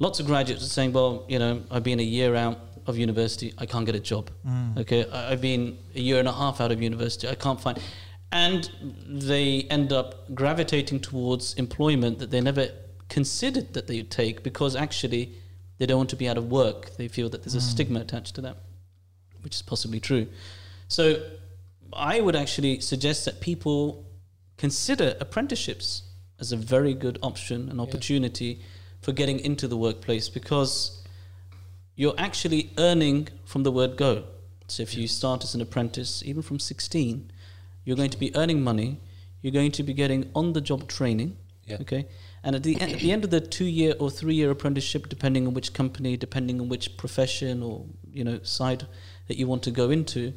lots 0.01 0.21
of 0.21 0.27
graduates 0.27 0.63
are 0.65 0.69
saying, 0.69 0.93
well, 0.93 1.25
you 1.29 1.39
know, 1.39 1.63
I've 1.71 1.83
been 1.83 2.01
a 2.01 2.05
year 2.05 2.35
out 2.35 2.59
of 2.87 2.99
university, 2.99 3.55
I 3.59 3.67
can't 3.67 3.87
get 3.87 3.95
a 3.95 4.01
job. 4.01 4.31
Mm. 4.47 4.79
Okay, 4.81 5.09
I- 5.11 5.33
I've 5.33 5.41
been 5.41 5.79
a 5.95 6.01
year 6.01 6.19
and 6.19 6.29
a 6.29 6.33
half 6.33 6.61
out 6.61 6.73
of 6.73 6.83
university, 6.83 7.29
I 7.29 7.35
can't 7.35 7.61
find. 7.61 7.79
and 8.31 8.71
they 9.09 9.63
end 9.71 9.91
up 9.93 10.35
gravitating 10.35 11.01
towards 11.01 11.55
employment 11.55 12.19
that 12.19 12.31
they 12.31 12.41
never 12.43 12.69
considered 13.09 13.73
that 13.73 13.87
they 13.87 13.97
would 13.97 14.11
take 14.11 14.43
because 14.43 14.77
actually 14.77 15.33
they 15.79 15.87
don't 15.87 15.97
want 15.97 16.11
to 16.11 16.17
be 16.17 16.29
out 16.29 16.37
of 16.37 16.51
work. 16.51 16.95
They 16.99 17.09
feel 17.09 17.31
that 17.31 17.43
there's 17.43 17.55
a 17.55 17.59
Mm. 17.59 17.71
stigma 17.73 18.01
attached 18.01 18.35
to 18.35 18.41
that, 18.43 18.57
which 19.49 19.55
is 19.55 19.63
possibly 19.63 19.99
true. 19.99 20.27
So 20.89 21.23
I 21.95 22.21
would 22.21 22.37
actually 22.37 22.81
suggest 22.81 23.25
that 23.25 23.41
people 23.41 24.05
consider 24.59 25.17
apprenticeships 25.21 26.03
as 26.39 26.53
a 26.53 26.57
very 26.57 26.93
good 26.93 27.19
option 27.23 27.71
and 27.71 27.79
Yeah. 27.79 27.87
opportunity 27.87 28.61
for 29.01 29.13
getting 29.13 29.41
into 29.41 29.67
the 29.67 29.79
workplace 29.79 30.29
because 30.29 31.03
you're 31.97 32.19
actually 32.19 32.73
earning 32.77 33.29
from 33.47 33.63
the 33.63 33.73
word 33.73 33.97
go. 33.97 34.25
So 34.67 34.83
if 34.83 34.95
you 34.99 35.09
start 35.09 35.43
as 35.45 35.55
an 35.55 35.63
apprentice, 35.63 36.23
even 36.23 36.43
from 36.43 36.59
16, 36.59 37.31
you're 37.85 37.97
going 37.97 38.11
to 38.11 38.19
be 38.19 38.31
earning 38.37 38.63
money. 38.63 39.01
You're 39.41 39.59
going 39.61 39.73
to 39.73 39.83
be 39.83 39.95
getting 39.95 40.31
on-the-job 40.35 40.89
training. 40.89 41.39
Yeah. 41.65 41.79
Okay. 41.81 42.07
And 42.43 42.55
at 42.55 42.63
the 42.63 42.81
end, 42.81 42.93
at 42.93 43.01
the 43.01 43.13
end 43.13 43.25
of 43.25 43.31
the 43.31 43.41
two-year 43.41 43.95
or 43.99 44.11
three-year 44.11 44.51
apprenticeship, 44.51 45.09
depending 45.09 45.47
on 45.47 45.55
which 45.55 45.73
company, 45.73 46.17
depending 46.17 46.61
on 46.61 46.69
which 46.69 46.97
profession 46.97 47.63
or 47.63 47.87
you 48.19 48.25
know 48.25 48.41
side 48.43 48.87
that 49.29 49.37
you 49.37 49.47
want 49.47 49.63
to 49.63 49.71
go 49.71 49.91
into, 49.91 50.33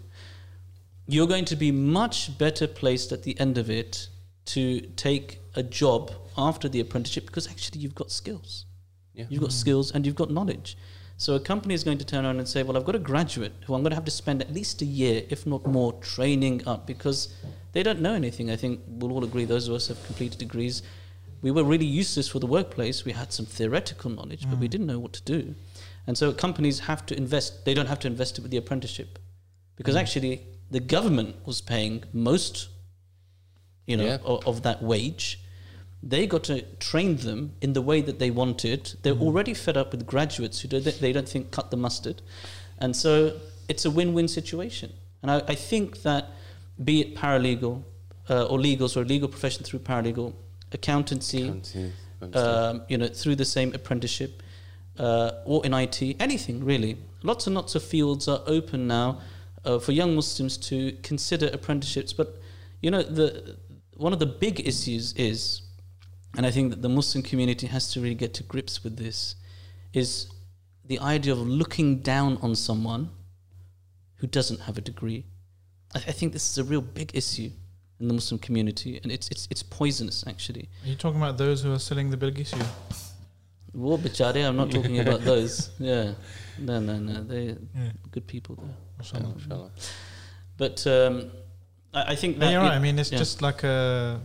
you're 1.07 1.27
going 1.27 1.45
to 1.45 1.55
be 1.55 1.71
much 1.71 2.37
better 2.37 2.67
placed 2.67 3.11
at 3.11 3.23
the 3.23 3.39
end 3.39 3.57
of 3.57 3.69
it 3.69 4.07
to 4.45 4.81
take 4.95 5.39
a 5.55 5.63
job 5.63 6.11
after 6.37 6.69
the 6.69 6.79
apprenticeship 6.79 7.25
because 7.25 7.47
actually 7.47 7.79
you've 7.81 7.95
got 7.95 8.11
skills. 8.11 8.65
Yeah. 9.13 9.25
You've 9.29 9.41
got 9.41 9.49
Mm. 9.49 9.63
skills 9.63 9.91
and 9.91 10.05
you've 10.05 10.15
got 10.15 10.31
knowledge. 10.31 10.77
So 11.17 11.35
a 11.35 11.39
company 11.39 11.73
is 11.73 11.83
going 11.83 11.97
to 11.99 12.05
turn 12.05 12.25
around 12.25 12.39
and 12.39 12.47
say, 12.47 12.63
"Well, 12.63 12.75
I've 12.77 12.85
got 12.85 12.95
a 12.95 12.99
graduate 12.99 13.53
who 13.65 13.75
I'm 13.75 13.81
going 13.83 13.91
to 13.91 13.95
have 13.95 14.05
to 14.05 14.11
spend 14.11 14.41
at 14.41 14.53
least 14.53 14.81
a 14.81 14.85
year, 14.85 15.23
if 15.29 15.45
not 15.45 15.67
more, 15.67 15.93
training 15.93 16.67
up 16.67 16.87
because 16.87 17.29
they 17.73 17.83
don't 17.83 18.01
know 18.01 18.13
anything." 18.13 18.49
I 18.49 18.55
think 18.55 18.79
we'll 18.87 19.11
all 19.11 19.23
agree. 19.23 19.45
Those 19.45 19.67
of 19.67 19.75
us 19.75 19.87
who 19.87 19.93
have 19.93 20.03
completed 20.05 20.39
degrees, 20.39 20.81
we 21.43 21.51
were 21.51 21.63
really 21.63 21.85
useless 21.85 22.27
for 22.27 22.39
the 22.39 22.47
workplace. 22.47 23.05
We 23.05 23.11
had 23.11 23.31
some 23.33 23.45
theoretical 23.45 24.09
knowledge, 24.09 24.49
but 24.49 24.57
we 24.59 24.67
Mm. 24.67 24.71
didn't 24.71 24.87
know 24.87 24.99
what 24.99 25.13
to 25.13 25.21
do. 25.21 25.53
And 26.07 26.17
so 26.17 26.31
companies 26.33 26.79
have 26.81 27.05
to 27.07 27.15
invest. 27.17 27.65
They 27.65 27.73
don't 27.73 27.87
have 27.87 27.99
to 27.99 28.07
invest 28.07 28.37
it 28.37 28.41
with 28.41 28.51
the 28.51 28.57
apprenticeship 28.57 29.19
because 29.75 29.95
Mm. 29.95 29.99
actually 30.01 30.41
the 30.69 30.79
government 30.79 31.35
was 31.45 31.61
paying 31.61 32.03
most, 32.13 32.69
you 33.87 33.97
know, 33.97 34.05
Yeah. 34.05 34.17
of, 34.23 34.45
of 34.47 34.61
that 34.63 34.81
wage. 34.81 35.39
They 36.03 36.25
got 36.25 36.43
to 36.45 36.61
train 36.79 37.17
them 37.17 37.53
in 37.61 37.73
the 37.73 37.81
way 37.81 38.01
that 38.01 38.17
they 38.19 38.31
wanted. 38.31 38.93
They're 39.03 39.15
Mm. 39.15 39.21
already 39.21 39.53
fed 39.53 39.77
up 39.77 39.91
with 39.91 40.05
graduates 40.07 40.61
who 40.61 40.67
do, 40.67 40.79
they 40.79 41.11
don't 41.13 41.29
think 41.29 41.51
cut 41.51 41.69
the 41.71 41.77
mustard, 41.77 42.21
and 42.79 42.95
so 42.95 43.39
it's 43.67 43.85
a 43.85 43.91
win-win 43.91 44.27
situation. 44.27 44.93
And 45.21 45.29
I, 45.29 45.43
I 45.47 45.55
think 45.55 46.01
that, 46.01 46.31
be 46.83 47.01
it 47.01 47.15
paralegal 47.15 47.83
uh, 48.29 48.45
or 48.45 48.57
legals 48.57 48.97
or 48.97 49.03
legal 49.05 49.27
profession 49.27 49.63
through 49.63 49.79
paralegal, 49.79 50.33
accountancy, 50.71 51.47
understand. 51.49 51.93
um, 52.35 52.81
you 52.89 52.97
know, 52.97 53.07
through 53.07 53.35
the 53.35 53.45
same 53.45 53.73
apprenticeship 53.75 54.41
uh, 54.97 55.31
or 55.45 55.65
in 55.65 55.73
IT, 55.73 56.01
anything 56.19 56.63
really. 56.63 56.97
Lots 57.23 57.47
and 57.47 57.55
lots 57.55 57.75
of 57.75 57.83
fields 57.83 58.27
are 58.27 58.41
open 58.47 58.87
now 58.87 59.21
uh, 59.63 59.79
for 59.79 59.91
young 59.91 60.15
Muslims 60.15 60.57
to 60.57 60.93
consider 61.03 61.49
apprenticeships. 61.53 62.13
But 62.13 62.39
you 62.81 62.91
know, 62.91 63.03
the 63.03 63.57
one 63.95 64.13
of 64.13 64.19
the 64.19 64.25
big 64.25 64.59
issues 64.67 65.13
is, 65.13 65.61
and 66.35 66.45
I 66.45 66.51
think 66.51 66.71
that 66.71 66.81
the 66.81 66.89
Muslim 66.89 67.23
community 67.23 67.67
has 67.67 67.91
to 67.93 68.01
really 68.01 68.15
get 68.15 68.33
to 68.35 68.43
grips 68.43 68.83
with 68.83 68.97
this, 68.97 69.35
is 69.93 70.31
the 70.85 70.99
idea 70.99 71.33
of 71.33 71.39
looking 71.39 71.99
down 71.99 72.37
on 72.41 72.55
someone 72.55 73.11
who 74.15 74.27
doesn't 74.27 74.61
have 74.61 74.77
a 74.77 74.81
degree. 74.81 75.25
I, 75.93 75.99
I 75.99 76.11
think 76.11 76.33
this 76.33 76.49
is 76.49 76.57
a 76.57 76.63
real 76.63 76.81
big 76.81 77.11
issue 77.15 77.51
in 77.99 78.07
the 78.07 78.13
Muslim 78.13 78.39
community, 78.39 78.99
and 79.03 79.11
it's 79.11 79.29
it's 79.29 79.47
it's 79.51 79.63
poisonous 79.63 80.23
actually. 80.27 80.69
Are 80.83 80.89
you 80.89 80.95
talking 80.95 81.21
about 81.21 81.37
those 81.37 81.61
who 81.61 81.71
are 81.71 81.79
selling 81.79 82.09
the 82.09 82.17
bilgis? 82.17 82.53
War 83.73 83.97
bichare, 83.97 84.45
I'm 84.47 84.57
not 84.57 84.71
talking 84.77 84.99
about 84.99 85.21
those. 85.21 85.69
Yeah. 85.79 86.13
No, 86.59 86.79
no, 86.79 86.97
no. 86.99 87.23
They're 87.23 87.57
Yeah. 87.75 87.91
good 88.11 88.27
people 88.27 88.55
there. 88.55 88.75
Mashallah. 88.97 89.33
mashallah. 89.35 89.71
But 90.57 90.85
um, 90.87 91.31
I, 91.93 92.11
I 92.11 92.15
think 92.15 92.35
Yeah, 92.35 92.39
that. 92.45 92.51
you're 92.51 92.61
right. 92.61 92.73
I 92.73 92.79
mean, 92.79 92.99
it's 92.99 93.11
yeah. 93.11 93.17
just 93.17 93.41
like 93.41 93.63
a. 93.63 94.19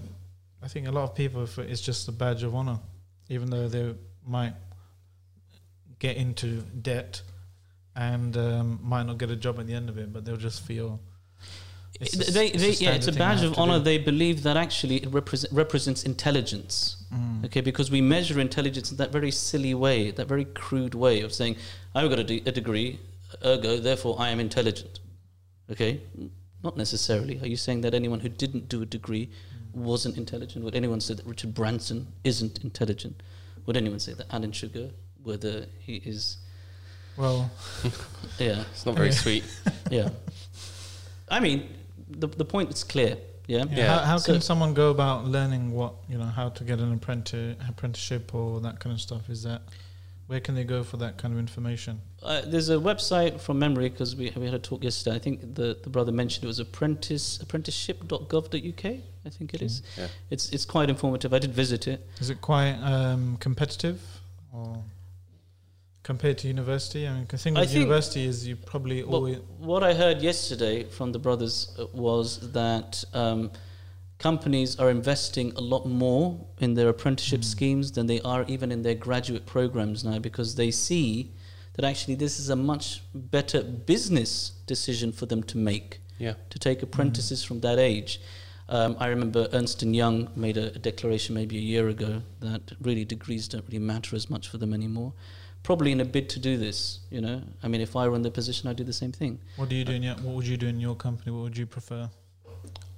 I 0.63 0.69
think 0.69 0.89
a 0.89 0.91
lot 0.91 1.05
of 1.05 1.15
people, 1.15 1.45
if 1.45 1.59
it's 1.59 1.81
just 1.81 2.09
a 2.09 2.13
badge 2.13 2.43
of 2.43 2.55
honor, 2.55 2.81
even 3.29 3.51
though 3.51 3.69
they 3.69 3.95
might 4.27 4.55
get 5.99 6.17
into 6.17 6.63
debt 6.83 7.23
and 7.95 8.37
um, 8.37 8.81
might 8.83 9.05
not 9.05 9.17
get 9.19 9.31
a 9.31 9.37
job 9.37 9.59
at 9.61 9.67
the 9.67 9.75
end 9.75 9.89
of 9.89 9.97
it, 9.97 10.13
but 10.13 10.25
they'll 10.25 10.37
just 10.37 10.63
feel. 10.67 11.01
It's 12.01 12.15
a- 12.29 12.33
they, 12.33 12.49
it's 12.49 12.63
they, 12.79 12.85
yeah, 12.85 12.93
it's 12.95 13.07
a 13.07 13.13
badge 13.13 13.43
of 13.43 13.59
honor. 13.59 13.79
do. 13.79 13.85
They 13.85 13.99
believe 13.99 14.43
that 14.43 14.57
actually 14.57 14.97
it 14.97 15.11
represent, 15.13 15.53
represents 15.53 16.03
intelligence. 16.05 17.05
Mm. 17.15 17.45
Okay, 17.47 17.61
because 17.61 17.91
we 17.91 18.01
measure 18.01 18.39
intelligence 18.41 18.91
in 18.91 18.97
that 18.99 19.13
very 19.13 19.31
silly 19.31 19.75
way, 19.75 20.11
that 20.11 20.27
very 20.29 20.45
crude 20.45 20.95
way 20.95 21.21
of 21.23 21.33
saying, 21.33 21.57
I've 21.95 22.11
got 22.11 22.19
a, 22.19 22.25
de- 22.25 22.43
a 22.47 22.53
degree, 22.53 22.99
ergo, 23.45 23.79
therefore 23.79 24.17
I 24.19 24.29
am 24.31 24.41
intelligent. 24.41 25.01
Okay? 25.71 26.01
Not 26.63 26.77
necessarily. 26.77 27.41
Are 27.41 27.47
you 27.47 27.57
saying 27.57 27.81
that 27.83 27.95
anyone 27.95 28.21
who 28.21 28.29
didn't 28.29 28.69
do 28.69 28.83
a 28.83 28.87
degree 28.87 29.31
wasn't 29.73 30.17
intelligent? 30.17 30.65
Would 30.65 30.75
anyone 30.75 31.01
say 31.01 31.15
that 31.15 31.25
Richard 31.27 31.55
Branson 31.55 32.07
isn't 32.25 32.63
intelligent? 32.65 33.23
Would 33.67 33.77
anyone 33.77 34.01
say 34.01 34.13
that 34.15 34.27
Alan 34.33 34.53
Sugar, 34.53 34.91
whether 35.23 35.67
he 35.79 35.97
is. 36.05 36.37
Well, 37.17 37.51
Yeah, 38.39 38.65
It's 38.73 38.85
not 38.87 38.95
very 38.97 39.13
sweet. 39.25 39.45
yeah. 39.91 40.11
I 41.29 41.41
mean, 41.41 41.69
the, 42.09 42.27
the 42.29 42.45
point 42.45 42.73
is 42.73 42.85
clear. 42.85 43.17
Yeah? 43.47 43.65
yeah. 43.71 43.77
Yeah. 43.77 43.99
How, 43.99 44.05
how 44.05 44.17
So- 44.19 44.33
can 44.33 44.43
someone 44.43 44.75
go 44.75 44.91
about 44.91 45.27
learning 45.27 45.73
what 45.73 45.95
you 46.09 46.19
know 46.19 46.25
how 46.25 46.49
to 46.51 46.65
get 46.65 46.79
an 46.81 46.93
apprentice 46.93 47.57
apprenticeship 47.69 48.35
or 48.35 48.61
that 48.61 48.81
kind 48.81 48.93
of 48.93 49.01
stuff? 49.01 49.31
Is 49.31 49.43
that 49.45 49.63
where 50.27 50.41
can 50.41 50.57
they 50.57 50.65
go 50.65 50.83
for 50.83 50.97
that 50.97 51.19
kind 51.19 51.33
of 51.33 51.39
information? 51.39 52.01
Uh, 52.23 52.43
there's 52.45 52.69
a 52.69 52.75
website 52.75 53.41
from 53.41 53.61
memory 53.61 53.89
because 53.89 54.17
we, 54.17 54.33
we 54.35 54.45
had 54.47 54.55
a 54.55 54.59
talk 54.59 54.83
yesterday. 54.83 55.15
I 55.15 55.21
think 55.21 55.55
the, 55.55 55.79
the 55.81 55.89
brother 55.89 56.11
mentioned 56.11 56.43
it 56.43 56.49
was 56.49 56.59
apprentice 56.59 57.39
apprenticeship.gov.uk. 57.41 58.85
I 58.85 59.29
think 59.29 59.55
it 59.55 59.63
is. 59.63 59.83
Yeah. 59.97 60.09
It's 60.31 60.51
it's 60.51 60.65
quite 60.65 60.89
informative. 60.91 61.33
I 61.33 61.39
did 61.39 61.53
visit 61.53 61.87
it. 61.87 62.05
Is 62.21 62.31
it 62.31 62.41
quite 62.41 62.75
um, 62.83 63.37
competitive 63.39 64.01
or 64.53 64.83
compared 66.07 66.39
to 66.39 66.47
university? 66.47 67.03
I 67.09 67.13
mean, 67.15 67.27
the 67.29 67.37
thing 67.45 67.57
I 67.57 67.61
with 67.63 67.71
think- 67.71 67.81
university 67.83 68.25
is 68.33 68.47
you 68.47 68.55
probably 68.73 69.03
Well, 69.03 69.17
always 69.17 69.39
what 69.59 69.83
I 69.83 69.93
heard 70.03 70.23
yesterday 70.23 70.77
from 70.97 71.09
the 71.13 71.19
brothers 71.19 71.57
uh, 71.79 71.87
was 71.93 72.27
that 72.53 72.91
um, 73.13 73.51
companies 74.19 74.71
are 74.83 74.89
investing 74.91 75.53
a 75.57 75.61
lot 75.75 75.85
more 76.05 76.25
in 76.61 76.75
their 76.75 76.89
apprenticeship 76.95 77.41
Mm. 77.41 77.45
schemes 77.55 77.87
than 77.97 78.07
they 78.07 78.21
are 78.33 78.43
even 78.55 78.69
in 78.77 78.81
their 78.87 78.95
graduate 79.07 79.45
programs 79.47 80.05
now 80.05 80.19
because 80.29 80.55
they 80.55 80.71
see 80.71 81.33
that 81.75 81.85
actually 81.91 82.15
this 82.15 82.39
is 82.43 82.49
a 82.51 82.57
much 82.73 82.87
better 83.15 83.61
business 83.93 84.31
decision 84.67 85.09
for 85.13 85.27
them 85.27 85.43
to 85.53 85.59
make. 85.59 85.91
Yeah. 86.19 86.35
to 86.55 86.59
take 86.59 86.79
apprentices 86.83 87.45
from 87.45 87.61
that 87.61 87.79
age. 87.79 88.11
Um, 88.71 88.97
I 88.99 89.09
remember 89.09 89.49
Ernst 89.53 89.83
and 89.83 89.95
Young 90.03 90.29
made 90.35 90.57
a, 90.57 90.67
a 90.79 90.79
declaration 90.91 91.35
maybe 91.35 91.57
a 91.59 91.67
year 91.75 91.87
ago 91.97 92.23
that 92.41 92.63
really 92.81 93.05
degrees 93.05 93.49
don't 93.49 93.67
really 93.69 93.85
matter 93.95 94.17
as 94.17 94.31
much 94.31 94.45
for 94.49 94.57
them 94.63 94.73
anymore. 94.73 95.13
Probably 95.67 95.91
in 95.91 96.01
a 96.01 96.05
bid 96.05 96.29
to 96.29 96.39
do 96.39 96.57
this, 96.57 97.01
you 97.11 97.21
know. 97.21 97.43
I 97.61 97.67
mean, 97.67 97.81
if 97.81 97.97
I 97.97 98.07
were 98.07 98.15
in 98.15 98.23
the 98.23 98.31
position, 98.31 98.71
I'd 98.71 98.77
do 98.77 98.85
the 98.85 98.93
same 98.93 99.11
thing. 99.11 99.41
What 99.57 99.69
do 99.69 99.75
you 99.75 99.85
do 99.85 99.95
in 99.95 100.05
your, 100.05 100.15
What 100.15 100.37
would 100.37 100.47
you 100.47 100.57
do 100.57 100.69
in 100.69 100.79
your 100.79 100.95
company? 100.95 101.33
What 101.33 101.43
would 101.43 101.57
you 101.57 101.67
prefer? 101.67 102.09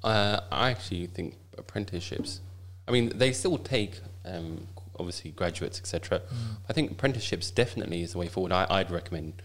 Uh, 0.05 0.41
I 0.53 0.71
actually 0.73 1.07
think 1.07 1.37
apprenticeships. 1.57 2.43
I 2.87 2.91
mean, 2.91 3.17
they 3.17 3.33
still 3.33 3.57
take 3.57 4.01
um, 4.27 4.67
obviously 4.99 5.31
graduates, 5.31 5.79
etc. 5.79 6.21
I 6.69 6.75
think 6.75 6.91
apprenticeships 6.91 7.51
definitely 7.51 8.03
is 8.03 8.13
the 8.13 8.19
way 8.19 8.29
forward. 8.29 8.53
I, 8.53 8.67
I'd 8.69 8.91
recommend 8.91 9.41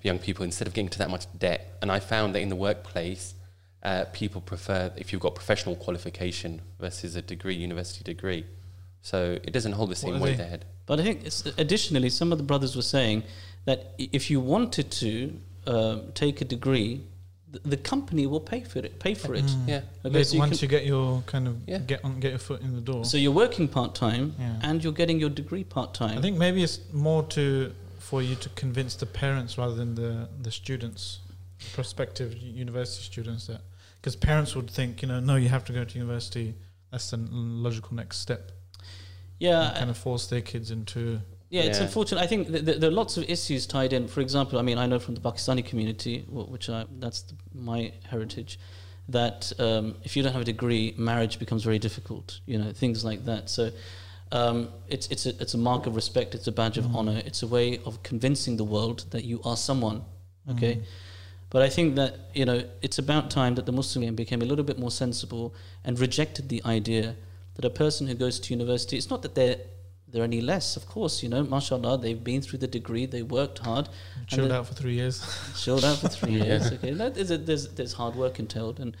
for 0.00 0.06
young 0.06 0.18
people 0.18 0.42
instead 0.42 0.66
of 0.66 0.72
getting 0.72 0.88
to 0.88 0.98
that 1.00 1.10
much 1.10 1.26
debt. 1.38 1.76
And 1.82 1.92
I 1.92 2.00
found 2.00 2.34
that 2.34 2.40
in 2.40 2.48
the 2.48 2.56
workplace, 2.56 3.34
uh, 3.82 4.06
people 4.14 4.40
prefer 4.40 4.92
if 4.96 5.12
you've 5.12 5.20
got 5.20 5.34
professional 5.34 5.76
qualification 5.76 6.62
versus 6.80 7.16
a 7.16 7.22
degree, 7.22 7.54
university 7.54 8.02
degree. 8.02 8.46
So 9.02 9.38
it 9.44 9.52
doesn't 9.52 9.72
hold 9.72 9.90
the 9.90 9.96
same 9.96 10.20
weight 10.20 10.38
they? 10.38 10.44
ahead. 10.44 10.64
But 10.86 11.00
I 11.00 11.02
think 11.02 11.24
it's, 11.26 11.44
additionally, 11.58 12.10
some 12.10 12.32
of 12.32 12.38
the 12.38 12.44
brothers 12.44 12.76
were 12.76 12.82
saying 12.82 13.24
that 13.64 13.94
if 13.98 14.30
you 14.30 14.40
wanted 14.40 14.90
to 14.92 15.38
um, 15.66 16.12
take 16.14 16.40
a 16.40 16.44
degree, 16.44 17.00
the, 17.50 17.58
the 17.64 17.76
company 17.76 18.26
will 18.26 18.40
pay 18.40 18.60
for 18.62 18.78
it. 18.78 19.00
Pay 19.00 19.14
for 19.14 19.34
it. 19.34 19.44
Mm. 19.44 19.68
Yeah. 19.68 19.80
Okay, 20.04 20.22
so 20.22 20.34
you 20.34 20.38
once 20.38 20.58
can- 20.60 20.64
you 20.64 20.68
get 20.68 20.86
your 20.86 21.22
kind 21.26 21.48
of 21.48 21.56
Yeah. 21.66 21.78
get 21.78 22.04
on 22.04 22.20
get 22.20 22.30
your 22.30 22.38
foot 22.38 22.60
in 22.62 22.74
the 22.74 22.80
door. 22.80 23.04
So 23.04 23.16
you're 23.16 23.32
working 23.32 23.66
part 23.68 23.94
time 23.96 24.34
Yeah. 24.38 24.60
and 24.62 24.82
you're 24.82 24.92
getting 24.92 25.18
your 25.18 25.30
degree 25.30 25.64
part 25.64 25.92
time. 25.94 26.18
I 26.18 26.20
think 26.22 26.38
maybe 26.38 26.62
it's 26.62 26.78
more 26.92 27.24
to 27.36 27.72
for 27.98 28.22
you 28.22 28.36
to 28.36 28.48
convince 28.50 28.94
the 28.94 29.06
parents 29.06 29.58
rather 29.58 29.74
than 29.74 29.96
the 29.96 30.28
the 30.40 30.50
students, 30.52 31.18
prospective 31.74 32.36
university 32.36 33.02
students. 33.04 33.46
That 33.48 33.62
because 34.00 34.14
parents 34.14 34.54
would 34.54 34.70
think, 34.70 35.02
you 35.02 35.08
know, 35.08 35.18
no, 35.20 35.34
you 35.36 35.48
have 35.48 35.64
to 35.64 35.72
go 35.72 35.82
to 35.84 35.98
university. 35.98 36.54
That's 36.92 37.10
the 37.10 37.16
logical 37.16 37.96
next 37.96 38.18
step. 38.18 38.52
Yeah, 39.38 39.68
and 39.68 39.78
kind 39.78 39.90
of 39.90 39.98
force 39.98 40.26
their 40.26 40.40
kids 40.40 40.70
into. 40.70 41.20
Yeah, 41.48 41.62
it's 41.62 41.78
unfortunate. 41.78 42.20
I 42.20 42.26
think 42.26 42.48
th- 42.48 42.64
th- 42.64 42.78
there 42.80 42.90
are 42.90 42.92
lots 42.92 43.16
of 43.16 43.30
issues 43.30 43.66
tied 43.66 43.92
in. 43.92 44.08
For 44.08 44.20
example, 44.20 44.58
I 44.58 44.62
mean, 44.62 44.78
I 44.78 44.86
know 44.86 44.98
from 44.98 45.14
the 45.14 45.20
Pakistani 45.20 45.64
community, 45.64 46.24
which 46.28 46.68
I, 46.68 46.84
that's 46.98 47.22
the, 47.22 47.34
my 47.54 47.92
heritage, 48.10 48.58
that 49.08 49.52
um, 49.60 49.94
if 50.02 50.16
you 50.16 50.22
don't 50.22 50.32
have 50.32 50.42
a 50.42 50.46
degree, 50.46 50.94
marriage 50.98 51.38
becomes 51.38 51.62
very 51.62 51.78
difficult. 51.78 52.40
You 52.46 52.58
know, 52.58 52.72
things 52.72 53.04
like 53.04 53.24
that. 53.24 53.50
So. 53.50 53.70
Um, 54.32 54.70
it's 54.88 55.06
it's 55.06 55.24
a 55.24 55.40
it's 55.40 55.54
a 55.54 55.58
mark 55.58 55.86
of 55.86 55.94
respect. 55.94 56.34
It's 56.34 56.48
a 56.48 56.52
badge 56.52 56.78
of 56.78 56.96
honor. 56.96 57.22
It's 57.24 57.44
a 57.44 57.46
way 57.46 57.78
of 57.86 58.02
convincing 58.02 58.56
the 58.56 58.64
world 58.64 59.04
that 59.10 59.22
you 59.22 59.40
are 59.44 59.56
someone. 59.56 60.04
Okay, 60.50 60.82
but 61.48 61.62
I 61.62 61.68
think 61.68 61.94
that 61.94 62.30
you 62.34 62.44
know 62.44 62.64
it's 62.82 62.98
about 62.98 63.30
time 63.30 63.54
that 63.54 63.66
the 63.66 63.72
Muslim 63.72 64.16
became 64.16 64.42
a 64.42 64.44
little 64.44 64.64
bit 64.64 64.80
more 64.80 64.90
sensible 64.90 65.54
and 65.84 65.96
rejected 66.00 66.48
the 66.48 66.60
idea 66.64 67.14
that 67.56 67.64
a 67.64 67.70
person 67.70 68.06
who 68.06 68.14
goes 68.14 68.38
to 68.40 68.52
university. 68.54 68.96
It's 68.96 69.10
not 69.10 69.22
that 69.22 69.34
they're 69.34 69.58
they're 70.08 70.22
any 70.22 70.40
less. 70.40 70.76
Of 70.76 70.86
course, 70.86 71.22
you 71.22 71.28
know, 71.28 71.42
mashallah, 71.42 71.98
they've 71.98 72.22
been 72.22 72.40
through 72.40 72.60
the 72.60 72.68
degree, 72.68 73.06
they 73.06 73.22
worked 73.22 73.58
hard, 73.58 73.88
Chilled 74.28 74.50
then- 74.50 74.56
out 74.58 74.66
for 74.68 74.74
three 74.74 74.94
years. 74.94 75.20
chilled 75.58 75.84
out 75.84 75.98
for 75.98 76.08
three 76.08 76.32
years. 76.42 76.70
Okay, 76.72 76.92
that, 76.92 77.14
there's, 77.16 77.30
a, 77.32 77.38
there's 77.38 77.68
there's 77.74 77.92
hard 77.94 78.14
work 78.14 78.38
entailed, 78.38 78.78
and 78.78 78.96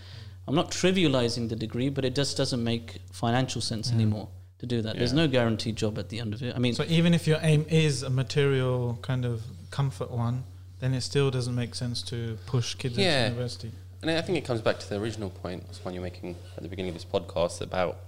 I'm 0.48 0.54
not 0.54 0.70
trivializing 0.72 1.48
the 1.48 1.56
degree, 1.56 1.90
but 1.90 2.04
it 2.04 2.14
just 2.16 2.36
doesn't 2.36 2.62
make 2.62 2.98
financial 3.12 3.60
sense 3.60 3.88
Yeah. 3.88 3.94
anymore 3.96 4.28
to 4.58 4.66
do 4.66 4.82
that. 4.82 4.96
There's 4.96 5.12
no 5.12 5.28
guaranteed 5.28 5.76
job 5.76 5.98
at 5.98 6.08
the 6.08 6.18
end 6.18 6.34
of 6.34 6.42
it. 6.42 6.54
I 6.56 6.58
mean, 6.58 6.74
So 6.74 6.84
even 6.88 7.14
if 7.14 7.26
your 7.26 7.38
aim 7.42 7.66
is 7.68 8.02
a 8.02 8.10
material 8.10 8.98
kind 9.02 9.24
of 9.24 9.42
comfort 9.70 10.10
one, 10.10 10.44
then 10.80 10.92
it 10.94 11.02
still 11.02 11.30
doesn't 11.30 11.54
make 11.54 11.74
sense 11.74 12.02
to 12.02 12.38
push 12.46 12.74
kids 12.74 12.96
Yeah. 12.98 13.26
into 13.26 13.34
university. 13.34 13.72
And 14.02 14.10
I 14.10 14.20
think 14.22 14.38
it 14.38 14.44
comes 14.44 14.60
back 14.60 14.78
to 14.80 14.88
the 14.88 14.96
original 15.00 15.30
point, 15.30 15.66
was 15.68 15.84
one 15.84 15.94
you're 15.94 16.02
making 16.02 16.36
at 16.56 16.62
the 16.62 16.68
beginning 16.68 16.90
of 16.90 16.94
this 16.94 17.04
podcast 17.04 17.60
about 17.60 17.98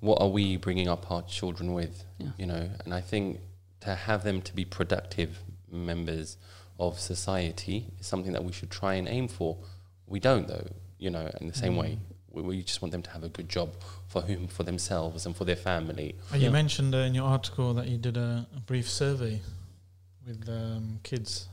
what 0.00 0.20
are 0.22 0.28
we 0.28 0.56
bringing 0.56 0.88
up 0.88 1.10
our 1.10 1.22
children 1.22 1.72
with, 1.72 2.04
Yeah. 2.18 2.28
you 2.38 2.46
know? 2.46 2.68
And 2.84 2.94
I 2.94 3.00
think 3.00 3.40
to 3.80 3.94
have 3.94 4.24
them 4.24 4.42
to 4.42 4.54
be 4.54 4.64
productive 4.64 5.38
members 5.70 6.36
of 6.78 6.98
society 6.98 7.86
is 7.98 8.06
something 8.06 8.32
that 8.32 8.44
we 8.44 8.52
should 8.52 8.70
try 8.70 8.94
and 8.94 9.08
aim 9.08 9.28
for. 9.28 9.56
We 10.06 10.20
don't, 10.20 10.46
though, 10.46 10.68
you 10.98 11.10
know, 11.10 11.30
in 11.40 11.48
the 11.48 11.54
same 11.54 11.76
way. 11.76 11.98
We, 12.30 12.42
we 12.42 12.62
just 12.62 12.80
want 12.82 12.92
them 12.92 13.02
to 13.02 13.10
have 13.10 13.24
a 13.24 13.28
good 13.28 13.48
job 13.48 13.70
for 14.06 14.22
whom, 14.22 14.46
for 14.48 14.62
themselves 14.62 15.26
and 15.26 15.34
for 15.36 15.44
their 15.44 15.56
family. 15.56 16.14
You 16.32 16.40
Yeah. 16.40 16.48
mentioned 16.50 16.94
uh, 16.94 16.98
in 16.98 17.14
your 17.14 17.26
article 17.26 17.74
that 17.74 17.88
you 17.88 17.98
did 17.98 18.16
a, 18.16 18.46
a 18.56 18.60
brief 18.60 18.88
survey 18.88 19.40
with 20.26 20.48
um, 20.48 21.00
kids. 21.02 21.48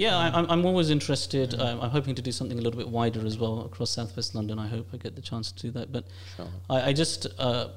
Yeah, 0.00 0.16
I, 0.16 0.30
I'm, 0.30 0.46
I'm 0.48 0.64
always 0.64 0.88
interested. 0.88 1.52
Yeah. 1.52 1.62
Um, 1.62 1.82
I'm 1.82 1.90
hoping 1.90 2.14
to 2.14 2.22
do 2.22 2.32
something 2.32 2.58
a 2.58 2.62
little 2.62 2.78
bit 2.78 2.88
wider 2.88 3.26
as 3.26 3.36
well 3.36 3.66
across 3.66 3.90
Southwest 3.90 4.34
London. 4.34 4.58
I 4.58 4.66
hope 4.66 4.88
I 4.94 4.96
get 4.96 5.14
the 5.14 5.20
chance 5.20 5.52
to 5.52 5.60
do 5.60 5.70
that. 5.72 5.92
But 5.92 6.06
Inshallah. 6.38 6.50
I, 6.70 6.88
I 6.88 6.92
just 6.94 7.26
uh, 7.38 7.68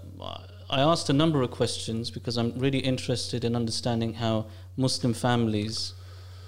I 0.69 0.79
asked 0.79 1.09
a 1.09 1.13
number 1.13 1.41
of 1.41 1.51
questions 1.51 2.09
because 2.11 2.37
I'm 2.37 2.57
really 2.57 2.79
interested 2.79 3.43
in 3.43 3.57
understanding 3.57 4.13
how 4.13 4.45
Muslim 4.77 5.13
families 5.13 5.95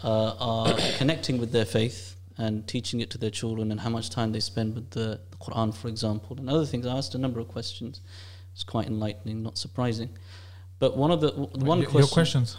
uh, 0.01 0.36
are 0.39 0.73
connecting 0.97 1.39
with 1.39 1.51
their 1.51 1.65
faith 1.65 2.15
and 2.38 2.65
teaching 2.69 3.01
it 3.01 3.09
to 3.09 3.17
their 3.17 3.30
children, 3.30 3.69
and 3.69 3.82
how 3.82 3.89
much 3.89 4.09
time 4.09 4.32
they 4.32 4.39
spend 4.39 4.76
with 4.76 4.91
the, 4.91 5.19
the 5.32 5.38
Quran, 5.38 5.76
for 5.76 5.89
example, 5.89 6.38
and 6.39 6.49
other 6.49 6.65
things. 6.65 6.86
I 6.86 6.95
asked 6.95 7.15
a 7.15 7.17
number 7.17 7.41
of 7.41 7.49
questions. 7.49 7.99
It's 8.53 8.63
quite 8.63 8.88
enlightening, 8.88 9.43
not 9.43 9.57
surprising. 9.57 10.09
But 10.80 10.95
one 10.95 11.11
of 11.11 11.19
the 11.19 11.32
w- 11.32 11.49
one 11.65 11.80
question. 11.84 11.99
your 11.99 12.07
questions. 12.07 12.55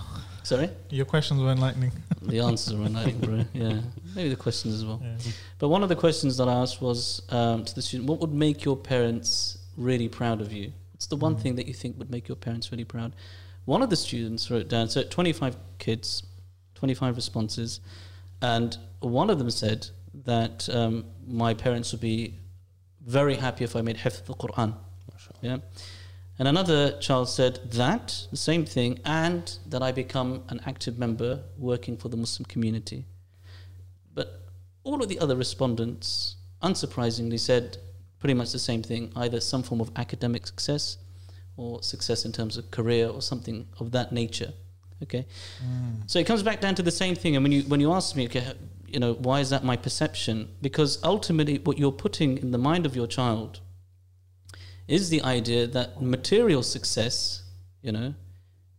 Sorry, 0.47 0.71
Your 0.91 1.07
questions 1.07 1.43
were 1.43 1.51
enlightening. 1.51 1.91
the 2.23 2.39
answers 2.39 2.73
were 2.77 2.87
enlightening, 2.87 3.19
bro. 3.19 3.45
Yeah, 3.53 3.81
maybe 4.15 4.29
the 4.29 4.37
questions 4.37 4.75
as 4.75 4.85
well. 4.85 5.01
Yeah. 5.03 5.33
But 5.59 5.71
one 5.71 5.83
of 5.83 5.89
the 5.89 5.97
questions 5.97 6.37
that 6.37 6.49
I 6.49 6.53
asked 6.53 6.81
was 6.81 7.21
um, 7.31 7.65
to 7.65 7.75
the 7.75 7.83
student, 7.83 8.09
what 8.09 8.21
would 8.21 8.33
make 8.33 8.65
your 8.65 8.77
parents 8.77 9.59
really 9.77 10.09
proud 10.09 10.41
of 10.41 10.53
you? 10.53 10.73
What's 10.93 11.09
the 11.09 11.17
one 11.17 11.35
Mm. 11.35 11.41
thing 11.41 11.57
that 11.57 11.67
you 11.67 11.75
think 11.75 11.99
would 11.99 12.13
make 12.13 12.29
your 12.29 12.37
parents 12.37 12.71
really 12.71 12.85
proud? 12.85 13.17
One 13.65 13.83
of 13.83 13.91
the 13.91 13.97
students 13.97 14.49
wrote 14.49 14.69
down, 14.69 14.89
so 14.89 15.03
25 15.03 15.57
kids, 15.81 16.23
25 16.77 17.17
responses, 17.17 17.81
and 18.41 18.79
one 19.01 19.31
of 19.31 19.41
them 19.41 19.51
said 19.51 19.89
that 20.27 20.69
um, 20.73 21.07
my 21.27 21.55
parents 21.55 21.91
would 21.91 22.01
be 22.01 22.39
very 23.05 23.35
happy 23.35 23.65
if 23.65 23.75
I 23.75 23.81
made 23.83 23.97
hifth 23.97 24.27
the 24.27 24.35
Quran. 24.35 24.75
Yeah. 25.41 25.57
And 26.39 26.47
another 26.47 26.99
child 26.99 27.29
said 27.29 27.61
that, 27.73 28.27
the 28.31 28.37
same 28.37 28.67
thing, 28.67 28.99
and 29.05 29.59
that 29.67 29.83
I 29.83 29.91
become 29.93 30.43
an 30.49 30.61
active 30.67 30.99
member 30.99 31.43
working 31.57 31.97
for 31.97 32.09
the 32.09 32.17
Muslim 32.17 32.45
community. 32.45 33.07
But 34.15 34.43
all 34.85 35.03
of 35.03 35.09
the 35.09 35.19
other 35.19 35.37
respondents, 35.37 36.37
unsurprisingly, 36.63 37.41
said 37.41 37.79
pretty 38.19 38.35
much 38.35 38.53
the 38.53 38.59
same 38.59 38.83
thing 38.83 39.13
either 39.17 39.41
some 39.41 39.63
form 39.63 39.81
of 39.81 39.91
academic 39.97 40.47
success 40.47 40.99
or 41.57 41.83
success 41.83 42.25
in 42.25 42.33
terms 42.33 42.57
of 42.57 42.71
career 42.71 43.09
or 43.09 43.23
something 43.23 43.67
of 43.79 43.93
that 43.93 44.13
nature. 44.13 44.53
Okay? 45.03 45.27
Mm. 45.65 46.11
So 46.11 46.19
it 46.19 46.27
comes 46.27 46.43
back 46.43 46.61
down 46.61 46.75
to 46.75 46.83
the 46.83 46.91
same 46.91 47.15
thing. 47.15 47.37
And 47.37 47.45
when 47.45 47.53
you 47.53 47.63
when 47.63 47.81
you 47.81 47.93
ask 47.93 48.15
me, 48.15 48.27
okay, 48.27 48.53
you 48.87 49.01
know, 49.01 49.15
why 49.15 49.41
is 49.41 49.51
that 49.51 49.65
my 49.65 49.77
perception? 49.77 50.49
Because 50.61 51.03
ultimately, 51.03 51.59
what 51.59 51.79
you're 51.79 51.93
putting 51.93 52.39
in 52.39 52.51
the 52.51 52.59
mind 52.59 52.87
of 52.87 52.95
your 52.95 53.07
child 53.07 53.61
is 54.89 55.11
the 55.11 55.23
idea 55.23 55.67
that 55.67 56.01
material 56.01 56.63
success, 56.63 57.43
you 57.83 57.93
know, 57.93 58.15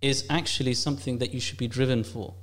is 0.02 0.26
actually 0.30 0.74
something 0.74 1.18
that 1.18 1.34
you 1.34 1.40
should 1.40 1.58
be 1.58 1.68
driven 1.68 2.04
for, 2.04 2.34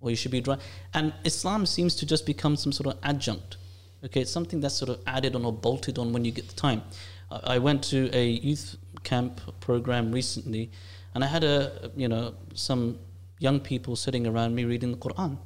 or 0.00 0.10
you 0.10 0.16
should 0.16 0.30
be 0.30 0.40
driven. 0.40 0.62
And 0.92 1.12
Islam 1.24 1.66
seems 1.66 1.94
to 1.96 2.06
just 2.06 2.26
become 2.26 2.56
some 2.56 2.72
sort 2.72 2.94
of 2.94 2.98
adjunct. 3.02 3.56
Okay, 4.04 4.20
it's 4.20 4.30
something 4.30 4.60
that's 4.60 4.74
sort 4.74 4.90
of 4.90 5.00
added 5.06 5.34
on 5.34 5.44
or 5.44 5.52
bolted 5.52 5.98
on 5.98 6.12
when 6.12 6.24
you 6.24 6.32
get 6.32 6.48
the 6.48 6.54
time. 6.54 6.82
I 7.30 7.58
went 7.58 7.82
to 7.84 8.10
a 8.12 8.26
youth 8.26 8.76
camp 9.02 9.40
program 9.60 10.12
recently, 10.12 10.70
and 11.14 11.24
I 11.24 11.26
had 11.26 11.42
a 11.44 11.90
you 11.96 12.08
know 12.08 12.34
some 12.54 12.98
young 13.38 13.60
people 13.60 13.96
sitting 13.96 14.26
around 14.26 14.54
me 14.54 14.64
reading 14.64 14.92
the 14.92 14.98
Quran, 14.98 15.38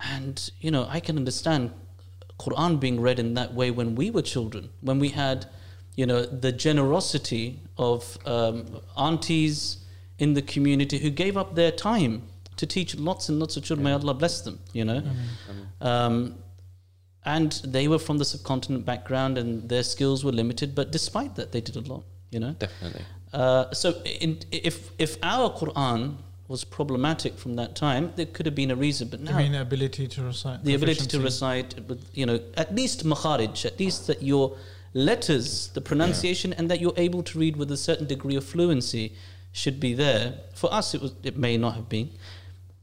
and 0.00 0.50
you 0.60 0.70
know 0.70 0.86
I 0.88 1.00
can 1.00 1.16
understand 1.16 1.72
Quran 2.38 2.78
being 2.78 3.00
read 3.00 3.18
in 3.18 3.34
that 3.34 3.54
way 3.54 3.70
when 3.70 3.94
we 3.94 4.10
were 4.10 4.22
children, 4.22 4.70
when 4.80 4.98
we 4.98 5.10
had 5.10 5.46
you 5.96 6.06
know 6.06 6.24
the 6.24 6.52
generosity 6.52 7.60
of 7.78 8.18
um, 8.26 8.64
aunties 8.96 9.78
in 10.18 10.34
the 10.34 10.42
community 10.42 10.98
who 10.98 11.10
gave 11.10 11.36
up 11.36 11.54
their 11.54 11.70
time 11.70 12.22
to 12.56 12.66
teach 12.66 12.96
lots 12.96 13.28
and 13.28 13.38
lots 13.40 13.56
of 13.56 13.64
children. 13.64 13.84
May 13.84 13.92
Allah 13.92 14.14
bless 14.14 14.40
them. 14.42 14.58
You 14.72 14.84
know. 14.84 15.02
Um, 15.80 16.36
and 17.26 17.52
they 17.64 17.88
were 17.88 17.98
from 17.98 18.18
the 18.18 18.24
subcontinent 18.24 18.84
background 18.84 19.38
and 19.38 19.68
their 19.68 19.82
skills 19.82 20.24
were 20.24 20.32
limited 20.32 20.74
but 20.74 20.92
despite 20.92 21.34
that 21.36 21.52
they 21.52 21.60
did 21.60 21.76
a 21.76 21.80
lot 21.80 22.04
you 22.30 22.38
know 22.38 22.52
Definitely. 22.58 23.02
uh, 23.32 23.72
so 23.72 24.02
in, 24.20 24.38
if 24.52 24.90
if 24.98 25.16
our 25.22 25.48
quran 25.50 26.16
was 26.48 26.64
problematic 26.64 27.38
from 27.38 27.56
that 27.56 27.74
time 27.74 28.12
there 28.16 28.26
could 28.26 28.44
have 28.44 28.54
been 28.54 28.70
a 28.70 28.76
reason 28.76 29.08
but 29.08 29.20
You 29.20 29.26
now 29.26 29.38
mean 29.38 29.52
the 29.52 29.62
ability 29.62 30.06
to 30.08 30.22
recite? 30.22 30.62
the 30.64 30.74
ability 30.74 31.06
to 31.06 31.20
recite 31.20 31.74
with 31.88 32.04
you 32.12 32.26
know 32.26 32.38
at 32.58 32.74
least 32.74 33.04
makharij 33.06 33.64
at 33.64 33.78
least 33.80 34.06
that 34.08 34.22
your 34.22 34.56
letters 34.94 35.68
the 35.74 35.80
pronunciation 35.80 36.52
and 36.52 36.70
that 36.70 36.80
you're 36.80 36.94
able 36.96 37.22
to 37.24 37.38
read 37.38 37.56
with 37.56 37.70
a 37.70 37.76
certain 37.76 38.06
degree 38.06 38.36
of 38.36 38.44
fluency 38.44 39.14
should 39.52 39.78
be 39.78 39.92
there. 39.92 40.34
For 40.54 40.72
us 40.72 40.94
it 40.94 41.02
was 41.02 41.12
it 41.22 41.36
may 41.36 41.56
not 41.58 41.74
have 41.74 41.88
been. 41.88 42.10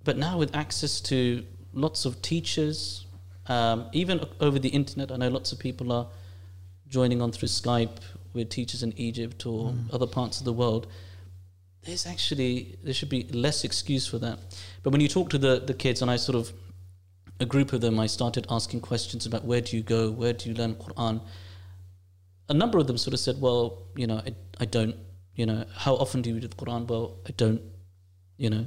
But 0.03 0.17
now 0.17 0.37
with 0.37 0.55
access 0.55 0.99
to 1.01 1.43
lots 1.73 2.05
of 2.05 2.21
teachers 2.21 3.05
um, 3.47 3.89
even 3.91 4.23
over 4.39 4.59
the 4.59 4.69
internet 4.69 5.11
i 5.11 5.15
know 5.15 5.29
lots 5.29 5.51
of 5.51 5.57
people 5.57 5.91
are 5.91 6.07
joining 6.87 7.21
on 7.21 7.31
through 7.31 7.47
skype 7.47 7.97
with 8.33 8.49
teachers 8.49 8.83
in 8.83 8.93
egypt 8.97 9.45
or 9.45 9.73
other 9.91 10.05
parts 10.07 10.39
of 10.39 10.45
the 10.45 10.53
world. 10.53 10.87
There's 11.83 12.05
actually 12.05 12.77
there 12.83 12.93
should 12.93 13.09
be 13.09 13.23
less 13.31 13.63
excuse 13.63 14.05
for 14.05 14.19
that. 14.19 14.37
But 14.83 14.91
when 14.91 15.01
you 15.01 15.07
talk 15.07 15.29
to 15.31 15.37
the 15.37 15.59
the 15.59 15.73
kids 15.73 16.01
and 16.01 16.11
i 16.11 16.17
sort 16.17 16.35
of 16.35 16.53
a 17.39 17.45
group 17.45 17.73
of 17.73 17.81
them 17.81 17.99
i 17.99 18.05
started 18.05 18.45
asking 18.49 18.81
questions 18.81 19.25
about 19.25 19.43
where 19.43 19.61
do 19.61 19.75
you 19.75 19.81
go 19.81 20.11
where 20.11 20.31
do 20.31 20.47
you 20.49 20.55
learn 20.55 20.75
quran 20.75 21.19
a 22.53 22.55
number 22.61 22.77
of 22.81 22.85
them 22.89 22.97
sort 23.05 23.13
of 23.17 23.21
said 23.27 23.35
well 23.47 23.63
you 24.01 24.07
know 24.09 24.19
i, 24.29 24.31
I 24.63 24.65
don't 24.77 24.95
you 25.39 25.45
know 25.49 25.59
how 25.85 25.93
often 26.03 26.17
do 26.21 26.29
you 26.29 26.35
read 26.37 26.47
the 26.55 26.59
quran 26.63 26.81
well 26.91 27.05
i 27.29 27.31
don't 27.43 27.61
you 28.43 28.49
know 28.55 28.65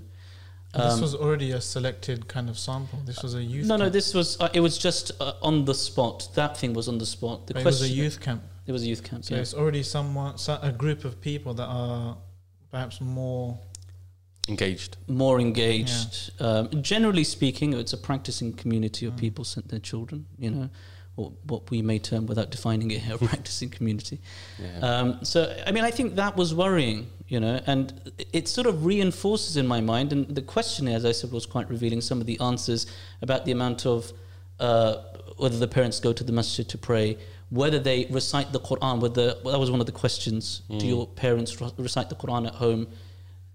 this 0.82 0.94
Um, 0.94 1.00
was 1.06 1.14
already 1.24 1.50
a 1.52 1.60
selected 1.60 2.18
kind 2.34 2.48
of 2.52 2.56
sample. 2.58 2.98
This 3.10 3.18
was 3.26 3.32
a 3.40 3.42
youth. 3.52 3.66
no 3.70 3.76
no 3.82 3.88
this 3.98 4.08
was 4.18 4.28
uh, 4.44 4.48
it 4.58 4.62
was 4.68 4.74
just 4.86 5.04
uh, 5.20 5.48
on 5.48 5.54
the 5.70 5.76
spot 5.88 6.16
that 6.40 6.52
thing 6.60 6.72
was 6.80 6.86
on 6.92 6.98
the 7.04 7.06
spot 7.16 7.36
the 7.46 7.54
But 7.54 7.60
it 7.60 7.66
was 7.74 7.82
a 7.90 7.92
youth 8.02 8.18
camp. 8.26 8.42
it 8.68 8.72
was 8.76 8.82
a 8.86 8.88
youth 8.92 9.02
camp 9.08 9.20
So 9.24 9.30
yeah. 9.34 9.42
it's 9.44 9.54
already 9.60 9.82
someone, 9.96 10.34
a 10.70 10.72
group 10.84 11.00
of 11.08 11.12
people 11.30 11.52
that 11.60 11.68
are 11.82 12.16
perhaps 12.72 12.96
more. 13.00 13.46
Engaged. 14.48 14.92
more 15.06 15.36
engaged. 15.48 16.12
Um, 16.46 16.64
generally 16.82 17.24
speaking, 17.24 17.72
it's 17.82 17.94
a 17.94 17.96
practicing 18.10 18.52
community 18.62 19.06
of 19.08 19.12
Mm. 19.14 19.20
people 19.26 19.44
sent 19.54 19.68
their 19.68 19.80
children, 19.90 20.26
you 20.44 20.50
know, 20.54 20.68
or 21.16 21.32
what 21.44 21.70
we 21.70 21.80
may 21.80 21.98
term, 21.98 22.26
without 22.26 22.50
defining 22.50 22.90
it, 22.90 23.00
here, 23.00 23.14
a 23.18 23.18
practicing 23.18 23.70
community. 23.70 24.20
Yeah. 24.58 24.78
Um, 24.80 25.24
so, 25.24 25.54
I 25.66 25.70
mean, 25.70 25.84
I 25.84 25.90
think 25.90 26.16
that 26.16 26.36
was 26.36 26.54
worrying, 26.54 27.08
you 27.28 27.38
know, 27.40 27.60
and 27.66 28.12
it 28.32 28.48
sort 28.48 28.66
of 28.66 28.84
reinforces 28.84 29.56
in 29.56 29.66
my 29.66 29.80
mind. 29.80 30.12
And 30.12 30.26
the 30.28 30.42
question, 30.42 30.88
as 30.88 31.04
I 31.04 31.12
said, 31.12 31.30
was 31.30 31.46
quite 31.46 31.70
revealing 31.70 32.00
some 32.00 32.20
of 32.20 32.26
the 32.26 32.38
answers 32.40 32.86
about 33.22 33.44
the 33.44 33.52
amount 33.52 33.86
of 33.86 34.12
uh, 34.58 34.96
whether 35.36 35.58
the 35.58 35.68
parents 35.68 36.00
go 36.00 36.12
to 36.12 36.24
the 36.24 36.32
masjid 36.32 36.68
to 36.68 36.78
pray, 36.78 37.16
whether 37.50 37.78
they 37.78 38.06
recite 38.10 38.52
the 38.52 38.60
Quran. 38.60 39.00
Whether 39.00 39.36
well, 39.44 39.52
that 39.52 39.58
was 39.58 39.70
one 39.70 39.80
of 39.80 39.86
the 39.86 39.92
questions: 39.92 40.62
Do 40.68 40.76
Mm. 40.76 40.88
your 40.88 41.06
parents 41.06 41.60
recite 41.60 42.08
the 42.08 42.14
Quran 42.16 42.46
at 42.46 42.54
home, 42.54 42.88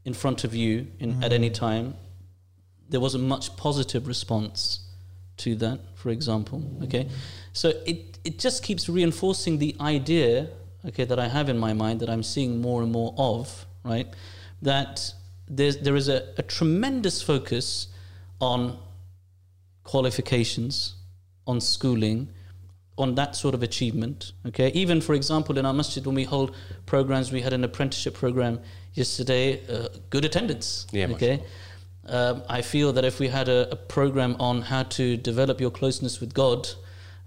in 0.05 0.13
front 0.13 0.43
of 0.43 0.55
you, 0.55 0.87
in, 0.99 1.21
at 1.23 1.33
any 1.33 1.49
time? 1.49 1.95
There 2.89 2.99
wasn't 2.99 3.25
much 3.25 3.55
positive 3.55 4.07
response 4.07 4.79
to 5.39 5.55
that, 5.55 5.79
for 5.95 6.09
example. 6.09 6.63
Okay, 6.83 7.09
so 7.53 7.69
it 7.85 8.19
it 8.23 8.39
just 8.39 8.63
keeps 8.63 8.89
reinforcing 8.89 9.59
the 9.59 9.75
idea, 9.79 10.49
okay, 10.85 11.05
that 11.05 11.19
I 11.19 11.27
have 11.27 11.49
in 11.49 11.57
my 11.57 11.73
mind 11.73 11.99
that 12.01 12.09
I'm 12.09 12.23
seeing 12.23 12.61
more 12.61 12.83
and 12.83 12.91
more 12.91 13.13
of, 13.17 13.65
right? 13.83 14.07
That 14.61 15.13
there's 15.47 15.77
there 15.77 15.95
is 15.95 16.09
a, 16.09 16.23
a 16.37 16.43
tremendous 16.43 17.21
focus 17.21 17.87
on 18.39 18.77
qualifications, 19.83 20.95
on 21.45 21.61
schooling, 21.61 22.29
on 22.97 23.15
that 23.15 23.35
sort 23.35 23.55
of 23.55 23.63
achievement. 23.63 24.33
Okay, 24.47 24.69
even 24.73 25.01
for 25.01 25.15
example, 25.15 25.57
in 25.57 25.65
our 25.65 25.73
masjid 25.73 26.05
when 26.05 26.15
we 26.15 26.25
hold 26.25 26.55
programs, 26.85 27.31
we 27.31 27.41
had 27.41 27.53
an 27.53 27.63
apprenticeship 27.63 28.13
program 28.13 28.59
yesterday. 28.93 29.61
Uh, 29.67 29.87
good 30.09 30.25
attendance. 30.25 30.85
Yeah, 30.91 31.07
okay. 31.11 31.41
Um, 32.09 32.43
I 32.49 32.61
feel 32.61 32.91
that 32.93 33.05
if 33.05 33.19
we 33.19 33.27
had 33.27 33.47
a, 33.47 33.71
a, 33.71 33.75
program 33.75 34.35
on 34.39 34.63
how 34.63 34.83
to 34.83 35.15
develop 35.15 35.61
your 35.61 35.69
closeness 35.69 36.19
with 36.19 36.33
God, 36.33 36.67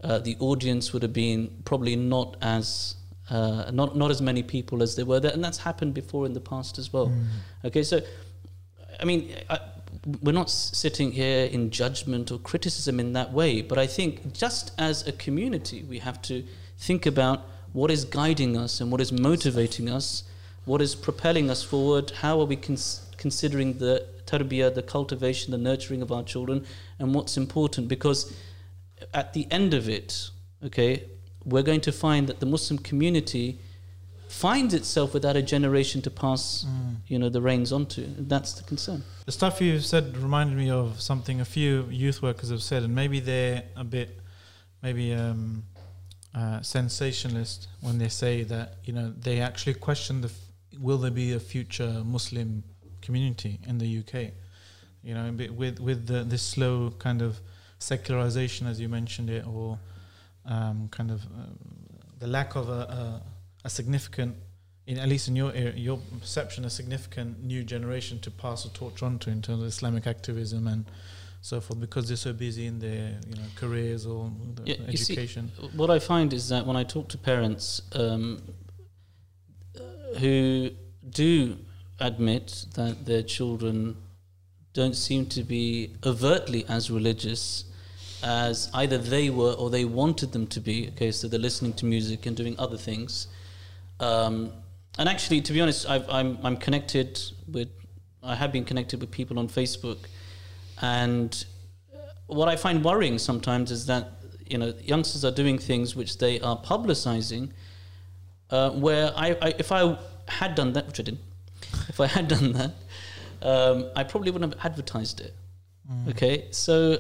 uh, 0.03 0.19
the 0.19 0.37
audience 0.41 0.93
would 0.93 1.03
have 1.03 1.13
been 1.13 1.51
probably 1.65 1.95
not 1.95 2.37
as 2.43 2.97
uh, 3.31 3.71
not 3.73 3.97
not 3.97 4.11
as 4.11 4.21
many 4.21 4.43
people 4.43 4.83
as 4.83 4.97
there 4.97 5.05
were 5.07 5.21
there, 5.21 5.33
and 5.33 5.45
that's 5.45 5.59
happened 5.59 5.95
before 5.95 6.27
in 6.27 6.33
the 6.33 6.41
past 6.41 6.79
as 6.79 6.93
well. 6.93 7.09
Mm. 7.09 7.27
Okay, 7.67 7.85
so 7.85 8.01
I 9.01 9.05
mean, 9.05 9.33
I, 9.49 9.61
we're 10.21 10.33
not 10.33 10.51
sitting 10.51 11.13
here 11.13 11.47
in 11.47 11.71
judgment 11.71 12.33
or 12.33 12.39
criticism 12.39 12.99
in 12.99 13.13
that 13.13 13.33
way, 13.33 13.63
but 13.63 13.79
I 13.79 13.87
think 13.87 14.33
just 14.33 14.73
as 14.79 15.07
a 15.07 15.13
community, 15.13 15.85
we 15.89 16.01
have 16.01 16.21
to 16.23 16.45
think 16.79 17.07
about 17.07 17.47
what 17.73 17.91
is 17.91 18.05
guiding 18.05 18.57
us 18.57 18.81
and 18.81 18.91
what 18.91 19.01
is 19.01 19.13
motivating 19.13 19.89
us, 19.89 20.25
what 20.65 20.83
is 20.83 20.95
propelling 20.95 21.51
us 21.51 21.63
forward, 21.63 22.11
how 22.11 22.41
are 22.41 22.45
we 22.47 22.57
cons- 22.57 23.09
considering 23.17 23.79
the 23.79 24.07
tarbiyah, 24.33 24.75
the 24.75 24.83
cultivation, 24.83 25.51
the 25.51 25.59
nurturing 25.59 26.03
of 26.03 26.11
our 26.11 26.23
children, 26.23 26.65
and 26.99 27.15
what's 27.15 27.37
important. 27.37 27.89
Because 27.89 28.33
at 29.13 29.33
the 29.33 29.47
end 29.51 29.75
of 29.75 29.89
it, 29.89 30.31
okay, 30.65 31.05
we're 31.45 31.63
going 31.63 31.81
to 31.83 31.93
find 31.93 32.27
that 32.29 32.41
the 32.41 32.47
Muslim 32.47 32.79
community 32.79 33.59
finds 34.29 34.73
itself 34.73 35.13
without 35.13 35.37
a 35.37 35.43
generation 35.43 36.01
to 36.01 36.11
pass, 36.11 36.65
mm. 36.67 36.97
you 37.07 37.19
know, 37.19 37.29
the 37.29 37.43
reins 37.43 37.71
onto. 37.71 38.07
That's 38.19 38.55
the 38.55 38.63
concern. 38.65 39.05
The 39.27 39.33
stuff 39.33 39.61
you 39.61 39.79
said 39.81 40.17
reminded 40.17 40.57
me 40.57 40.71
of 40.71 41.01
something 41.01 41.41
a 41.41 41.45
few 41.45 41.87
youth 41.91 42.23
workers 42.23 42.49
have 42.51 42.63
said, 42.63 42.83
and 42.83 42.95
maybe 42.95 43.21
they're 43.21 43.65
a 43.77 43.85
bit, 43.85 44.21
maybe 44.83 45.13
um, 45.13 45.65
uh, 46.35 46.63
sensationalist 46.63 47.69
when 47.83 47.99
they 47.99 48.09
say 48.09 48.43
that 48.43 48.79
you 48.85 48.93
know 48.93 49.13
they 49.19 49.41
actually 49.41 49.75
question 49.75 50.23
the 50.23 50.29
f- 50.29 50.81
will 50.81 50.97
there 50.97 51.11
be 51.11 51.35
a 51.35 51.41
future 51.41 52.03
Muslim 52.05 52.65
community 53.03 53.61
in 53.67 53.79
the 53.79 53.99
UK. 53.99 54.33
You 55.03 55.15
know, 55.15 55.33
with 55.57 55.81
with 55.81 56.07
the, 56.07 56.23
this 56.25 56.43
slow 56.43 56.91
kind 56.99 57.23
of 57.23 57.41
secularization, 57.79 58.67
as 58.67 58.81
you 58.81 58.89
mentioned 58.89 59.29
it, 59.29 59.47
or 59.47 59.79
um, 60.47 60.89
kind 60.91 61.11
of 61.11 61.23
uh, 61.25 61.51
the 62.19 62.27
lack 62.27 62.55
of 62.55 62.69
a, 62.69 62.73
a, 62.73 63.23
a, 63.65 63.71
significant, 63.71 64.37
in 64.87 64.99
at 64.99 65.09
least 65.09 65.29
in 65.29 65.37
your 65.37 65.55
your 65.55 65.99
perception, 66.21 66.65
a 66.65 66.71
significant 66.71 67.43
new 67.43 67.65
generation 67.65 68.21
to 68.21 68.31
pass 68.31 68.63
the 68.63 68.71
torch 68.71 69.03
on 69.03 69.19
to 69.21 69.31
in 69.31 69.43
terms 69.43 69.63
of 69.63 69.69
Islamic 69.69 70.07
activism 70.07 70.69
and 70.69 70.85
so 71.41 71.61
forth, 71.61 71.81
because 71.81 72.07
they're 72.07 72.17
so 72.17 72.33
busy 72.33 72.67
in 72.67 72.79
their 72.79 73.19
you 73.29 73.35
know 73.35 73.49
careers 73.57 74.07
or 74.07 74.31
yeah, 74.65 74.77
education. 74.87 75.51
See, 75.61 75.67
what 75.77 75.91
I 75.91 75.99
find 75.99 76.33
is 76.33 76.49
that 76.51 76.65
when 76.65 76.77
I 76.77 76.85
talk 76.85 77.09
to 77.09 77.19
parents 77.19 77.83
um, 77.95 78.43
who 80.19 80.71
do 81.11 81.59
admit 82.03 82.67
that 82.75 83.07
their 83.07 83.23
children 83.23 83.97
don't 84.75 84.97
seem 84.97 85.27
to 85.27 85.43
be 85.43 85.95
overtly 86.05 86.65
as 86.69 86.91
religious 86.91 87.65
as 88.23 88.71
either 88.75 88.99
they 88.99 89.31
were 89.31 89.53
or 89.53 89.71
they 89.71 89.85
wanted 89.85 90.33
them 90.33 90.47
to 90.47 90.61
be. 90.61 90.89
Okay, 90.89 91.11
so 91.11 91.29
they're 91.29 91.41
listening 91.41 91.73
to 91.75 91.87
music 91.87 92.27
and 92.27 92.37
doing 92.37 92.55
other 92.59 92.77
things. 92.77 93.29
Um, 94.01 94.53
and 94.99 95.09
actually, 95.09 95.41
to 95.43 95.53
be 95.53 95.61
honest, 95.61 95.89
i 95.89 95.97
am 95.97 96.05
I'm, 96.09 96.39
I'm 96.43 96.57
connected 96.57 97.21
with, 97.51 97.69
I 98.23 98.35
have 98.35 98.53
been 98.53 98.65
connected 98.65 99.01
with 99.01 99.11
people 99.11 99.39
on 99.39 99.49
Facebook. 99.49 99.99
And 100.81 101.45
what 102.27 102.49
I 102.49 102.57
find 102.57 102.85
worrying 102.85 103.19
sometimes 103.19 103.71
is 103.71 103.87
that, 103.87 104.13
you 104.47 104.59
know, 104.59 104.73
youngsters 104.83 105.25
are 105.25 105.31
doing 105.31 105.59
things 105.59 105.97
which 105.97 106.19
they 106.19 106.41
are 106.41 106.57
publicizing, 106.57 107.51
uh, 108.51 108.71
where 108.71 109.13
I, 109.17 109.37
I, 109.41 109.55
if 109.59 109.73
I 109.73 109.99
had 110.29 110.55
done 110.55 110.73
that, 110.75 110.87
which 110.87 111.01
I 111.01 111.05
didn't, 111.05 111.21
if 111.89 112.01
I 112.01 112.07
had 112.07 112.29
done 112.29 112.53
that, 112.53 112.75
um, 113.43 113.91
I 113.97 114.05
probably 114.05 114.31
wouldn't 114.31 114.55
have 114.55 114.65
advertised 114.65 115.21
it. 115.21 115.35
Mm. 115.91 116.11
Okay, 116.11 116.47
so 116.51 116.99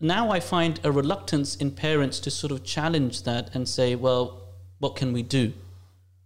now 0.00 0.30
I 0.30 0.40
find 0.40 0.80
a 0.82 0.90
reluctance 0.90 1.56
in 1.56 1.72
parents 1.72 2.20
to 2.20 2.30
sort 2.30 2.52
of 2.52 2.64
challenge 2.64 3.24
that 3.24 3.54
and 3.54 3.68
say, 3.68 3.94
well, 3.94 4.42
what 4.78 4.96
can 4.96 5.12
we 5.12 5.22
do? 5.22 5.52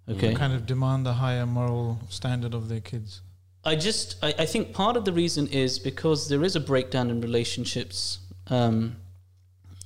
Okay, 0.08 0.34
kind 0.34 0.52
of 0.52 0.66
demand 0.66 1.06
a 1.06 1.14
higher 1.14 1.46
moral 1.46 1.98
standard 2.08 2.54
of 2.54 2.68
their 2.68 2.80
kids. 2.80 3.22
I 3.64 3.74
just, 3.76 4.16
I, 4.22 4.34
I 4.40 4.46
think 4.46 4.74
part 4.74 4.96
of 4.96 5.06
the 5.06 5.12
reason 5.12 5.48
is 5.48 5.78
because 5.78 6.28
there 6.28 6.44
is 6.44 6.54
a 6.54 6.60
breakdown 6.60 7.10
in 7.10 7.20
relationships, 7.22 8.18
um, 8.48 8.96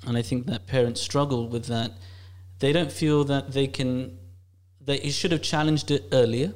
and 0.06 0.18
I 0.18 0.22
think 0.22 0.46
that 0.46 0.66
parents 0.66 1.00
struggle 1.00 1.48
with 1.48 1.66
that. 1.66 1.92
They 2.58 2.72
don't 2.72 2.90
feel 2.90 3.22
that 3.24 3.52
they 3.52 3.68
can 3.68 4.18
they 4.88 5.10
should 5.10 5.32
have 5.32 5.42
challenged 5.42 5.90
it 5.90 6.04
earlier, 6.12 6.54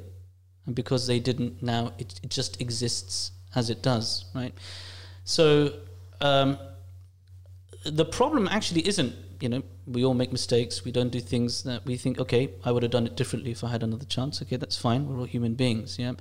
and 0.65 0.75
because 0.75 1.05
they 1.07 1.19
didn't, 1.19 1.61
now 1.61 1.93
it, 1.97 2.19
it 2.23 2.29
just 2.29 2.59
exists 2.59 3.31
as 3.55 3.69
it 3.69 3.81
does, 3.83 4.25
right? 4.33 4.53
So 5.23 5.73
um, 6.19 6.57
the 7.85 8.05
problem 8.05 8.47
actually 8.47 8.87
isn't, 8.87 9.13
you 9.39 9.49
know, 9.49 9.61
we 9.85 10.03
all 10.03 10.13
make 10.15 10.31
mistakes. 10.31 10.83
We 10.83 10.91
don't 10.91 11.11
do 11.11 11.19
things 11.19 11.63
that 11.63 11.85
we 11.85 11.97
think, 11.97 12.19
okay, 12.19 12.49
I 12.63 12.71
would 12.71 12.83
have 12.83 12.91
done 12.91 13.05
it 13.05 13.15
differently 13.15 13.51
if 13.51 13.63
I 13.63 13.69
had 13.69 13.83
another 13.83 14.05
chance. 14.05 14.41
Okay, 14.41 14.55
that's 14.55 14.77
fine. 14.77 15.07
We're 15.07 15.19
all 15.19 15.25
human 15.25 15.53
beings, 15.53 15.99
yeah. 15.99 16.13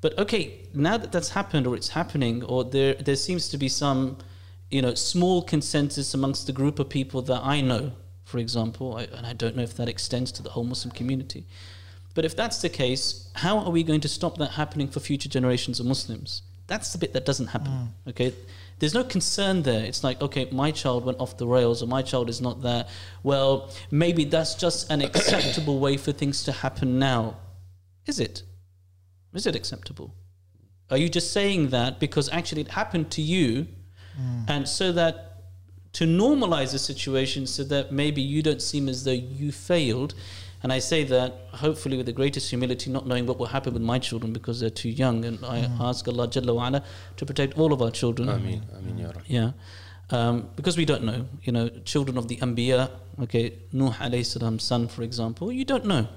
But 0.00 0.18
okay, 0.18 0.66
now 0.72 0.96
that 0.96 1.12
that's 1.12 1.30
happened 1.30 1.66
or 1.66 1.74
it's 1.76 1.90
happening, 1.90 2.42
or 2.44 2.64
there 2.64 2.94
there 2.94 3.16
seems 3.16 3.48
to 3.50 3.58
be 3.58 3.68
some, 3.68 4.16
you 4.70 4.80
know, 4.80 4.94
small 4.94 5.42
consensus 5.42 6.14
amongst 6.14 6.46
the 6.46 6.52
group 6.52 6.78
of 6.78 6.88
people 6.88 7.20
that 7.22 7.42
I 7.44 7.60
know 7.60 7.92
for 8.30 8.38
example, 8.38 8.96
I, 8.96 9.02
and 9.04 9.26
I 9.26 9.32
don't 9.32 9.56
know 9.56 9.62
if 9.62 9.74
that 9.74 9.88
extends 9.88 10.30
to 10.32 10.42
the 10.42 10.50
whole 10.50 10.64
Muslim 10.64 10.92
community. 10.92 11.46
But 12.14 12.24
if 12.24 12.36
that's 12.36 12.62
the 12.62 12.68
case, 12.68 13.28
how 13.34 13.58
are 13.58 13.70
we 13.70 13.82
going 13.82 14.00
to 14.02 14.08
stop 14.08 14.38
that 14.38 14.52
happening 14.52 14.88
for 14.88 15.00
future 15.00 15.28
generations 15.28 15.80
of 15.80 15.86
Muslims? 15.86 16.42
That's 16.68 16.92
the 16.92 16.98
bit 16.98 17.12
that 17.14 17.26
doesn't 17.26 17.48
happen. 17.48 17.72
Mm. 17.72 18.10
Okay, 18.10 18.32
there's 18.78 18.94
no 18.94 19.02
concern 19.02 19.62
there. 19.62 19.84
It's 19.84 20.04
like, 20.04 20.22
okay, 20.22 20.48
my 20.52 20.70
child 20.70 21.04
went 21.04 21.18
off 21.18 21.36
the 21.36 21.46
rails, 21.46 21.82
or 21.82 21.86
my 21.86 22.02
child 22.02 22.30
is 22.30 22.40
not 22.40 22.62
there. 22.62 22.86
Well, 23.24 23.70
maybe 23.90 24.24
that's 24.24 24.54
just 24.54 24.90
an 24.90 25.02
acceptable 25.02 25.80
way 25.80 25.96
for 25.96 26.12
things 26.12 26.44
to 26.44 26.52
happen 26.52 26.98
now. 26.98 27.36
Is 28.06 28.20
it? 28.20 28.44
Is 29.34 29.46
it 29.46 29.56
acceptable? 29.56 30.14
Are 30.90 30.96
you 30.96 31.08
just 31.08 31.32
saying 31.32 31.70
that 31.70 31.98
because 31.98 32.28
actually 32.30 32.62
it 32.62 32.68
happened 32.68 33.10
to 33.12 33.22
you, 33.22 33.66
mm. 34.20 34.44
and 34.48 34.68
so 34.68 34.92
that 34.92 35.29
to 35.92 36.04
normalize 36.04 36.72
the 36.72 36.78
situation 36.78 37.46
so 37.46 37.64
that 37.64 37.92
maybe 37.92 38.22
you 38.22 38.42
don't 38.42 38.62
seem 38.62 38.88
as 38.88 39.04
though 39.04 39.10
you 39.10 39.52
failed. 39.52 40.14
And 40.62 40.72
I 40.72 40.78
say 40.78 41.04
that 41.04 41.48
hopefully 41.52 41.96
with 41.96 42.06
the 42.06 42.12
greatest 42.12 42.50
humility, 42.50 42.90
not 42.90 43.06
knowing 43.06 43.26
what 43.26 43.38
will 43.38 43.46
happen 43.46 43.72
with 43.72 43.82
my 43.82 43.98
children 43.98 44.32
because 44.32 44.60
they're 44.60 44.70
too 44.70 44.90
young. 44.90 45.24
And 45.24 45.44
I 45.44 45.62
mm. 45.62 45.80
ask 45.80 46.06
Allah 46.06 46.28
Jalla 46.28 46.54
wa 46.54 46.68
ala 46.68 46.84
to 47.16 47.26
protect 47.26 47.58
all 47.58 47.72
of 47.72 47.80
our 47.80 47.90
children. 47.90 48.28
Ameen. 48.28 48.62
Ameen 48.76 48.98
ya 48.98 49.12
Yeah. 49.26 49.52
Um, 50.10 50.50
because 50.56 50.76
we 50.76 50.84
don't 50.84 51.04
know, 51.04 51.26
you 51.42 51.52
know, 51.52 51.68
children 51.84 52.18
of 52.18 52.26
the 52.28 52.36
Anbiya, 52.38 52.90
okay, 53.22 53.54
Nuh 53.72 53.92
alayhi 53.92 54.26
salam's 54.26 54.64
son, 54.64 54.88
for 54.88 55.02
example, 55.02 55.52
you 55.52 55.64
don't 55.64 55.84
know. 55.86 56.08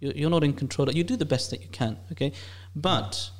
You're, 0.00 0.12
you're 0.12 0.30
not 0.30 0.42
in 0.42 0.52
control. 0.52 0.90
You 0.90 1.04
do 1.04 1.16
the 1.16 1.24
best 1.24 1.50
that 1.50 1.62
you 1.62 1.68
can, 1.68 1.96
okay? 2.12 2.32
But 2.74 3.30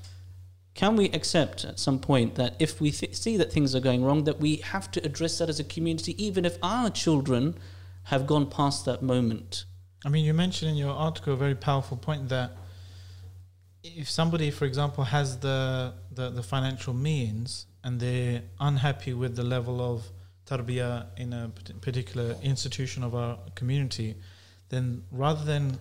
can 0.76 0.94
we 0.94 1.06
accept 1.06 1.64
at 1.64 1.80
some 1.80 1.98
point 1.98 2.34
that 2.34 2.54
if 2.58 2.82
we 2.82 2.90
th- 2.90 3.16
see 3.16 3.38
that 3.38 3.50
things 3.50 3.74
are 3.74 3.80
going 3.80 4.04
wrong, 4.04 4.24
that 4.24 4.38
we 4.38 4.56
have 4.56 4.90
to 4.90 5.04
address 5.04 5.38
that 5.38 5.48
as 5.48 5.58
a 5.58 5.64
community, 5.64 6.12
even 6.22 6.44
if 6.44 6.58
our 6.62 6.90
children 6.90 7.56
have 8.04 8.26
gone 8.26 8.46
past 8.46 8.84
that 8.84 9.02
moment? 9.02 9.64
I 10.04 10.10
mean, 10.10 10.26
you 10.26 10.34
mentioned 10.34 10.70
in 10.70 10.76
your 10.76 10.92
article 10.92 11.32
a 11.32 11.36
very 11.36 11.54
powerful 11.54 11.96
point 11.96 12.28
that 12.28 12.52
if 13.82 14.10
somebody, 14.10 14.50
for 14.50 14.66
example, 14.66 15.04
has 15.04 15.38
the, 15.38 15.94
the, 16.12 16.28
the 16.28 16.42
financial 16.42 16.92
means 16.92 17.66
and 17.82 17.98
they're 17.98 18.42
unhappy 18.60 19.14
with 19.14 19.34
the 19.34 19.44
level 19.44 19.80
of 19.80 20.04
tarbiyah 20.44 21.06
in 21.16 21.32
a 21.32 21.50
particular 21.80 22.36
institution 22.42 23.02
of 23.02 23.14
our 23.14 23.38
community, 23.54 24.14
then 24.68 25.02
rather 25.10 25.42
than 25.42 25.78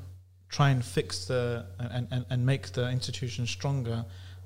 try 0.47 0.69
and 0.69 0.85
fix 0.85 1.25
the 1.25 1.65
and, 1.79 2.07
and, 2.11 2.25
and 2.29 2.45
make 2.45 2.71
the 2.71 2.89
institution 2.89 3.45
stronger, 3.45 4.05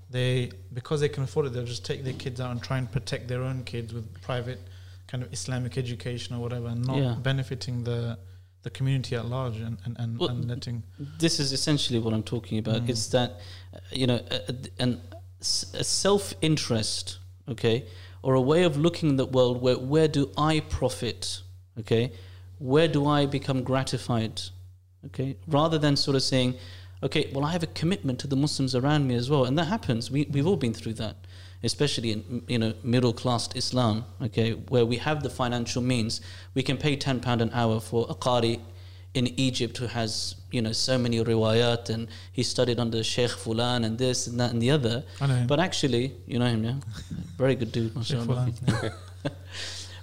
they 0.10 0.52
because 0.74 1.02
they 1.02 1.10
can 1.10 1.24
afford 1.24 1.46
it, 1.46 1.54
they'll 1.54 1.66
just 1.66 1.86
take 1.86 2.04
their 2.04 2.14
kids 2.14 2.42
out 2.42 2.52
and 2.52 2.62
try 2.62 2.78
and 2.78 2.92
protect 2.92 3.28
their 3.28 3.44
own 3.44 3.64
kids 3.64 3.94
with 3.94 4.22
private 4.22 4.60
kind 5.08 5.24
of 5.24 5.32
Islamic 5.34 5.78
education 5.78 6.36
or 6.36 6.40
whatever, 6.40 6.68
and 6.68 6.86
not 6.86 6.98
yeah. 6.98 7.16
benefiting 7.22 7.84
the 7.84 8.18
the 8.64 8.70
community 8.70 9.16
at 9.16 9.26
large 9.26 9.58
and 9.58 9.78
and, 9.86 9.96
and, 10.00 10.20
well, 10.20 10.30
and 10.30 10.48
letting. 10.48 10.84
This 11.20 11.40
is 11.40 11.52
essentially 11.52 12.00
what 12.00 12.14
I'm 12.14 12.24
talking 12.24 12.58
about. 12.58 12.84
Mm. 12.84 12.90
It's 12.90 13.08
that 13.08 13.40
you 13.92 14.08
know, 14.08 14.20
a, 14.80 14.98
a 15.74 15.84
self 15.84 16.34
interest, 16.42 17.20
okay, 17.48 17.86
or 18.22 18.34
a 18.34 18.42
way 18.42 18.64
of 18.64 18.78
looking 18.78 19.12
at 19.12 19.18
the 19.18 19.26
world 19.26 19.62
where 19.62 19.78
where 19.78 20.08
do 20.08 20.32
I 20.38 20.62
profit? 20.62 21.42
Okay, 21.80 22.12
where 22.58 22.88
do 22.88 23.08
I 23.08 23.26
become 23.26 23.64
gratified? 23.64 24.42
Okay, 25.08 25.38
rather 25.48 25.78
than 25.78 25.96
sort 25.96 26.16
of 26.16 26.24
saying, 26.24 26.56
okay, 27.04 27.30
well, 27.34 27.46
I 27.46 27.52
have 27.52 27.64
a 27.64 27.68
commitment 27.68 28.20
to 28.20 28.28
the 28.28 28.36
Muslims 28.36 28.76
around 28.76 29.08
me 29.08 29.16
as 29.16 29.30
well, 29.30 29.46
and 29.46 29.58
that 29.58 29.66
happens. 29.66 30.12
We 30.12 30.28
we've 30.32 30.48
all 30.48 30.58
been 30.58 30.74
through 30.74 30.94
that, 30.96 31.16
especially 31.64 32.12
in 32.12 32.44
you 32.48 32.60
know 32.60 32.74
middle 32.84 33.14
class 33.14 33.50
Islam. 33.56 34.06
Okay, 34.22 34.52
where 34.52 34.86
we 34.86 34.98
have 34.98 35.24
the 35.24 35.30
financial 35.30 35.82
means, 35.82 36.22
we 36.54 36.64
can 36.64 36.78
pay 36.78 36.96
ten 36.96 37.20
pound 37.20 37.42
an 37.42 37.52
hour 37.54 37.80
for 37.80 38.06
a 38.10 38.16
qari 38.16 38.60
in 39.16 39.28
Egypt 39.40 39.78
who 39.78 39.88
has 39.88 40.36
you 40.52 40.62
know 40.62 40.72
so 40.72 40.98
many 40.98 41.24
riwayat 41.24 41.90
and 41.90 42.08
he 42.32 42.44
studied 42.44 42.80
under 42.80 43.04
Sheikh 43.04 43.32
Fulan 43.32 43.84
and 43.86 43.98
this 43.98 44.28
and 44.28 44.40
that 44.40 44.52
and 44.52 44.62
the 44.62 44.72
other. 44.72 45.04
I 45.20 45.28
know 45.28 45.36
him. 45.36 45.48
But 45.48 45.60
actually, 45.60 46.14
you 46.28 46.40
know 46.40 46.46
him, 46.48 46.64
yeah, 46.64 46.76
very 47.38 47.56
good 47.56 47.72
dude. 47.72 47.96
Mashallah. 47.96 48.52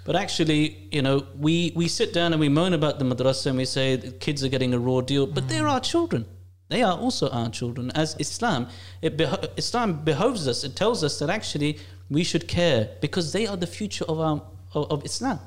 But 0.07 0.14
actually, 0.14 0.86
you 0.92 1.03
know, 1.03 1.26
we, 1.36 1.72
we 1.74 1.88
sit 1.88 2.12
down 2.12 2.32
and 2.32 2.38
we 2.38 2.49
moan 2.49 2.72
about 2.74 3.01
the 3.01 3.05
madrasa 3.05 3.47
and 3.47 3.57
we 3.59 3.64
say 3.64 3.97
the 3.97 4.12
kids 4.12 4.44
are 4.44 4.49
getting 4.49 4.72
a 4.72 4.78
raw 4.78 5.01
deal, 5.01 5.26
but 5.26 5.49
they're 5.49 5.66
our 5.66 5.80
children. 5.80 6.26
They 6.69 6.83
are 6.83 6.97
also 6.99 7.29
our 7.31 7.49
children. 7.51 7.91
As 7.95 8.17
Islam, 8.19 8.69
it 9.01 9.17
beho- 9.17 9.49
Islam 9.57 10.05
behoves 10.05 10.49
us. 10.49 10.64
It 10.64 10.75
tells 10.75 11.05
us 11.05 11.19
that 11.21 11.31
actually 11.31 11.79
we 12.11 12.25
should 12.25 12.49
care 12.49 12.89
because 13.01 13.33
they 13.33 13.47
are 13.47 13.57
the 13.57 13.67
future 13.69 14.05
of 14.09 14.19
our 14.21 14.43
of, 14.75 14.91
of 14.91 15.05
Islam. 15.05 15.39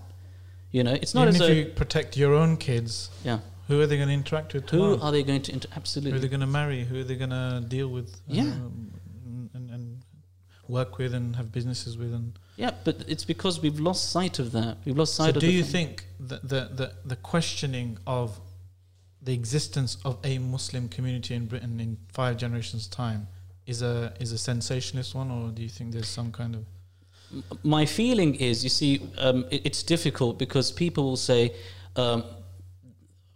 You 0.71 0.83
know, 0.83 0.93
it's 0.93 1.13
not 1.13 1.23
Even 1.27 1.35
as 1.35 1.41
if 1.41 1.47
though 1.47 1.53
you 1.53 1.65
protect 1.65 2.15
your 2.15 2.33
own 2.35 2.55
kids, 2.57 3.09
yeah. 3.23 3.39
who 3.67 3.81
are 3.81 3.87
they 3.87 3.97
going 3.97 4.07
to 4.07 4.13
interact 4.13 4.53
with 4.53 4.67
tomorrow? 4.67 4.97
Who 4.97 5.03
are 5.03 5.11
they 5.11 5.23
going 5.23 5.41
to 5.41 5.51
inter- 5.51 5.69
Who 5.73 6.15
are 6.15 6.19
they 6.19 6.27
going 6.27 6.39
to 6.41 6.45
marry? 6.47 6.83
Who 6.85 6.99
are 7.01 7.03
they 7.03 7.15
going 7.15 7.31
to 7.31 7.63
deal 7.67 7.87
with? 7.89 8.21
Yeah. 8.27 8.43
um, 8.43 8.91
and, 9.55 9.69
and 9.71 10.01
work 10.67 10.99
with 10.99 11.13
and 11.15 11.35
have 11.35 11.51
businesses 11.51 11.97
with. 11.97 12.13
And 12.13 12.33
Yeah, 12.55 12.71
but 12.83 13.03
it's 13.07 13.25
because 13.25 13.59
we've 13.61 13.79
lost 13.79 14.11
sight 14.11 14.37
of 14.39 14.51
that. 14.53 14.77
We've 14.85 14.97
lost 14.97 15.15
so, 15.15 15.23
sight 15.25 15.35
of. 15.35 15.41
do 15.41 15.51
you 15.51 15.63
fact- 15.63 15.71
think 15.71 16.05
that 16.21 16.47
the, 16.47 16.69
the 16.79 16.93
the 17.05 17.15
questioning 17.17 17.97
of 18.05 18.39
the 19.21 19.33
existence 19.33 19.97
of 20.05 20.17
a 20.23 20.37
Muslim 20.37 20.89
community 20.89 21.35
in 21.35 21.45
Britain 21.45 21.79
in 21.79 21.97
five 22.11 22.37
generations' 22.37 22.87
time 22.87 23.27
is 23.65 23.81
a 23.81 24.13
is 24.19 24.31
a 24.31 24.37
sensationalist 24.37 25.13
one, 25.15 25.29
or 25.31 25.49
do 25.49 25.61
you 25.61 25.69
think 25.69 25.91
there's 25.91 26.07
some 26.07 26.31
kind 26.31 26.55
of 26.55 26.65
my 27.63 27.85
feeling 27.85 28.35
is, 28.35 28.63
you 28.63 28.69
see, 28.69 29.01
um, 29.17 29.45
it, 29.51 29.65
it's 29.65 29.83
difficult 29.83 30.39
because 30.39 30.71
people 30.71 31.03
will 31.03 31.15
say, 31.17 31.53
um, 31.95 32.23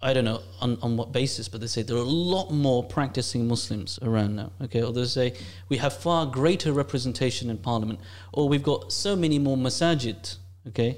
I 0.02 0.14
don't 0.14 0.26
know 0.26 0.42
on, 0.60 0.78
on 0.82 0.98
what 0.98 1.14
basis, 1.14 1.48
but 1.48 1.62
they 1.62 1.68
say 1.68 1.82
there 1.82 1.96
are 1.96 2.00
a 2.00 2.04
lot 2.04 2.52
more 2.52 2.84
practicing 2.84 3.48
Muslims 3.48 4.00
around 4.02 4.36
now. 4.36 4.52
Okay, 4.62 4.84
or 4.84 4.92
they 4.92 5.06
say 5.06 5.34
we 5.70 5.78
have 5.78 5.94
far 5.96 6.26
greater 6.26 6.74
representation 6.74 7.50
in 7.50 7.58
Parliament, 7.58 8.00
or 8.34 8.50
we've 8.50 8.64
got 8.64 8.92
so 8.92 9.16
many 9.16 9.40
more 9.40 9.56
masajid. 9.56 10.36
Okay, 10.68 10.98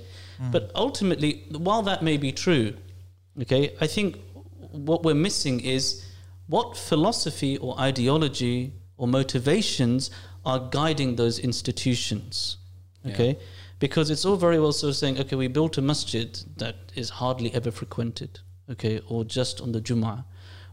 but 0.51 0.71
ultimately, 0.73 1.43
while 1.51 1.83
that 1.83 2.01
may 2.01 2.17
be 2.17 2.31
true, 2.31 2.73
okay, 3.41 3.75
I 3.79 3.85
think 3.85 4.17
what 4.75 5.03
we're 5.03 5.15
missing 5.15 5.59
is 5.59 6.05
what 6.47 6.77
philosophy 6.77 7.57
or 7.57 7.79
ideology 7.79 8.73
or 8.97 9.07
motivations 9.07 10.11
are 10.45 10.59
guiding 10.59 11.15
those 11.15 11.39
institutions. 11.39 12.57
Okay, 13.07 13.37
because 13.79 14.09
it's 14.09 14.25
all 14.25 14.35
very 14.35 14.59
well 14.59 14.71
sort 14.71 14.89
of 14.89 14.95
saying, 14.95 15.19
okay, 15.19 15.35
we 15.35 15.47
built 15.47 15.77
a 15.77 15.81
masjid 15.81 16.39
that 16.57 16.75
is 16.95 17.09
hardly 17.09 17.53
ever 17.53 17.69
frequented. 17.69 18.39
Okay, 18.69 18.99
or 19.07 19.23
just 19.23 19.61
on 19.61 19.71
the 19.73 19.81
Jum'ah, 19.81 20.25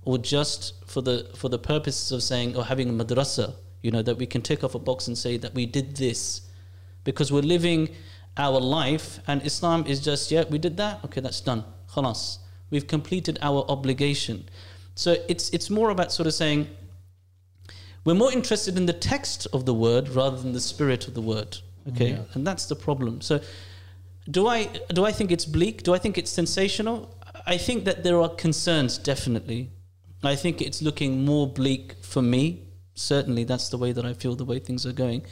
or 0.05 0.17
just 0.17 0.75
for 0.87 1.03
the 1.03 1.29
for 1.35 1.51
the 1.51 1.59
purposes 1.59 2.11
of 2.13 2.23
saying 2.23 2.57
or 2.57 2.65
having 2.65 2.89
a 2.89 2.93
madrasa. 2.93 3.55
You 3.83 3.91
know 3.91 4.03
that 4.03 4.17
we 4.17 4.27
can 4.27 4.41
tick 4.41 4.65
off 4.65 4.75
a 4.75 4.79
box 4.79 5.09
and 5.09 5.19
say 5.19 5.37
that 5.39 5.53
we 5.55 5.67
did 5.67 5.97
this, 5.97 6.43
because 7.05 7.31
we're 7.31 7.43
living 7.43 7.91
our 8.39 8.61
life, 8.61 9.19
and 9.27 9.45
Islam 9.45 9.85
is 9.87 10.01
just 10.01 10.31
yeah, 10.31 10.45
we 10.49 10.57
did 10.59 10.77
that. 10.79 11.05
Okay, 11.05 11.21
that's 11.21 11.41
done. 11.41 11.65
Khalas, 11.91 12.39
we've 12.73 12.89
completed 12.89 13.39
our 13.43 13.65
obligation. 13.69 14.49
So 14.97 15.15
it's 15.29 15.51
it's 15.51 15.71
more 15.71 15.91
about 15.91 16.11
sort 16.11 16.27
of 16.27 16.35
saying 16.35 16.67
we're 18.05 18.15
more 18.25 18.33
interested 18.33 18.77
in 18.77 18.87
the 18.87 18.99
text 19.13 19.47
of 19.53 19.65
the 19.65 19.75
word 19.75 20.09
rather 20.09 20.37
than 20.43 20.53
the 20.53 20.61
spirit 20.61 21.07
of 21.07 21.15
the 21.15 21.21
word. 21.23 21.59
Okay, 21.91 22.11
Yeah. 22.11 22.35
and 22.35 22.45
that's 22.47 22.67
the 22.67 22.75
problem. 22.77 23.21
So, 23.21 23.41
do 24.31 24.47
I 24.49 24.65
do 24.99 25.05
I 25.05 25.13
think 25.13 25.31
it's 25.31 25.45
bleak? 25.45 25.83
Do 25.85 25.95
I 25.95 25.99
think 25.99 26.19
it's 26.19 26.31
sensational? 26.31 26.97
I 27.47 27.57
think 27.59 27.85
that 27.85 28.03
there 28.03 28.21
are 28.21 28.29
concerns. 28.29 28.99
Definitely, 28.99 29.71
I 30.23 30.37
think 30.37 30.61
it's 30.61 30.81
looking 30.83 31.25
more 31.25 31.47
bleak 31.47 31.95
for 32.03 32.23
me. 32.23 32.43
Certainly, 32.95 33.45
that's 33.45 33.69
the 33.69 33.79
way 33.79 33.93
that 33.93 34.05
I 34.05 34.15
feel. 34.15 34.35
The 34.37 34.45
way 34.45 34.59
things 34.61 34.87
are 34.87 34.93
going, 34.93 35.23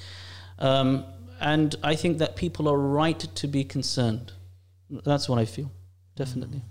um, 0.58 1.04
and 1.40 1.74
I 1.82 1.94
think 1.96 2.18
that 2.18 2.34
people 2.36 2.68
are 2.68 2.78
right 2.78 3.20
to 3.40 3.46
be 3.48 3.64
concerned. 3.64 4.32
That's 5.04 5.28
what 5.28 5.38
I 5.38 5.44
feel. 5.44 5.70
Definitely. 6.16 6.62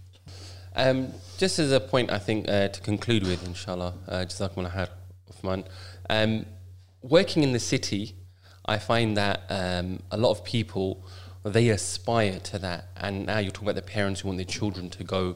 Um, 0.79 1.11
just 1.37 1.59
as 1.59 1.73
a 1.73 1.79
point, 1.81 2.09
I 2.09 2.19
think 2.19 2.47
uh, 2.47 2.69
to 2.69 2.79
conclude 2.79 3.23
with, 3.23 3.45
inshallah, 3.45 3.95
uh, 4.07 4.13
Jazakumullah 4.19 4.87
Uthman. 5.29 5.65
Um, 6.09 6.45
working 7.01 7.43
in 7.43 7.51
the 7.51 7.59
city, 7.59 8.15
I 8.65 8.77
find 8.77 9.17
that 9.17 9.41
um, 9.49 9.99
a 10.09 10.15
lot 10.15 10.31
of 10.31 10.45
people 10.45 11.05
they 11.43 11.67
aspire 11.67 12.39
to 12.39 12.59
that, 12.59 12.91
and 12.95 13.25
now 13.25 13.39
you're 13.39 13.51
talking 13.51 13.67
about 13.67 13.75
the 13.75 13.91
parents 13.91 14.21
who 14.21 14.29
want 14.29 14.37
their 14.37 14.45
children 14.45 14.89
to 14.91 15.03
go 15.03 15.35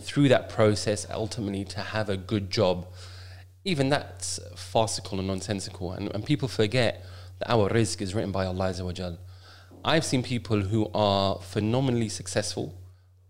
through 0.00 0.28
that 0.28 0.48
process, 0.48 1.04
ultimately 1.10 1.64
to 1.64 1.80
have 1.80 2.08
a 2.08 2.16
good 2.16 2.48
job. 2.48 2.86
Even 3.64 3.88
that's 3.88 4.38
farcical 4.54 5.18
and 5.18 5.26
nonsensical, 5.26 5.90
and, 5.90 6.14
and 6.14 6.24
people 6.24 6.46
forget 6.46 7.04
that 7.40 7.50
our 7.50 7.68
rizq 7.70 8.00
is 8.00 8.14
written 8.14 8.30
by 8.30 8.46
Allah 8.46 9.18
I've 9.84 10.04
seen 10.04 10.22
people 10.22 10.60
who 10.60 10.88
are 10.94 11.40
phenomenally 11.40 12.08
successful 12.08 12.72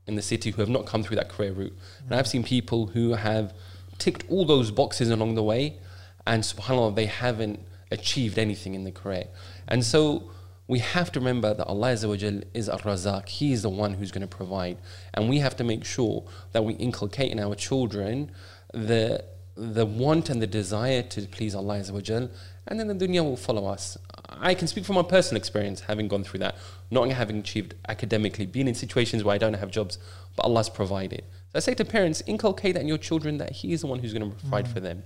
in 0.07 0.15
the 0.15 0.23
city 0.23 0.51
who 0.51 0.63
have 0.63 0.69
not 0.69 0.87
come 0.87 1.03
through 1.03 1.17
that 1.17 1.29
career 1.29 1.53
route. 1.53 1.77
And 2.05 2.15
I've 2.15 2.27
mm. 2.27 2.31
seen 2.31 2.45
people 2.45 2.89
who 2.89 3.15
have 3.15 3.53
ticked 3.99 4.25
all 4.29 4.45
those 4.45 4.71
boxes 4.71 5.11
along 5.11 5.35
the 5.35 5.43
way, 5.43 5.79
and 6.27 6.43
subhanAllah, 6.43 6.95
they 6.95 7.07
haven't 7.07 7.61
achieved 7.91 8.39
anything 8.39 8.75
in 8.75 8.85
the 8.85 8.93
career. 8.93 9.29
And 9.69 9.85
so 9.85 10.31
we 10.69 10.81
have 10.81 11.13
to 11.13 11.21
remember 11.21 11.55
that 11.55 11.67
Allah 11.67 11.93
Azza 11.93 12.09
wa 12.09 12.17
Jal 12.17 12.41
is 12.53 12.69
Ar 12.69 12.79
Razak, 12.79 13.29
He 13.29 13.53
is 13.53 13.63
the 13.63 13.71
one 13.71 13.95
who's 13.95 14.11
going 14.11 14.27
to 14.27 14.37
provide. 14.37 14.79
And 15.15 15.29
we 15.29 15.39
have 15.39 15.57
to 15.57 15.65
make 15.65 15.85
sure 15.85 16.25
that 16.53 16.65
we 16.65 16.75
inculcate 16.75 17.31
in 17.31 17.41
our 17.41 17.55
children 17.55 18.31
the 18.73 19.25
the 19.59 19.87
want 19.87 20.29
and 20.29 20.43
the 20.43 20.47
desire 20.47 21.01
to 21.01 21.23
please 21.23 21.55
Allah 21.55 21.79
Azza 21.79 21.93
wa 21.93 22.01
Jal, 22.01 22.29
and 22.67 22.81
then 22.81 22.89
the 22.89 22.95
dunya 22.95 23.23
will 23.23 23.37
follow 23.37 23.67
us. 23.67 23.97
I 24.29 24.55
can 24.55 24.67
speak 24.67 24.85
from 24.85 24.97
my 24.97 25.03
personal 25.03 25.39
experience, 25.39 25.81
having 25.81 26.09
gone 26.09 26.25
through 26.25 26.41
that, 26.41 26.57
not 26.91 27.09
having 27.11 27.39
achieved 27.39 27.75
academically, 27.89 28.47
being 28.47 28.69
in 28.69 28.75
situations 28.75 29.25
where 29.25 29.35
I 29.35 29.39
don't 29.39 29.55
have 29.55 29.71
jobs, 29.71 29.99
but 30.35 30.45
Allah's 30.45 30.69
provided. 30.69 31.23
So 31.53 31.57
I 31.57 31.61
say 31.61 31.75
to 31.75 31.85
parents, 31.85 32.23
inculcate 32.27 32.75
that 32.75 32.81
in 32.81 32.89
your 32.89 32.99
children 32.99 33.39
that 33.39 33.53
He 33.53 33.73
is 33.73 33.83
the 33.83 33.87
one 33.87 34.01
who's 34.01 34.13
going 34.13 34.31
to 34.31 34.37
provide 34.37 34.69
for 34.69 34.81
them. 34.81 35.05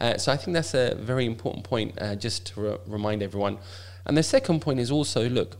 Uh, 0.00 0.16
so 0.16 0.32
I 0.32 0.36
think 0.36 0.54
that's 0.54 0.74
a 0.74 0.94
very 0.94 1.26
important 1.26 1.64
point, 1.64 2.00
uh, 2.00 2.14
just 2.16 2.46
to 2.46 2.60
re- 2.60 2.76
remind 2.86 3.22
everyone. 3.22 3.58
And 4.06 4.16
the 4.16 4.22
second 4.22 4.60
point 4.60 4.80
is 4.80 4.90
also 4.90 5.28
look, 5.28 5.58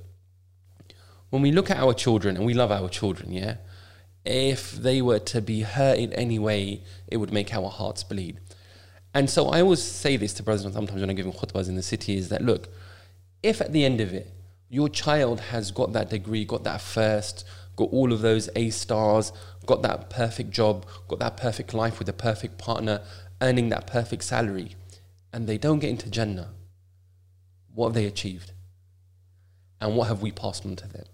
when 1.30 1.42
we 1.42 1.52
look 1.52 1.70
at 1.70 1.76
our 1.76 1.94
children, 1.94 2.36
and 2.36 2.46
we 2.46 2.54
love 2.54 2.72
our 2.72 2.88
children, 2.88 3.32
yeah, 3.32 3.56
if 4.24 4.72
they 4.72 5.00
were 5.02 5.18
to 5.18 5.40
be 5.40 5.62
hurt 5.62 5.98
in 5.98 6.12
any 6.14 6.38
way, 6.38 6.82
it 7.06 7.18
would 7.18 7.32
make 7.32 7.54
our 7.54 7.68
hearts 7.68 8.02
bleed. 8.02 8.38
And 9.12 9.28
so 9.28 9.48
I 9.48 9.60
always 9.60 9.82
say 9.82 10.16
this 10.16 10.32
to 10.34 10.42
brothers 10.42 10.62
sometimes 10.62 11.00
when 11.00 11.10
I'm 11.10 11.16
giving 11.16 11.32
khutbahs 11.32 11.68
in 11.68 11.76
the 11.76 11.82
city 11.82 12.16
is 12.16 12.28
that 12.28 12.42
look, 12.42 12.68
if 13.42 13.60
at 13.60 13.72
the 13.72 13.84
end 13.84 14.00
of 14.00 14.12
it, 14.12 14.32
your 14.68 14.88
child 14.88 15.40
has 15.40 15.70
got 15.72 15.92
that 15.94 16.10
degree, 16.10 16.44
got 16.44 16.62
that 16.64 16.80
first, 16.80 17.44
got 17.74 17.90
all 17.90 18.12
of 18.12 18.20
those 18.20 18.48
A 18.54 18.70
stars, 18.70 19.32
got 19.66 19.82
that 19.82 20.10
perfect 20.10 20.50
job, 20.50 20.86
got 21.08 21.18
that 21.18 21.36
perfect 21.36 21.74
life 21.74 21.98
with 21.98 22.08
a 22.08 22.12
perfect 22.12 22.56
partner, 22.56 23.00
earning 23.42 23.68
that 23.70 23.86
perfect 23.86 24.22
salary, 24.22 24.76
and 25.32 25.48
they 25.48 25.58
don't 25.58 25.80
get 25.80 25.90
into 25.90 26.10
Jannah, 26.10 26.50
what 27.74 27.88
have 27.88 27.94
they 27.94 28.06
achieved? 28.06 28.52
And 29.80 29.96
what 29.96 30.08
have 30.08 30.22
we 30.22 30.30
passed 30.30 30.66
on 30.66 30.76
to 30.76 30.88
them? 30.88 31.04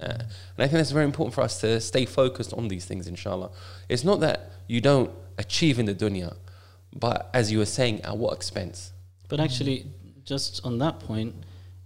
Uh, 0.00 0.06
and 0.06 0.58
I 0.58 0.62
think 0.64 0.72
that's 0.72 0.90
very 0.90 1.04
important 1.04 1.34
for 1.34 1.42
us 1.42 1.60
to 1.60 1.80
stay 1.80 2.06
focused 2.06 2.52
on 2.54 2.68
these 2.68 2.86
things, 2.86 3.06
inshallah. 3.06 3.50
It's 3.88 4.02
not 4.02 4.20
that 4.20 4.50
you 4.66 4.80
don't 4.80 5.10
achieve 5.38 5.78
in 5.78 5.86
the 5.86 5.94
dunya, 5.94 6.34
but 6.94 7.30
as 7.32 7.52
you 7.52 7.58
were 7.58 7.66
saying, 7.66 8.02
at 8.02 8.16
what 8.16 8.34
expense? 8.34 8.92
But 9.28 9.40
actually, 9.40 9.86
just 10.24 10.64
on 10.64 10.78
that 10.78 11.00
point, 11.00 11.34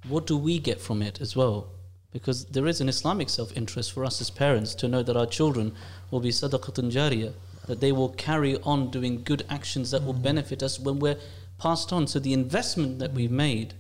what 0.09 0.27
do 0.27 0.37
we 0.37 0.59
get 0.59 0.81
from 0.81 1.03
it 1.03 1.21
as 1.21 1.37
well? 1.37 1.69
Because 2.13 2.47
there 2.47 2.67
is 2.67 2.81
an 2.81 2.89
Islamic 2.89 3.29
self 3.29 3.57
interest 3.57 3.93
for 3.93 4.05
us 4.05 4.21
as 4.21 4.31
parents 4.31 4.75
to 4.77 4.89
know 4.89 5.03
that 5.03 5.17
our 5.17 5.27
children 5.27 5.75
will 6.11 6.21
be 6.21 6.31
sadaqatun 6.31 6.93
jariyah, 6.93 7.33
that 7.67 7.81
they 7.81 7.93
will 7.93 8.11
carry 8.11 8.57
on 8.63 8.91
doing 8.91 9.23
good 9.23 9.45
actions 9.51 9.91
that 9.91 10.05
will 10.05 10.15
mm. 10.15 10.23
benefit 10.23 10.63
us 10.63 10.79
when 10.79 10.99
we're 10.99 11.19
passed 11.59 11.93
on. 11.93 12.07
So 12.07 12.19
the 12.19 12.33
investment 12.33 12.99
that 12.99 13.13
we've 13.13 13.31
made, 13.31 13.75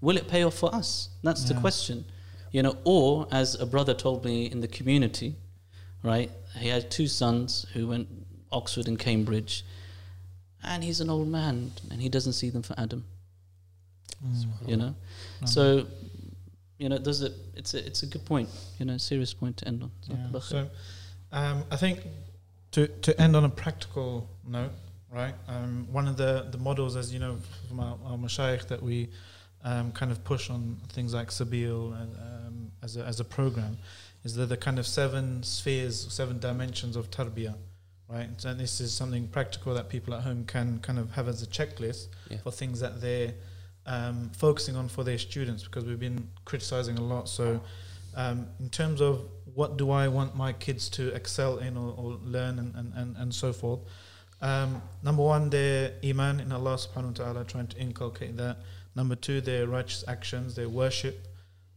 will 0.00 0.16
it 0.16 0.28
pay 0.28 0.42
off 0.42 0.54
for 0.54 0.74
us? 0.74 1.10
That's 1.22 1.44
the 1.44 1.54
question. 1.54 2.04
You 2.50 2.62
know, 2.62 2.76
or 2.84 3.28
as 3.30 3.54
a 3.60 3.66
brother 3.66 3.94
told 3.94 4.24
me 4.24 4.46
in 4.46 4.60
the 4.60 4.68
community, 4.68 5.36
right? 6.02 6.30
He 6.58 6.68
had 6.68 6.90
two 6.90 7.06
sons 7.06 7.66
who 7.74 7.88
went 7.88 8.08
Oxford 8.50 8.88
and 8.88 8.98
Cambridge, 8.98 9.64
and 10.66 10.82
he's 10.84 11.00
an 11.00 11.08
old 11.08 11.28
man 11.28 11.72
and 11.90 12.02
he 12.02 12.08
doesn't 12.08 12.34
see 12.34 12.50
them 12.50 12.62
for 12.62 12.74
Adam 12.78 13.04
Mm. 14.24 14.46
you 14.70 14.76
know 14.76 14.94
Mm. 15.42 15.48
so 15.48 15.86
you 16.78 16.90
know, 16.90 16.98
there's 16.98 17.22
a 17.22 17.30
it's 17.54 17.72
a 17.72 17.86
it's 17.86 18.02
a 18.02 18.06
good 18.06 18.24
point. 18.26 18.50
You 18.78 18.84
know, 18.84 18.98
serious 18.98 19.32
point 19.32 19.56
to 19.58 19.68
end 19.68 19.82
on. 19.82 19.90
Yeah. 20.02 20.40
So, 20.40 20.68
um, 21.32 21.64
I 21.70 21.76
think 21.76 22.00
to 22.72 22.86
to 22.86 23.18
end 23.18 23.34
on 23.34 23.44
a 23.44 23.48
practical 23.48 24.28
note, 24.46 24.72
right? 25.10 25.34
Um, 25.48 25.88
one 25.90 26.06
of 26.06 26.18
the 26.18 26.46
the 26.50 26.58
models, 26.58 26.94
as 26.94 27.14
you 27.14 27.18
know, 27.18 27.38
from 27.68 27.80
our, 27.80 27.96
our 28.04 28.18
mashayikh 28.18 28.68
that 28.68 28.82
we 28.82 29.08
um, 29.64 29.90
kind 29.92 30.12
of 30.12 30.22
push 30.22 30.50
on 30.50 30.76
things 30.90 31.14
like 31.14 31.28
Sabil 31.30 31.98
and, 31.98 32.10
um, 32.28 32.72
as 32.82 32.98
a 32.98 33.04
as 33.06 33.20
a 33.20 33.24
program, 33.24 33.78
is 34.24 34.34
that 34.34 34.46
the 34.50 34.56
kind 34.58 34.78
of 34.78 34.86
seven 34.86 35.42
spheres, 35.42 36.06
seven 36.12 36.38
dimensions 36.38 36.94
of 36.94 37.10
tarbiyah, 37.10 37.54
right? 38.08 38.28
So 38.38 38.54
this 38.54 38.80
is 38.80 38.92
something 38.92 39.28
practical 39.28 39.74
that 39.74 39.88
people 39.88 40.14
at 40.14 40.22
home 40.22 40.44
can 40.44 40.78
kind 40.80 40.98
of 40.98 41.12
have 41.12 41.28
as 41.28 41.42
a 41.42 41.46
checklist 41.46 42.08
Yeah. 42.30 42.38
for 42.38 42.50
things 42.50 42.80
that 42.80 43.00
they're 43.00 43.34
um, 43.86 44.30
focusing 44.36 44.76
on 44.76 44.88
for 44.88 45.04
their 45.04 45.18
students 45.18 45.64
because 45.64 45.84
we've 45.84 46.00
been 46.00 46.28
criticizing 46.44 46.98
a 46.98 47.02
lot. 47.02 47.28
So, 47.28 47.60
um, 48.16 48.46
in 48.58 48.70
terms 48.70 49.00
of 49.00 49.24
what 49.54 49.76
do 49.76 49.90
I 49.90 50.08
want 50.08 50.34
my 50.34 50.52
kids 50.52 50.88
to 50.90 51.14
excel 51.14 51.58
in 51.58 51.76
or, 51.76 51.94
or 51.96 52.18
learn 52.24 52.58
and, 52.58 52.74
and, 52.74 52.92
and, 52.94 53.16
and 53.16 53.34
so 53.34 53.52
forth, 53.52 53.80
um, 54.42 54.82
number 55.02 55.22
one, 55.22 55.50
their 55.50 55.92
iman 56.04 56.40
in 56.40 56.52
Allah 56.52 56.74
subhanahu 56.76 57.18
wa 57.18 57.24
ta'ala, 57.24 57.44
trying 57.44 57.68
to 57.68 57.78
inculcate 57.78 58.36
that. 58.36 58.58
Number 58.94 59.14
two, 59.14 59.40
their 59.40 59.66
righteous 59.66 60.04
actions, 60.08 60.54
their 60.54 60.68
worship. 60.68 61.26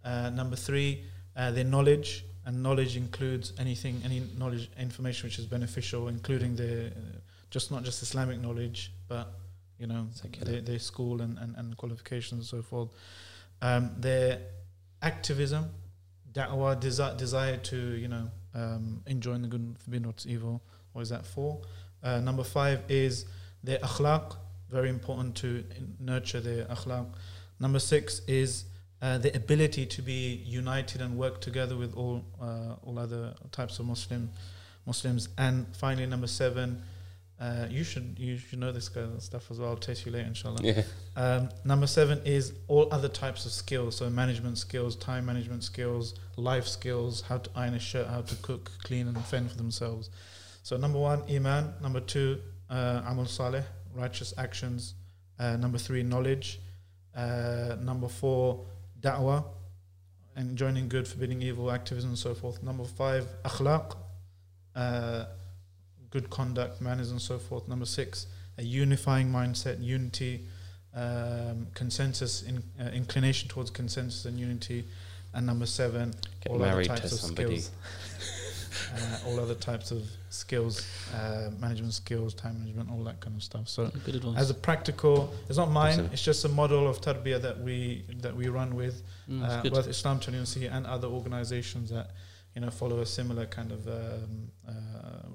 Uh, 0.03 0.29
number 0.29 0.55
three, 0.55 1.03
uh, 1.35 1.51
their 1.51 1.63
knowledge. 1.63 2.25
And 2.49 2.63
knowledge 2.63 2.97
includes 2.97 3.53
anything, 3.59 4.01
any 4.03 4.23
knowledge, 4.35 4.71
information 4.79 5.27
which 5.27 5.37
is 5.37 5.45
beneficial, 5.45 6.07
including 6.07 6.55
their, 6.55 6.87
uh, 6.87 7.19
just 7.51 7.69
not 7.69 7.83
just 7.83 8.01
Islamic 8.01 8.41
knowledge, 8.41 8.91
but 9.07 9.35
you 9.77 9.85
know, 9.85 10.07
their, 10.41 10.59
their 10.59 10.79
school 10.79 11.21
and, 11.21 11.37
and, 11.37 11.55
and 11.57 11.77
qualifications 11.77 12.39
and 12.39 12.43
so 12.43 12.63
forth. 12.63 12.89
Um, 13.61 13.91
their 13.99 14.39
activism, 15.03 15.69
da'wah, 16.33 16.79
desire, 16.79 17.15
desire 17.15 17.57
to, 17.57 17.77
you 17.77 18.07
know, 18.07 18.31
um, 18.55 19.03
enjoin 19.05 19.43
the 19.43 19.47
good 19.47 19.61
and 19.61 19.77
forbid 19.77 20.07
what's 20.07 20.25
evil. 20.25 20.63
What 20.93 21.03
is 21.03 21.09
that 21.09 21.27
for? 21.27 21.61
Uh, 22.01 22.19
number 22.19 22.43
five 22.43 22.81
is 22.89 23.25
their 23.63 23.77
akhlaq, 23.77 24.37
very 24.71 24.89
important 24.89 25.35
to 25.35 25.63
nurture 25.99 26.39
their 26.39 26.65
akhlaq. 26.65 27.05
Number 27.59 27.77
six 27.77 28.21
is 28.27 28.65
uh, 29.01 29.17
the 29.17 29.35
ability 29.35 29.85
to 29.85 30.01
be 30.01 30.43
united 30.45 31.01
and 31.01 31.17
work 31.17 31.41
together 31.41 31.75
with 31.77 31.93
all 31.95 32.25
uh, 32.41 32.75
all 32.83 32.99
other 32.99 33.33
types 33.51 33.79
of 33.79 33.85
Muslim 33.85 34.29
Muslims. 34.85 35.29
And 35.37 35.67
finally, 35.75 36.05
number 36.05 36.27
seven, 36.27 36.81
uh, 37.39 37.67
you 37.69 37.83
should 37.83 38.15
you 38.17 38.37
should 38.37 38.59
know 38.59 38.71
this 38.71 38.89
kind 38.89 39.15
of 39.15 39.23
stuff 39.23 39.49
as 39.51 39.59
well. 39.59 39.69
I'll 39.69 39.77
test 39.77 40.05
you 40.05 40.11
later, 40.11 40.27
inshallah. 40.27 40.61
Yeah. 40.61 40.83
Um, 41.15 41.49
number 41.63 41.87
seven 41.87 42.21
is 42.25 42.53
all 42.67 42.87
other 42.91 43.07
types 43.07 43.45
of 43.45 43.51
skills, 43.51 43.95
so 43.97 44.09
management 44.09 44.57
skills, 44.57 44.95
time 44.95 45.25
management 45.25 45.63
skills, 45.63 46.15
life 46.35 46.67
skills, 46.67 47.21
how 47.21 47.37
to 47.37 47.49
iron 47.55 47.75
a 47.75 47.79
shirt, 47.79 48.07
how 48.07 48.21
to 48.21 48.35
cook, 48.37 48.71
clean, 48.83 49.07
and 49.07 49.17
fend 49.25 49.49
for 49.51 49.57
themselves. 49.57 50.09
So 50.63 50.75
number 50.77 50.99
one, 50.99 51.23
iman. 51.29 51.73
Number 51.81 52.01
two, 52.01 52.41
uh, 52.69 53.01
amal 53.07 53.25
saleh, 53.25 53.63
righteous 53.95 54.33
actions. 54.37 54.95
Uh, 55.39 55.55
number 55.55 55.77
three, 55.77 56.03
knowledge. 56.03 56.59
Uh, 57.15 57.75
number 57.81 58.07
four, 58.07 58.65
da'wah, 59.01 59.43
and 60.35 60.57
joining 60.57 60.87
good, 60.87 61.07
forbidding 61.07 61.41
evil, 61.41 61.71
activism, 61.71 62.11
and 62.11 62.17
so 62.19 62.33
forth. 62.33 62.61
Number 62.63 62.83
five, 62.85 63.25
akhlaq, 63.43 63.95
uh, 64.75 65.25
good 66.09 66.29
conduct, 66.29 66.81
manners, 66.81 67.11
and 67.11 67.21
so 67.21 67.37
forth. 67.37 67.67
Number 67.67 67.85
six, 67.85 68.27
a 68.57 68.63
unifying 68.63 69.29
mindset, 69.31 69.83
unity, 69.83 70.45
um, 70.95 71.67
consensus, 71.73 72.43
in, 72.43 72.63
uh, 72.79 72.89
inclination 72.89 73.49
towards 73.49 73.69
consensus 73.69 74.25
and 74.25 74.39
unity. 74.39 74.85
And 75.33 75.45
number 75.45 75.65
seven, 75.65 76.13
Get 76.41 76.51
all 76.51 76.63
other 76.63 76.83
types 76.83 77.11
of 77.11 77.19
somebody. 77.19 77.59
skills. 77.59 77.71
uh, 78.95 79.27
all 79.27 79.39
other 79.39 79.55
types 79.55 79.91
of 79.91 80.01
skills, 80.29 80.85
uh, 81.15 81.49
management 81.59 81.93
skills, 81.93 82.33
time 82.33 82.59
management, 82.59 82.89
all 82.91 83.03
that 83.03 83.19
kind 83.19 83.35
of 83.35 83.43
stuff. 83.43 83.67
So, 83.67 83.91
Good 84.05 84.15
advice. 84.15 84.37
as 84.37 84.49
a 84.49 84.53
practical, 84.53 85.33
it's 85.47 85.57
not 85.57 85.71
mine. 85.71 86.09
It's 86.13 86.23
just 86.23 86.45
a 86.45 86.49
model 86.49 86.87
of 86.87 87.01
tarbiyah 87.01 87.41
that 87.41 87.59
we 87.61 88.03
that 88.21 88.35
we 88.35 88.47
run 88.47 88.75
with 88.75 89.03
Mm, 89.29 89.43
uh, 89.47 89.69
both 89.69 89.87
Islam 89.87 90.19
University 90.25 90.65
and 90.65 90.87
other 90.87 91.07
organisations 91.07 91.89
that 91.91 92.07
you 92.55 92.61
know 92.61 92.71
follow 92.71 92.99
a 92.99 93.05
similar 93.05 93.45
kind 93.45 93.71
of 93.71 93.87
um, 93.87 94.49
uh, 94.67 94.71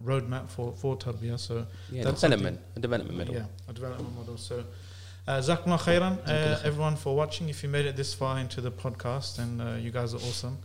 roadmap 0.04 0.48
for 0.50 0.72
for 0.76 0.96
tarbiyah. 0.96 1.38
So 1.38 1.66
Yeah, 1.92 2.04
That's 2.04 2.20
development, 2.20 2.58
a 2.76 2.80
development 2.80 3.18
model. 3.18 3.34
yeah, 3.34 3.46
a 3.68 3.72
development 3.72 4.14
model. 4.16 4.36
So. 4.36 4.64
Uh, 5.26 5.38
Jazakumullah 5.40 5.80
khairan, 5.80 6.18
uh, 6.28 6.58
everyone, 6.64 6.96
for 6.96 7.16
watching. 7.16 7.48
If 7.48 7.62
you 7.62 7.70
made 7.70 7.86
it 7.86 7.96
this 7.96 8.12
far 8.12 8.38
into 8.40 8.60
the 8.60 8.70
podcast, 8.70 9.38
and 9.38 9.52
uh, 9.62 9.66
you 9.84 9.90
guys 9.90 10.12
are 10.12 10.18
awesome. 10.28 10.58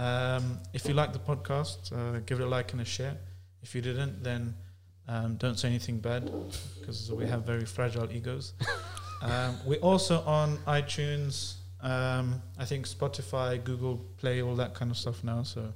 Um, 0.00 0.60
if 0.72 0.88
you 0.88 0.94
like 0.94 1.12
the 1.12 1.18
podcast, 1.18 1.92
uh, 1.92 2.20
give 2.20 2.40
it 2.40 2.44
a 2.44 2.46
like 2.46 2.72
and 2.72 2.80
a 2.80 2.86
share. 2.86 3.16
If 3.62 3.74
you 3.74 3.82
didn't, 3.82 4.22
then 4.22 4.54
um, 5.06 5.36
don't 5.36 5.58
say 5.58 5.68
anything 5.68 5.98
bad 5.98 6.30
because 6.78 7.12
we 7.12 7.26
have 7.26 7.44
very 7.44 7.66
fragile 7.66 8.10
egos. 8.10 8.54
um, 9.22 9.56
we're 9.66 9.80
also 9.80 10.22
on 10.22 10.56
iTunes, 10.66 11.56
um, 11.82 12.40
I 12.58 12.64
think 12.64 12.88
Spotify, 12.88 13.62
Google 13.62 13.98
Play, 14.16 14.40
all 14.40 14.56
that 14.56 14.72
kind 14.74 14.90
of 14.90 14.96
stuff 14.96 15.22
now. 15.22 15.42
So 15.42 15.70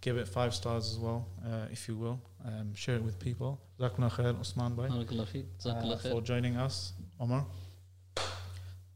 give 0.00 0.18
it 0.18 0.28
five 0.28 0.54
stars 0.54 0.92
as 0.92 0.98
well, 0.98 1.26
uh, 1.44 1.66
if 1.72 1.88
you 1.88 1.96
will. 1.96 2.20
Um, 2.46 2.74
share 2.74 2.94
it 2.94 3.02
with 3.02 3.18
people. 3.18 3.60
Jazakumullah 3.80 4.12
khair, 4.12 4.40
Usman 4.40 4.76
Bhai 4.76 4.88
Barakallah 4.88 5.26
feek. 5.26 5.46
Jazakallah 5.60 6.04
uh, 6.04 6.10
for 6.10 6.20
joining 6.20 6.56
us, 6.56 6.92
Omar. 7.18 7.44